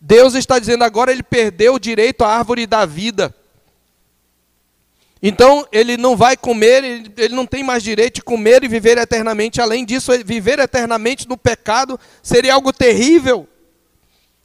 Deus 0.01 0.37
está 0.37 0.61
dizendo 0.61 0.85
agora 0.85 1.11
ele 1.11 1.25
perdeu 1.25 1.75
o 1.75 1.81
direito 1.81 2.23
à 2.23 2.29
árvore 2.29 2.65
da 2.65 2.87
vida. 2.87 3.35
Então 5.23 5.67
ele 5.73 5.97
não 5.97 6.17
vai 6.17 6.37
comer, 6.37 6.85
ele 7.17 7.35
não 7.35 7.47
tem 7.47 7.63
mais 7.63 7.83
direito 7.83 8.17
de 8.17 8.23
comer 8.23 8.63
e 8.63 8.69
viver 8.69 8.99
eternamente. 8.99 9.61
Além 9.61 9.85
disso, 9.85 10.13
viver 10.25 10.59
eternamente 10.59 11.29
no 11.29 11.37
pecado 11.37 11.99
seria 12.23 12.55
algo 12.55 12.73
terrível. 12.73 13.49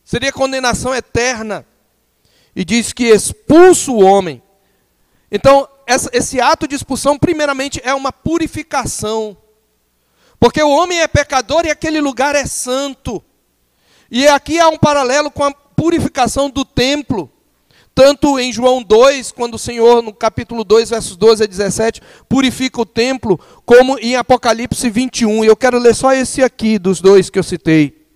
seria 0.03 0.31
condenação 0.31 0.95
eterna. 0.95 1.65
E 2.55 2.65
diz 2.65 2.93
que 2.93 3.05
expulsa 3.05 3.91
o 3.91 4.01
homem. 4.01 4.41
Então, 5.31 5.67
essa, 5.85 6.09
esse 6.13 6.41
ato 6.41 6.67
de 6.67 6.75
expulsão, 6.75 7.17
primeiramente, 7.17 7.79
é 7.83 7.93
uma 7.93 8.11
purificação. 8.11 9.37
Porque 10.39 10.61
o 10.61 10.69
homem 10.69 11.01
é 11.01 11.07
pecador 11.07 11.65
e 11.65 11.69
aquele 11.69 11.99
lugar 11.99 12.35
é 12.35 12.45
santo. 12.45 13.23
E 14.09 14.27
aqui 14.27 14.59
há 14.59 14.69
um 14.69 14.77
paralelo 14.77 15.29
com 15.29 15.43
a 15.43 15.51
purificação 15.51 16.49
do 16.49 16.63
templo. 16.63 17.31
Tanto 17.99 18.39
em 18.39 18.49
João 18.49 18.81
2, 18.81 19.33
quando 19.33 19.55
o 19.55 19.59
Senhor, 19.59 20.01
no 20.01 20.13
capítulo 20.13 20.63
2, 20.63 20.89
versos 20.89 21.17
12 21.17 21.43
a 21.43 21.45
17, 21.45 22.01
purifica 22.29 22.79
o 22.79 22.85
templo, 22.85 23.37
como 23.65 23.99
em 23.99 24.15
Apocalipse 24.15 24.89
21. 24.89 25.43
E 25.43 25.47
eu 25.47 25.55
quero 25.57 25.77
ler 25.77 25.93
só 25.93 26.13
esse 26.13 26.41
aqui, 26.41 26.79
dos 26.79 27.01
dois 27.01 27.29
que 27.29 27.37
eu 27.37 27.43
citei. 27.43 28.07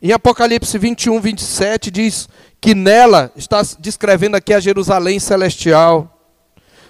Em 0.00 0.12
Apocalipse 0.12 0.78
21, 0.78 1.20
27, 1.20 1.90
diz 1.90 2.28
que 2.60 2.76
nela, 2.76 3.32
está 3.34 3.60
descrevendo 3.80 4.36
aqui 4.36 4.54
a 4.54 4.60
Jerusalém 4.60 5.18
celestial, 5.18 6.15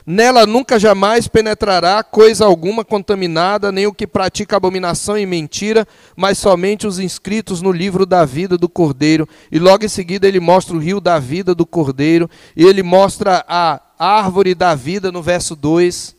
Nela 0.09 0.47
nunca 0.47 0.79
jamais 0.79 1.27
penetrará 1.27 2.01
coisa 2.05 2.45
alguma 2.45 2.85
contaminada, 2.85 3.73
nem 3.73 3.89
o 3.89 3.93
que 3.93 4.07
pratica 4.07 4.57
abominação 4.57 5.19
e 5.19 5.27
mentira, 5.27 5.85
mas 6.15 6.39
somente 6.39 6.87
os 6.87 7.01
inscritos 7.01 7.61
no 7.61 7.73
livro 7.73 8.07
da 8.07 8.25
vida 8.25 8.57
do 8.57 8.69
Cordeiro. 8.69 9.29
E 9.51 9.59
logo 9.59 9.85
em 9.85 9.89
seguida 9.89 10.29
ele 10.29 10.39
mostra 10.39 10.77
o 10.77 10.79
rio 10.79 11.01
da 11.01 11.19
vida 11.19 11.57
do 11.57 11.67
Cordeiro, 11.67 12.31
e 12.55 12.65
ele 12.65 12.85
mostra 12.85 13.45
a 13.49 13.81
árvore 13.99 14.55
da 14.55 14.77
vida 14.77 15.11
no 15.11 15.21
verso 15.21 15.57
2. 15.57 16.15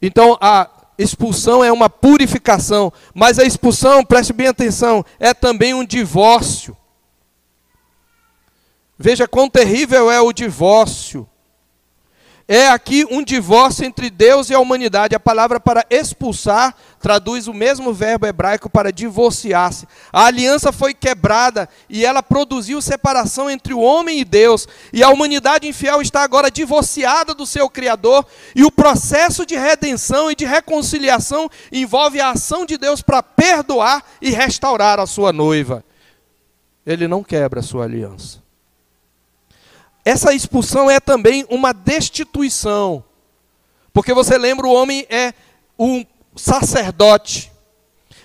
Então 0.00 0.38
a 0.40 0.70
expulsão 0.96 1.62
é 1.62 1.70
uma 1.70 1.90
purificação, 1.90 2.90
mas 3.12 3.38
a 3.38 3.44
expulsão, 3.44 4.02
preste 4.02 4.32
bem 4.32 4.46
atenção, 4.46 5.04
é 5.20 5.34
também 5.34 5.74
um 5.74 5.84
divórcio. 5.84 6.74
Veja 8.98 9.28
quão 9.28 9.50
terrível 9.50 10.10
é 10.10 10.18
o 10.18 10.32
divórcio. 10.32 11.28
É 12.46 12.68
aqui 12.68 13.06
um 13.10 13.22
divórcio 13.24 13.86
entre 13.86 14.10
Deus 14.10 14.50
e 14.50 14.54
a 14.54 14.60
humanidade. 14.60 15.14
A 15.14 15.20
palavra 15.20 15.58
para 15.58 15.84
expulsar 15.88 16.74
traduz 17.00 17.48
o 17.48 17.54
mesmo 17.54 17.94
verbo 17.94 18.26
hebraico 18.26 18.68
para 18.68 18.92
divorciar-se. 18.92 19.88
A 20.12 20.26
aliança 20.26 20.70
foi 20.70 20.92
quebrada 20.92 21.66
e 21.88 22.04
ela 22.04 22.22
produziu 22.22 22.82
separação 22.82 23.48
entre 23.48 23.72
o 23.72 23.80
homem 23.80 24.20
e 24.20 24.24
Deus. 24.26 24.68
E 24.92 25.02
a 25.02 25.08
humanidade 25.08 25.66
infiel 25.66 26.02
está 26.02 26.22
agora 26.22 26.50
divorciada 26.50 27.32
do 27.32 27.46
seu 27.46 27.70
Criador. 27.70 28.26
E 28.54 28.62
o 28.62 28.70
processo 28.70 29.46
de 29.46 29.56
redenção 29.56 30.30
e 30.30 30.34
de 30.34 30.44
reconciliação 30.44 31.50
envolve 31.72 32.20
a 32.20 32.32
ação 32.32 32.66
de 32.66 32.76
Deus 32.76 33.00
para 33.00 33.22
perdoar 33.22 34.04
e 34.20 34.28
restaurar 34.30 35.00
a 35.00 35.06
sua 35.06 35.32
noiva. 35.32 35.82
Ele 36.84 37.08
não 37.08 37.24
quebra 37.24 37.60
a 37.60 37.62
sua 37.62 37.84
aliança. 37.84 38.43
Essa 40.04 40.34
expulsão 40.34 40.90
é 40.90 41.00
também 41.00 41.46
uma 41.48 41.72
destituição. 41.72 43.02
Porque 43.92 44.12
você 44.12 44.36
lembra, 44.36 44.66
o 44.66 44.72
homem 44.72 45.06
é 45.08 45.32
um 45.78 46.04
sacerdote. 46.36 47.50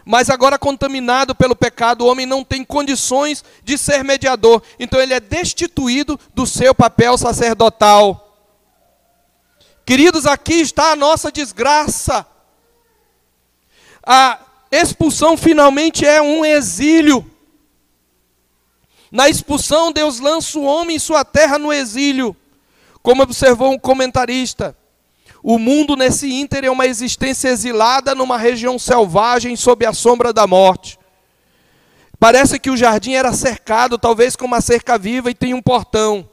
Mas 0.03 0.29
agora 0.29 0.57
contaminado 0.57 1.35
pelo 1.35 1.55
pecado, 1.55 2.01
o 2.03 2.07
homem 2.07 2.25
não 2.25 2.43
tem 2.43 2.65
condições 2.65 3.45
de 3.63 3.77
ser 3.77 4.03
mediador. 4.03 4.61
Então 4.79 4.99
ele 4.99 5.13
é 5.13 5.19
destituído 5.19 6.19
do 6.33 6.45
seu 6.47 6.73
papel 6.73 7.17
sacerdotal. 7.17 8.25
Queridos, 9.85 10.25
aqui 10.25 10.55
está 10.55 10.91
a 10.91 10.95
nossa 10.95 11.31
desgraça. 11.31 12.25
A 14.05 14.39
expulsão 14.71 15.37
finalmente 15.37 16.05
é 16.05 16.21
um 16.21 16.43
exílio. 16.43 17.29
Na 19.11 19.27
expulsão, 19.27 19.91
Deus 19.91 20.19
lança 20.19 20.57
o 20.59 20.63
homem 20.63 20.97
e 20.97 20.99
sua 20.99 21.25
terra 21.25 21.57
no 21.57 21.73
exílio. 21.73 22.35
Como 23.01 23.23
observou 23.23 23.71
um 23.71 23.79
comentarista, 23.79 24.75
o 25.41 25.57
mundo 25.57 25.95
nesse 25.95 26.31
ínter 26.31 26.65
é 26.65 26.69
uma 26.69 26.85
existência 26.85 27.49
exilada 27.49 28.13
numa 28.13 28.37
região 28.37 28.77
selvagem 28.77 29.55
sob 29.55 29.85
a 29.85 29.93
sombra 29.93 30.33
da 30.33 30.45
morte. 30.45 30.99
Parece 32.19 32.59
que 32.59 32.69
o 32.69 32.75
jardim 32.75 33.13
era 33.13 33.31
cercado, 33.31 33.97
talvez 33.97 34.35
com 34.35 34.45
uma 34.45 34.59
cerca 34.59 34.97
viva, 34.97 35.31
e 35.31 35.33
tem 35.33 35.53
um 35.53 35.61
portão. 35.61 36.29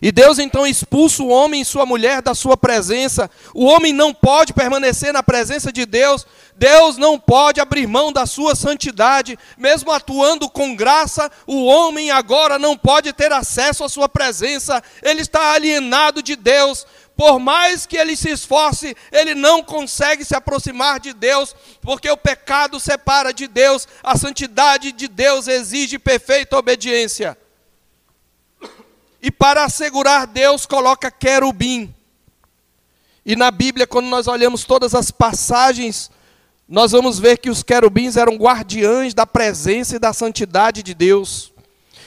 E 0.00 0.12
Deus 0.12 0.38
então 0.38 0.66
expulsa 0.66 1.22
o 1.22 1.28
homem 1.28 1.62
e 1.62 1.64
sua 1.64 1.86
mulher 1.86 2.20
da 2.20 2.34
sua 2.34 2.56
presença. 2.56 3.30
O 3.54 3.64
homem 3.64 3.92
não 3.92 4.12
pode 4.12 4.52
permanecer 4.52 5.12
na 5.12 5.22
presença 5.22 5.72
de 5.72 5.86
Deus. 5.86 6.26
Deus 6.54 6.96
não 6.96 7.18
pode 7.18 7.60
abrir 7.60 7.86
mão 7.86 8.12
da 8.12 8.26
sua 8.26 8.54
santidade. 8.54 9.38
Mesmo 9.56 9.90
atuando 9.90 10.48
com 10.48 10.74
graça, 10.74 11.30
o 11.46 11.64
homem 11.64 12.10
agora 12.10 12.58
não 12.58 12.76
pode 12.76 13.12
ter 13.12 13.32
acesso 13.32 13.84
à 13.84 13.88
sua 13.88 14.08
presença. 14.08 14.82
Ele 15.02 15.22
está 15.22 15.52
alienado 15.52 16.22
de 16.22 16.36
Deus. 16.36 16.86
Por 17.16 17.38
mais 17.38 17.86
que 17.86 17.96
ele 17.96 18.14
se 18.14 18.28
esforce, 18.28 18.94
ele 19.10 19.34
não 19.34 19.62
consegue 19.62 20.22
se 20.22 20.36
aproximar 20.36 21.00
de 21.00 21.14
Deus, 21.14 21.56
porque 21.80 22.10
o 22.10 22.16
pecado 22.16 22.78
separa 22.78 23.32
de 23.32 23.48
Deus, 23.48 23.88
a 24.02 24.18
santidade 24.18 24.92
de 24.92 25.08
Deus 25.08 25.48
exige 25.48 25.98
perfeita 25.98 26.58
obediência. 26.58 27.38
E 29.26 29.30
para 29.32 29.64
assegurar 29.64 30.24
Deus, 30.24 30.66
coloca 30.66 31.10
querubim. 31.10 31.92
E 33.24 33.34
na 33.34 33.50
Bíblia, 33.50 33.84
quando 33.84 34.06
nós 34.06 34.28
olhamos 34.28 34.62
todas 34.62 34.94
as 34.94 35.10
passagens, 35.10 36.12
nós 36.68 36.92
vamos 36.92 37.18
ver 37.18 37.38
que 37.38 37.50
os 37.50 37.60
querubins 37.60 38.16
eram 38.16 38.36
guardiães 38.36 39.14
da 39.14 39.26
presença 39.26 39.96
e 39.96 39.98
da 39.98 40.12
santidade 40.12 40.80
de 40.80 40.94
Deus. 40.94 41.52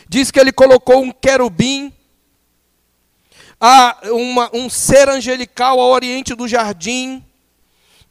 Diz 0.07 0.32
que 0.32 0.39
ele 0.39 0.53
colocou 0.53 1.03
um 1.03 1.11
querubim, 1.11 1.91
uma, 4.05 4.49
um 4.53 4.70
ser 4.70 5.09
angelical 5.09 5.78
ao 5.78 5.89
oriente 5.89 6.34
do 6.34 6.47
jardim, 6.47 7.22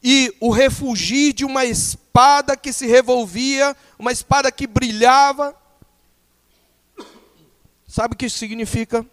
e 0.03 0.31
o 0.39 0.51
refugio 0.51 1.33
de 1.33 1.43
uma 1.43 1.65
espada 1.65 2.55
que 2.55 2.71
se 2.71 2.85
revolvia, 2.85 3.75
uma 3.97 4.11
espada 4.11 4.51
que 4.51 4.67
brilhava, 4.67 5.58
Sabe 7.99 8.13
o 8.13 8.17
que 8.17 8.27
isso 8.27 8.37
significa? 8.37 9.05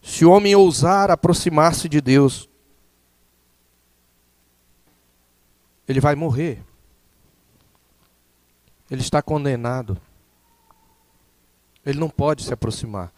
Se 0.00 0.24
o 0.24 0.30
homem 0.30 0.54
ousar 0.54 1.10
aproximar-se 1.10 1.88
de 1.88 2.00
Deus, 2.00 2.48
ele 5.88 5.98
vai 5.98 6.14
morrer. 6.14 6.62
Ele 8.88 9.00
está 9.00 9.20
condenado. 9.20 10.00
Ele 11.84 11.98
não 11.98 12.08
pode 12.08 12.44
se 12.44 12.54
aproximar. 12.54 13.12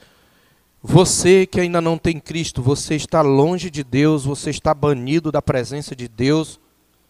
Você 0.82 1.44
que 1.44 1.61
ainda 1.61 1.82
não 1.82 1.98
tem 1.98 2.18
Cristo, 2.18 2.62
você 2.62 2.94
está 2.94 3.20
longe 3.20 3.68
de 3.68 3.84
Deus, 3.84 4.24
você 4.24 4.48
está 4.48 4.72
banido 4.72 5.30
da 5.30 5.42
presença 5.42 5.94
de 5.94 6.09
Deus, 6.09 6.59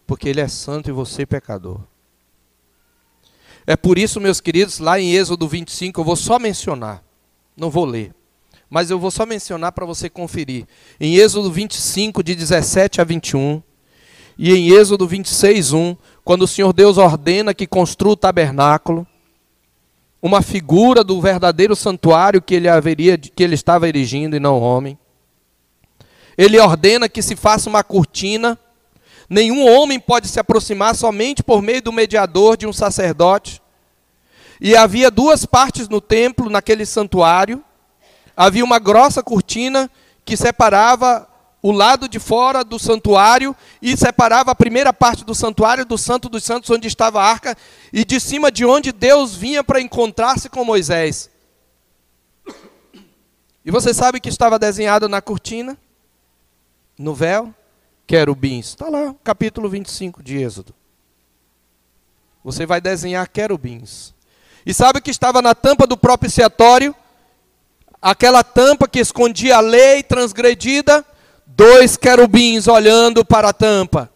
porque 0.08 0.28
Ele 0.28 0.40
é 0.40 0.48
santo 0.48 0.90
e 0.90 0.92
você 0.92 1.22
é 1.22 1.26
pecador. 1.26 1.82
É 3.66 3.76
por 3.76 3.98
isso, 3.98 4.20
meus 4.20 4.40
queridos, 4.40 4.78
lá 4.78 4.98
em 4.98 5.12
Êxodo 5.12 5.46
25, 5.46 6.00
eu 6.00 6.04
vou 6.04 6.16
só 6.16 6.38
mencionar, 6.38 7.02
não 7.56 7.70
vou 7.70 7.84
ler, 7.84 8.14
mas 8.68 8.90
eu 8.90 8.98
vou 8.98 9.10
só 9.10 9.26
mencionar 9.26 9.72
para 9.72 9.86
você 9.86 10.08
conferir. 10.08 10.66
Em 10.98 11.16
Êxodo 11.16 11.50
25, 11.50 12.22
de 12.22 12.34
17 12.34 13.00
a 13.00 13.04
21, 13.04 13.62
e 14.38 14.52
em 14.54 14.70
Êxodo 14.70 15.06
26, 15.06 15.72
1, 15.72 15.96
quando 16.24 16.42
o 16.42 16.48
Senhor 16.48 16.72
Deus 16.72 16.96
ordena 16.96 17.52
que 17.52 17.66
construa 17.66 18.12
o 18.12 18.16
tabernáculo, 18.16 19.06
uma 20.22 20.42
figura 20.42 21.02
do 21.02 21.20
verdadeiro 21.20 21.74
santuário 21.74 22.42
que 22.42 22.54
ele 22.54 22.68
haveria, 22.68 23.16
que 23.16 23.42
ele 23.42 23.54
estava 23.54 23.88
erigindo 23.88 24.36
e 24.36 24.40
não 24.40 24.60
homem. 24.60 24.98
Ele 26.36 26.58
ordena 26.58 27.08
que 27.08 27.22
se 27.22 27.36
faça 27.36 27.68
uma 27.68 27.82
cortina 27.82 28.58
Nenhum 29.30 29.64
homem 29.64 30.00
pode 30.00 30.26
se 30.26 30.40
aproximar 30.40 30.96
somente 30.96 31.40
por 31.40 31.62
meio 31.62 31.80
do 31.80 31.92
mediador 31.92 32.56
de 32.56 32.66
um 32.66 32.72
sacerdote. 32.72 33.62
E 34.60 34.74
havia 34.74 35.08
duas 35.08 35.46
partes 35.46 35.88
no 35.88 36.00
templo, 36.00 36.50
naquele 36.50 36.84
santuário. 36.84 37.64
Havia 38.36 38.64
uma 38.64 38.80
grossa 38.80 39.22
cortina 39.22 39.88
que 40.24 40.36
separava 40.36 41.28
o 41.62 41.70
lado 41.70 42.08
de 42.08 42.18
fora 42.18 42.64
do 42.64 42.76
santuário 42.76 43.54
e 43.80 43.96
separava 43.96 44.50
a 44.50 44.54
primeira 44.54 44.92
parte 44.92 45.24
do 45.24 45.34
santuário 45.34 45.84
do 45.84 45.96
Santo 45.96 46.28
dos 46.28 46.42
Santos, 46.42 46.68
onde 46.68 46.88
estava 46.88 47.22
a 47.22 47.24
arca, 47.24 47.56
e 47.92 48.04
de 48.04 48.18
cima 48.18 48.50
de 48.50 48.64
onde 48.64 48.90
Deus 48.90 49.36
vinha 49.36 49.62
para 49.62 49.80
encontrar-se 49.80 50.48
com 50.48 50.64
Moisés. 50.64 51.30
E 53.64 53.70
você 53.70 53.94
sabe 53.94 54.18
que 54.18 54.28
estava 54.28 54.58
desenhado 54.58 55.08
na 55.08 55.20
cortina, 55.20 55.78
no 56.98 57.14
véu? 57.14 57.54
Querubins. 58.10 58.70
Está 58.70 58.88
lá, 58.88 59.14
capítulo 59.22 59.68
25 59.68 60.20
de 60.20 60.36
Êxodo. 60.36 60.74
Você 62.42 62.66
vai 62.66 62.80
desenhar 62.80 63.28
querubins. 63.28 64.12
E 64.66 64.74
sabe 64.74 64.98
o 64.98 65.02
que 65.02 65.12
estava 65.12 65.40
na 65.40 65.54
tampa 65.54 65.86
do 65.86 65.96
propiciatório? 65.96 66.92
Aquela 68.02 68.42
tampa 68.42 68.88
que 68.88 68.98
escondia 68.98 69.58
a 69.58 69.60
lei 69.60 70.02
transgredida, 70.02 71.06
dois 71.46 71.96
querubins 71.96 72.66
olhando 72.66 73.24
para 73.24 73.50
a 73.50 73.52
tampa. 73.52 74.10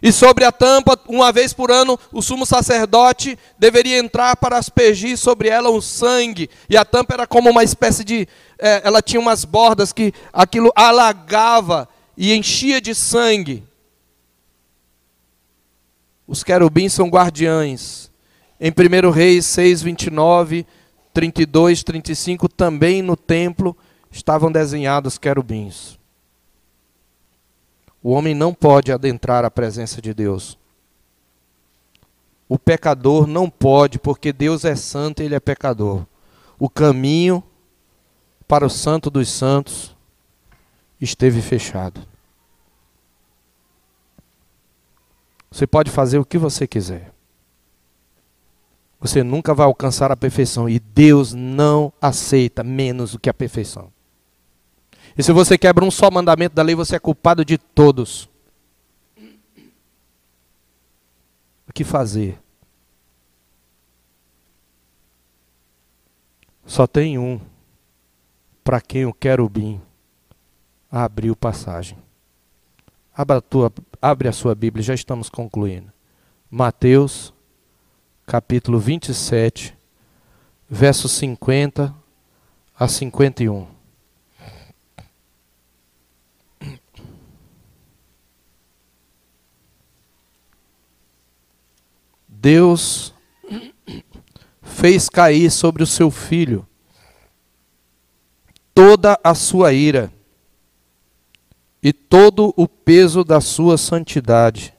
E 0.00 0.10
sobre 0.10 0.46
a 0.46 0.52
tampa, 0.52 0.98
uma 1.08 1.30
vez 1.30 1.52
por 1.52 1.70
ano, 1.70 2.00
o 2.10 2.22
sumo 2.22 2.46
sacerdote 2.46 3.38
deveria 3.58 3.98
entrar 3.98 4.36
para 4.36 4.56
aspergir 4.56 5.18
sobre 5.18 5.50
ela 5.50 5.68
o 5.68 5.82
sangue. 5.82 6.48
E 6.70 6.78
a 6.78 6.84
tampa 6.84 7.12
era 7.12 7.26
como 7.26 7.50
uma 7.50 7.62
espécie 7.62 8.02
de. 8.02 8.26
É, 8.58 8.80
ela 8.84 9.02
tinha 9.02 9.20
umas 9.20 9.44
bordas 9.44 9.92
que 9.92 10.14
aquilo 10.32 10.72
alagava 10.74 11.86
e 12.16 12.32
enchia 12.32 12.80
de 12.80 12.94
sangue. 12.94 13.62
Os 16.26 16.42
querubins 16.42 16.92
são 16.92 17.08
guardiães. 17.08 18.10
Em 18.60 18.70
1 18.70 19.10
Reis 19.10 19.44
6, 19.46 19.82
29, 19.82 20.66
32, 21.12 21.82
35, 21.82 22.48
também 22.48 23.02
no 23.02 23.16
templo 23.16 23.76
estavam 24.10 24.50
desenhados 24.50 25.18
querubins. 25.18 25.98
O 28.02 28.10
homem 28.10 28.34
não 28.34 28.54
pode 28.54 28.92
adentrar 28.92 29.44
a 29.44 29.50
presença 29.50 30.00
de 30.00 30.14
Deus. 30.14 30.58
O 32.48 32.58
pecador 32.58 33.26
não 33.26 33.50
pode, 33.50 33.98
porque 33.98 34.32
Deus 34.32 34.64
é 34.64 34.76
santo 34.76 35.20
e 35.20 35.26
ele 35.26 35.34
é 35.34 35.40
pecador. 35.40 36.06
O 36.58 36.70
caminho 36.70 37.42
para 38.46 38.64
o 38.64 38.70
santo 38.70 39.10
dos 39.10 39.28
santos 39.28 39.95
esteve 41.00 41.40
fechado. 41.42 42.00
Você 45.50 45.66
pode 45.66 45.90
fazer 45.90 46.18
o 46.18 46.24
que 46.24 46.38
você 46.38 46.66
quiser. 46.66 47.12
Você 49.00 49.22
nunca 49.22 49.54
vai 49.54 49.66
alcançar 49.66 50.10
a 50.10 50.16
perfeição. 50.16 50.68
E 50.68 50.78
Deus 50.78 51.32
não 51.32 51.92
aceita 52.00 52.62
menos 52.64 53.12
do 53.12 53.18
que 53.18 53.30
a 53.30 53.34
perfeição. 53.34 53.92
E 55.16 55.22
se 55.22 55.32
você 55.32 55.56
quebra 55.56 55.84
um 55.84 55.90
só 55.90 56.10
mandamento 56.10 56.54
da 56.54 56.62
lei, 56.62 56.74
você 56.74 56.96
é 56.96 56.98
culpado 56.98 57.44
de 57.44 57.56
todos. 57.56 58.28
O 61.68 61.72
que 61.72 61.84
fazer? 61.84 62.38
Só 66.66 66.86
tem 66.86 67.16
um 67.16 67.40
para 68.64 68.80
quem 68.80 69.06
o 69.06 69.14
querubim 69.14 69.80
abriu 70.90 71.34
passagem. 71.36 71.98
Abra 73.14 73.38
a, 73.38 73.40
tua, 73.40 73.72
abre 74.00 74.28
a 74.28 74.32
sua 74.32 74.54
Bíblia, 74.54 74.82
já 74.82 74.94
estamos 74.94 75.28
concluindo. 75.28 75.92
Mateus, 76.50 77.32
capítulo 78.26 78.78
27, 78.78 79.76
versos 80.68 81.12
50 81.12 81.94
a 82.78 82.88
51. 82.88 83.66
Deus 92.28 93.12
fez 94.62 95.08
cair 95.08 95.50
sobre 95.50 95.82
o 95.82 95.86
seu 95.86 96.10
filho 96.10 96.66
toda 98.74 99.18
a 99.24 99.34
sua 99.34 99.72
ira 99.72 100.12
e 101.82 101.92
todo 101.92 102.52
o 102.56 102.66
peso 102.66 103.22
da 103.22 103.40
sua 103.40 103.78
santidade. 103.78 104.74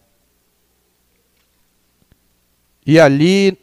E 2.85 2.99
ali, 2.99 3.57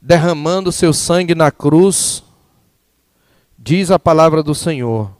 derramando 0.00 0.72
seu 0.72 0.92
sangue 0.92 1.34
na 1.34 1.50
cruz, 1.50 2.24
diz 3.58 3.90
a 3.90 3.98
palavra 3.98 4.42
do 4.42 4.54
Senhor. 4.54 5.14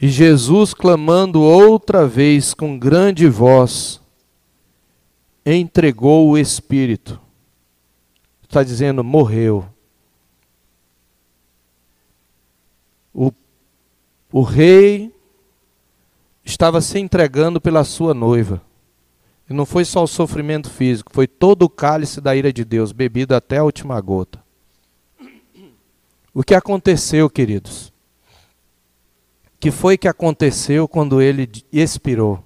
E 0.00 0.08
Jesus, 0.08 0.74
clamando 0.74 1.40
outra 1.40 2.06
vez 2.06 2.54
com 2.54 2.78
grande 2.78 3.28
voz, 3.28 4.00
entregou 5.44 6.30
o 6.30 6.38
Espírito. 6.38 7.20
Está 8.42 8.62
dizendo, 8.62 9.02
morreu. 9.02 9.71
O 14.32 14.42
rei 14.42 15.14
estava 16.44 16.80
se 16.80 16.98
entregando 16.98 17.60
pela 17.60 17.84
sua 17.84 18.14
noiva. 18.14 18.62
E 19.48 19.52
não 19.52 19.66
foi 19.66 19.84
só 19.84 20.02
o 20.02 20.08
sofrimento 20.08 20.70
físico, 20.70 21.12
foi 21.12 21.26
todo 21.26 21.64
o 21.64 21.70
cálice 21.70 22.20
da 22.20 22.34
ira 22.34 22.52
de 22.52 22.64
Deus, 22.64 22.92
bebido 22.92 23.34
até 23.34 23.58
a 23.58 23.64
última 23.64 24.00
gota. 24.00 24.42
O 26.32 26.42
que 26.42 26.54
aconteceu, 26.54 27.28
queridos? 27.28 27.92
que 29.62 29.70
foi 29.70 29.96
que 29.96 30.08
aconteceu 30.08 30.88
quando 30.88 31.22
ele 31.22 31.48
expirou? 31.72 32.44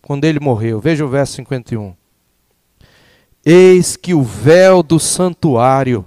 Quando 0.00 0.24
ele 0.24 0.40
morreu? 0.40 0.80
Veja 0.80 1.04
o 1.04 1.08
verso 1.08 1.34
51. 1.34 1.94
Eis 3.44 3.98
que 3.98 4.14
o 4.14 4.22
véu 4.22 4.82
do 4.82 4.98
santuário. 4.98 6.06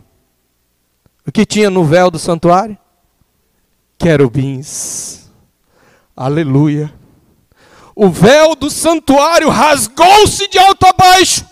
O 1.27 1.31
que 1.31 1.45
tinha 1.45 1.69
no 1.69 1.85
véu 1.85 2.09
do 2.09 2.17
santuário? 2.17 2.75
Querubins 3.97 5.27
Aleluia. 6.17 6.91
O 7.95 8.09
véu 8.09 8.55
do 8.55 8.71
santuário 8.71 9.49
rasgou-se 9.49 10.47
de 10.47 10.57
alto 10.57 10.87
a 10.87 10.93
baixo. 10.93 11.45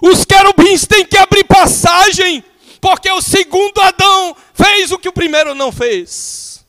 Os 0.00 0.24
querubins 0.24 0.86
têm 0.86 1.04
que 1.04 1.18
abrir 1.18 1.42
passagem, 1.42 2.44
porque 2.80 3.10
o 3.10 3.20
segundo 3.20 3.80
Adão 3.80 4.36
fez 4.54 4.92
o 4.92 4.98
que 4.98 5.08
o 5.08 5.12
primeiro 5.12 5.52
não 5.52 5.72
fez. 5.72 6.64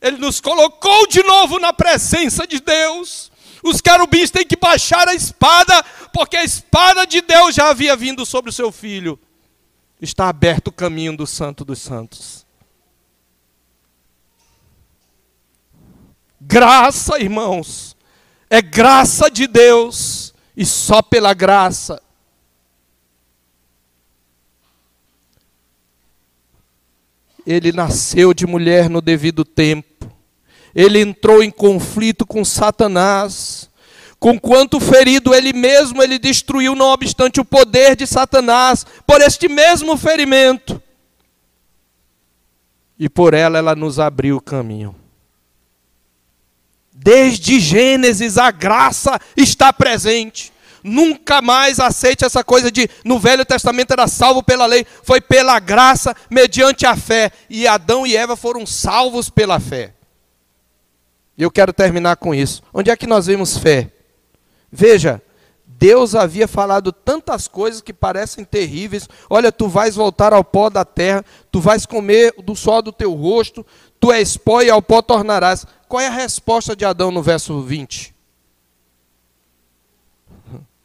Ele 0.00 0.18
nos 0.18 0.40
colocou 0.40 1.08
de 1.08 1.20
novo 1.24 1.58
na 1.58 1.72
presença 1.72 2.46
de 2.46 2.60
Deus. 2.60 3.32
Os 3.60 3.80
querubins 3.80 4.30
têm 4.30 4.46
que 4.46 4.56
baixar 4.56 5.08
a 5.08 5.14
espada, 5.14 5.82
porque 6.12 6.36
a 6.36 6.44
espada 6.44 7.04
de 7.04 7.20
Deus 7.20 7.56
já 7.56 7.70
havia 7.70 7.96
vindo 7.96 8.24
sobre 8.24 8.50
o 8.50 8.52
seu 8.52 8.70
filho. 8.70 9.18
Está 10.00 10.28
aberto 10.28 10.68
o 10.68 10.72
caminho 10.72 11.16
do 11.16 11.26
Santo 11.26 11.64
dos 11.64 11.80
Santos. 11.80 12.46
Graça, 16.52 17.18
irmãos, 17.18 17.96
é 18.50 18.60
graça 18.60 19.30
de 19.30 19.46
Deus 19.46 20.34
e 20.54 20.66
só 20.66 21.00
pela 21.00 21.32
graça. 21.32 21.98
Ele 27.46 27.72
nasceu 27.72 28.34
de 28.34 28.46
mulher 28.46 28.90
no 28.90 29.00
devido 29.00 29.46
tempo. 29.46 30.12
Ele 30.74 31.00
entrou 31.00 31.42
em 31.42 31.50
conflito 31.50 32.26
com 32.26 32.44
Satanás. 32.44 33.70
Com 34.20 34.38
quanto 34.38 34.78
ferido 34.78 35.34
ele 35.34 35.54
mesmo 35.54 36.02
ele 36.02 36.18
destruiu, 36.18 36.74
não 36.74 36.88
obstante 36.88 37.40
o 37.40 37.46
poder 37.46 37.96
de 37.96 38.06
Satanás, 38.06 38.84
por 39.06 39.22
este 39.22 39.48
mesmo 39.48 39.96
ferimento. 39.96 40.80
E 42.98 43.08
por 43.08 43.32
ela 43.32 43.56
ela 43.56 43.74
nos 43.74 43.98
abriu 43.98 44.36
o 44.36 44.40
caminho. 44.40 45.01
Desde 47.02 47.58
Gênesis 47.58 48.38
a 48.38 48.50
graça 48.50 49.18
está 49.36 49.72
presente. 49.72 50.52
Nunca 50.84 51.40
mais 51.40 51.78
aceite 51.78 52.24
essa 52.24 52.42
coisa 52.42 52.70
de 52.70 52.88
no 53.04 53.18
Velho 53.18 53.44
Testamento 53.44 53.92
era 53.92 54.08
salvo 54.08 54.42
pela 54.42 54.66
lei, 54.66 54.84
foi 55.02 55.20
pela 55.20 55.58
graça, 55.60 56.14
mediante 56.30 56.86
a 56.86 56.96
fé. 56.96 57.30
E 57.48 57.66
Adão 57.66 58.06
e 58.06 58.16
Eva 58.16 58.36
foram 58.36 58.64
salvos 58.64 59.28
pela 59.28 59.60
fé. 59.60 59.94
E 61.36 61.42
eu 61.42 61.50
quero 61.50 61.72
terminar 61.72 62.16
com 62.16 62.34
isso. 62.34 62.62
Onde 62.72 62.90
é 62.90 62.96
que 62.96 63.06
nós 63.06 63.26
vemos 63.26 63.56
fé? 63.56 63.90
Veja, 64.70 65.20
Deus 65.66 66.14
havia 66.14 66.46
falado 66.46 66.92
tantas 66.92 67.48
coisas 67.48 67.80
que 67.80 67.92
parecem 67.92 68.44
terríveis. 68.44 69.08
Olha, 69.28 69.50
tu 69.50 69.66
vais 69.66 69.96
voltar 69.96 70.32
ao 70.32 70.44
pó 70.44 70.70
da 70.70 70.84
terra, 70.84 71.24
tu 71.50 71.60
vais 71.60 71.84
comer 71.84 72.32
do 72.42 72.54
sol 72.54 72.80
do 72.82 72.92
teu 72.92 73.12
rosto, 73.12 73.66
tu 73.98 74.12
és 74.12 74.36
pó 74.36 74.62
e 74.62 74.70
ao 74.70 74.80
pó 74.80 75.02
tornarás. 75.02 75.66
Qual 75.92 76.00
é 76.00 76.06
a 76.06 76.10
resposta 76.10 76.74
de 76.74 76.86
Adão 76.86 77.10
no 77.10 77.22
verso 77.22 77.60
20? 77.60 78.14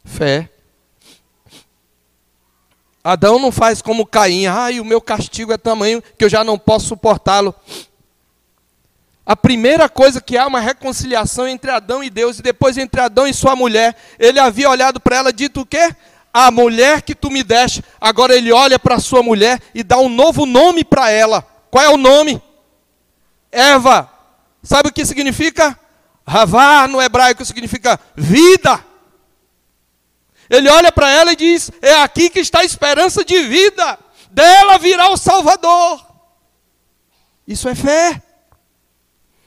Fé. 0.04 0.50
Adão 3.02 3.38
não 3.38 3.50
faz 3.50 3.80
como 3.80 4.04
Caim, 4.04 4.44
ai, 4.44 4.78
o 4.78 4.84
meu 4.84 5.00
castigo 5.00 5.50
é 5.50 5.56
tamanho 5.56 6.02
que 6.18 6.26
eu 6.26 6.28
já 6.28 6.44
não 6.44 6.58
posso 6.58 6.88
suportá-lo. 6.88 7.54
A 9.24 9.34
primeira 9.34 9.88
coisa 9.88 10.20
que 10.20 10.36
há 10.36 10.46
uma 10.46 10.60
reconciliação 10.60 11.48
entre 11.48 11.70
Adão 11.70 12.04
e 12.04 12.10
Deus, 12.10 12.38
e 12.38 12.42
depois 12.42 12.76
entre 12.76 13.00
Adão 13.00 13.26
e 13.26 13.32
sua 13.32 13.56
mulher. 13.56 13.96
Ele 14.18 14.38
havia 14.38 14.68
olhado 14.68 15.00
para 15.00 15.16
ela 15.16 15.30
e 15.30 15.32
dito 15.32 15.62
o 15.62 15.66
quê? 15.66 15.90
A 16.30 16.50
mulher 16.50 17.00
que 17.00 17.14
tu 17.14 17.30
me 17.30 17.42
deste. 17.42 17.82
Agora 17.98 18.36
ele 18.36 18.52
olha 18.52 18.78
para 18.78 19.00
sua 19.00 19.22
mulher 19.22 19.58
e 19.74 19.82
dá 19.82 19.96
um 19.96 20.10
novo 20.10 20.44
nome 20.44 20.84
para 20.84 21.10
ela. 21.10 21.40
Qual 21.70 21.82
é 21.82 21.88
o 21.88 21.96
nome? 21.96 22.42
Eva. 23.50 24.17
Sabe 24.62 24.88
o 24.88 24.92
que 24.92 25.04
significa? 25.04 25.78
Ravá 26.26 26.86
no 26.86 27.00
hebraico 27.00 27.44
significa 27.44 27.98
vida. 28.14 28.84
Ele 30.50 30.68
olha 30.68 30.92
para 30.92 31.10
ela 31.10 31.32
e 31.32 31.36
diz: 31.36 31.70
É 31.80 32.02
aqui 32.02 32.28
que 32.30 32.40
está 32.40 32.60
a 32.60 32.64
esperança 32.64 33.24
de 33.24 33.42
vida. 33.44 33.98
Dela 34.30 34.78
virá 34.78 35.08
o 35.10 35.16
Salvador. 35.16 36.06
Isso 37.46 37.68
é 37.68 37.74
fé. 37.74 38.22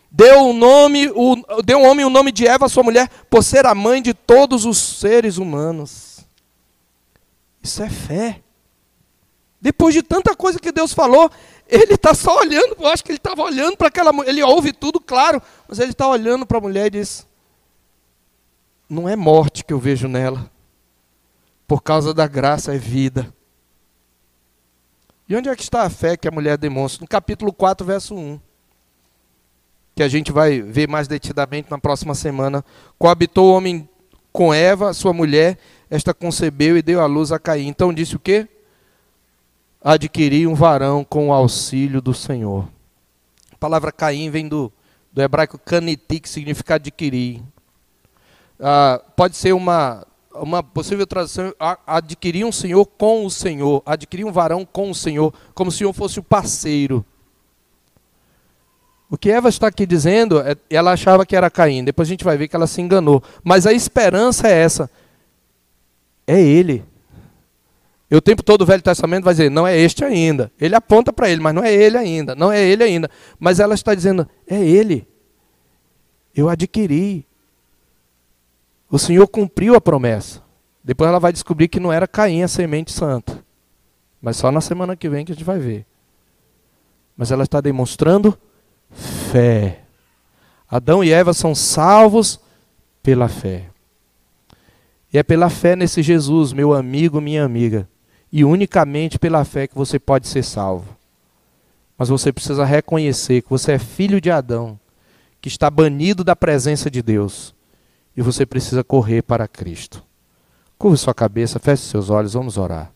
Deu 0.10 0.50
o 0.50 0.54
nome, 0.54 1.08
o, 1.16 1.62
deu 1.64 1.80
o 1.80 1.84
homem 1.84 2.06
o 2.06 2.10
nome 2.10 2.32
de 2.32 2.46
Eva, 2.46 2.68
sua 2.68 2.84
mulher, 2.84 3.10
por 3.30 3.44
ser 3.44 3.66
a 3.66 3.74
mãe 3.74 4.02
de 4.02 4.14
todos 4.14 4.66
os 4.66 4.78
seres 4.78 5.38
humanos. 5.38 6.20
Isso 7.64 7.82
é 7.82 7.90
fé. 7.90 8.42
Depois 9.62 9.94
de 9.94 10.02
tanta 10.02 10.36
coisa 10.36 10.60
que 10.60 10.72
Deus 10.72 10.92
falou, 10.92 11.30
ele 11.68 11.94
está 11.94 12.14
só 12.16 12.40
olhando, 12.40 12.76
eu 12.80 12.88
acho 12.88 13.04
que 13.04 13.12
ele 13.12 13.18
estava 13.18 13.44
olhando 13.44 13.78
para 13.78 13.88
aquela 13.88 14.12
mulher, 14.12 14.30
ele 14.30 14.44
ouve 14.44 14.74
tudo, 14.74 15.00
claro, 15.00 15.42
mas 15.68 15.78
ele 15.80 15.92
está 15.92 16.08
olhando 16.08 16.46
para 16.46 16.58
a 16.58 16.62
mulher 16.62 16.88
e 16.88 16.90
diz: 16.90 17.28
Não 18.90 19.08
é 19.08 19.16
morte 19.16 19.64
que 19.64 19.72
eu 19.72 19.80
vejo 19.80 20.08
nela, 20.08 20.50
por 21.68 21.82
causa 21.82 22.14
da 22.14 22.28
graça 22.28 22.74
é 22.74 22.78
vida. 22.78 23.32
E 25.30 25.36
onde 25.36 25.48
é 25.48 25.56
que 25.56 25.64
está 25.64 25.84
a 25.84 25.90
fé 25.90 26.18
que 26.18 26.28
a 26.28 26.32
mulher 26.32 26.58
demonstra? 26.58 27.04
No 27.04 27.08
capítulo 27.08 27.54
4, 27.54 27.86
verso 27.86 28.16
1 28.16 28.40
que 29.96 30.04
a 30.04 30.08
gente 30.08 30.32
vai 30.32 30.62
ver 30.62 30.88
mais 30.88 31.08
detidamente 31.08 31.70
na 31.70 31.78
próxima 31.78 32.16
semana. 32.16 32.64
Coabitou 32.98 33.52
o 33.52 33.56
homem 33.56 33.88
com 34.32 34.54
Eva, 34.54 34.94
sua 34.94 35.14
mulher, 35.14 35.58
esta 35.90 36.14
concebeu 36.14 36.78
e 36.78 36.82
deu 36.82 37.02
à 37.02 37.06
luz 37.06 37.32
a 37.32 37.40
Caim. 37.40 37.68
Então 37.68 37.94
disse 37.94 38.16
o 38.16 38.20
quê? 38.20 38.48
Adquiri 39.84 40.46
um 40.46 40.54
varão 40.54 41.04
com 41.04 41.30
o 41.30 41.34
auxílio 41.34 42.02
do 42.02 42.14
Senhor. 42.14 42.68
A 43.52 43.58
palavra 43.58 43.92
Caim 43.92 44.30
vem 44.30 44.48
do, 44.48 44.72
do 45.12 45.22
hebraico 45.22 45.58
kaniti, 45.58 46.20
que 46.20 46.30
significa 46.30 46.76
adquirir. 46.76 47.42
Ah, 48.60 49.02
pode 49.16 49.36
ser 49.36 49.54
uma, 49.54 50.06
uma 50.36 50.62
possível 50.62 51.08
tradução, 51.08 51.52
adquirir 51.88 52.46
um 52.46 52.52
senhor 52.52 52.86
com 52.86 53.26
o 53.26 53.32
Senhor, 53.32 53.82
adquirir 53.84 54.24
um 54.24 54.32
varão 54.32 54.64
com 54.64 54.92
o 54.92 54.96
Senhor, 54.96 55.34
como 55.56 55.72
se 55.72 55.78
o 55.78 55.80
Senhor 55.80 55.94
fosse 55.94 56.20
o 56.20 56.24
parceiro. 56.24 57.04
O 59.10 59.18
que 59.18 59.32
Eva 59.32 59.50
está 59.50 59.68
aqui 59.68 59.86
dizendo, 59.86 60.40
é, 60.40 60.56
ela 60.70 60.94
achava 60.94 61.26
que 61.26 61.36
era 61.36 61.50
Caim, 61.50 61.84
depois 61.84 62.08
a 62.08 62.12
gente 62.12 62.24
vai 62.24 62.38
ver 62.38 62.48
que 62.48 62.56
ela 62.56 62.68
se 62.68 62.82
enganou. 62.82 63.22
Mas 63.44 63.66
a 63.66 63.74
esperança 63.74 64.48
é 64.48 64.54
essa: 64.54 64.90
é 66.28 66.40
ele. 66.40 66.86
E 68.12 68.16
o 68.16 68.22
tempo 68.22 68.44
todo 68.44 68.64
o 68.64 68.66
Velho 68.66 68.82
Testamento 68.84 69.24
vai 69.24 69.34
dizer, 69.34 69.50
não 69.50 69.66
é 69.66 69.78
este 69.78 70.04
ainda. 70.04 70.52
Ele 70.60 70.76
aponta 70.76 71.14
para 71.14 71.30
ele, 71.30 71.40
mas 71.40 71.56
não 71.56 71.64
é 71.64 71.74
ele 71.74 71.98
ainda, 71.98 72.36
não 72.36 72.52
é 72.52 72.62
ele 72.62 72.84
ainda. 72.84 73.10
Mas 73.40 73.62
ela 73.62 73.74
está 73.74 73.96
dizendo, 73.96 74.28
é 74.46 74.62
ele. 74.62 75.08
Eu 76.36 76.50
adquiri. 76.50 77.26
O 78.90 79.00
Senhor 79.00 79.26
cumpriu 79.30 79.76
a 79.76 79.82
promessa. 79.82 80.44
Depois 80.84 81.08
ela 81.08 81.22
vai 81.22 81.32
descobrir 81.32 81.70
que 81.70 81.80
não 81.80 81.94
era 81.94 82.06
Caim 82.06 82.44
a 82.44 82.50
semente 82.50 82.92
santa. 82.92 83.42
Mas 84.22 84.36
só 84.36 84.52
na 84.52 84.60
semana 84.60 84.94
que 84.98 85.08
vem 85.08 85.24
que 85.24 85.32
a 85.32 85.36
gente 85.36 85.46
vai 85.46 85.58
ver. 85.58 85.86
Mas 87.16 87.32
ela 87.32 87.44
está 87.44 87.62
demonstrando 87.62 88.38
fé. 88.92 89.84
Adão 90.68 91.02
e 91.02 91.14
Eva 91.14 91.34
são 91.34 91.56
salvos 91.56 92.42
pela 93.02 93.30
fé. 93.30 93.70
E 95.14 95.18
é 95.18 95.24
pela 95.24 95.50
fé 95.50 95.78
nesse 95.78 96.02
Jesus, 96.02 96.52
meu 96.52 96.74
amigo, 96.74 97.22
minha 97.22 97.44
amiga, 97.44 97.88
e 98.32 98.46
unicamente 98.46 99.20
pela 99.20 99.44
fé 99.44 99.68
que 99.68 99.76
você 99.76 100.00
pode 100.00 100.28
ser 100.28 100.44
salvo. 100.44 100.98
Mas 101.98 102.10
você 102.10 102.32
precisa 102.32 102.64
reconhecer 102.64 103.42
que 103.42 103.50
você 103.50 103.74
é 103.74 103.80
filho 103.80 104.22
de 104.22 104.32
Adão, 104.32 104.80
que 105.42 105.50
está 105.50 105.70
banido 105.70 106.24
da 106.24 106.36
presença 106.36 106.90
de 106.90 107.02
Deus, 107.02 107.54
e 108.16 108.22
você 108.22 108.46
precisa 108.46 108.84
correr 108.84 109.22
para 109.22 109.48
Cristo. 109.48 110.04
Curva 110.78 110.98
sua 110.98 111.14
cabeça, 111.14 111.60
feche 111.60 111.84
seus 111.84 112.10
olhos, 112.10 112.34
vamos 112.34 112.58
orar. 112.58 112.92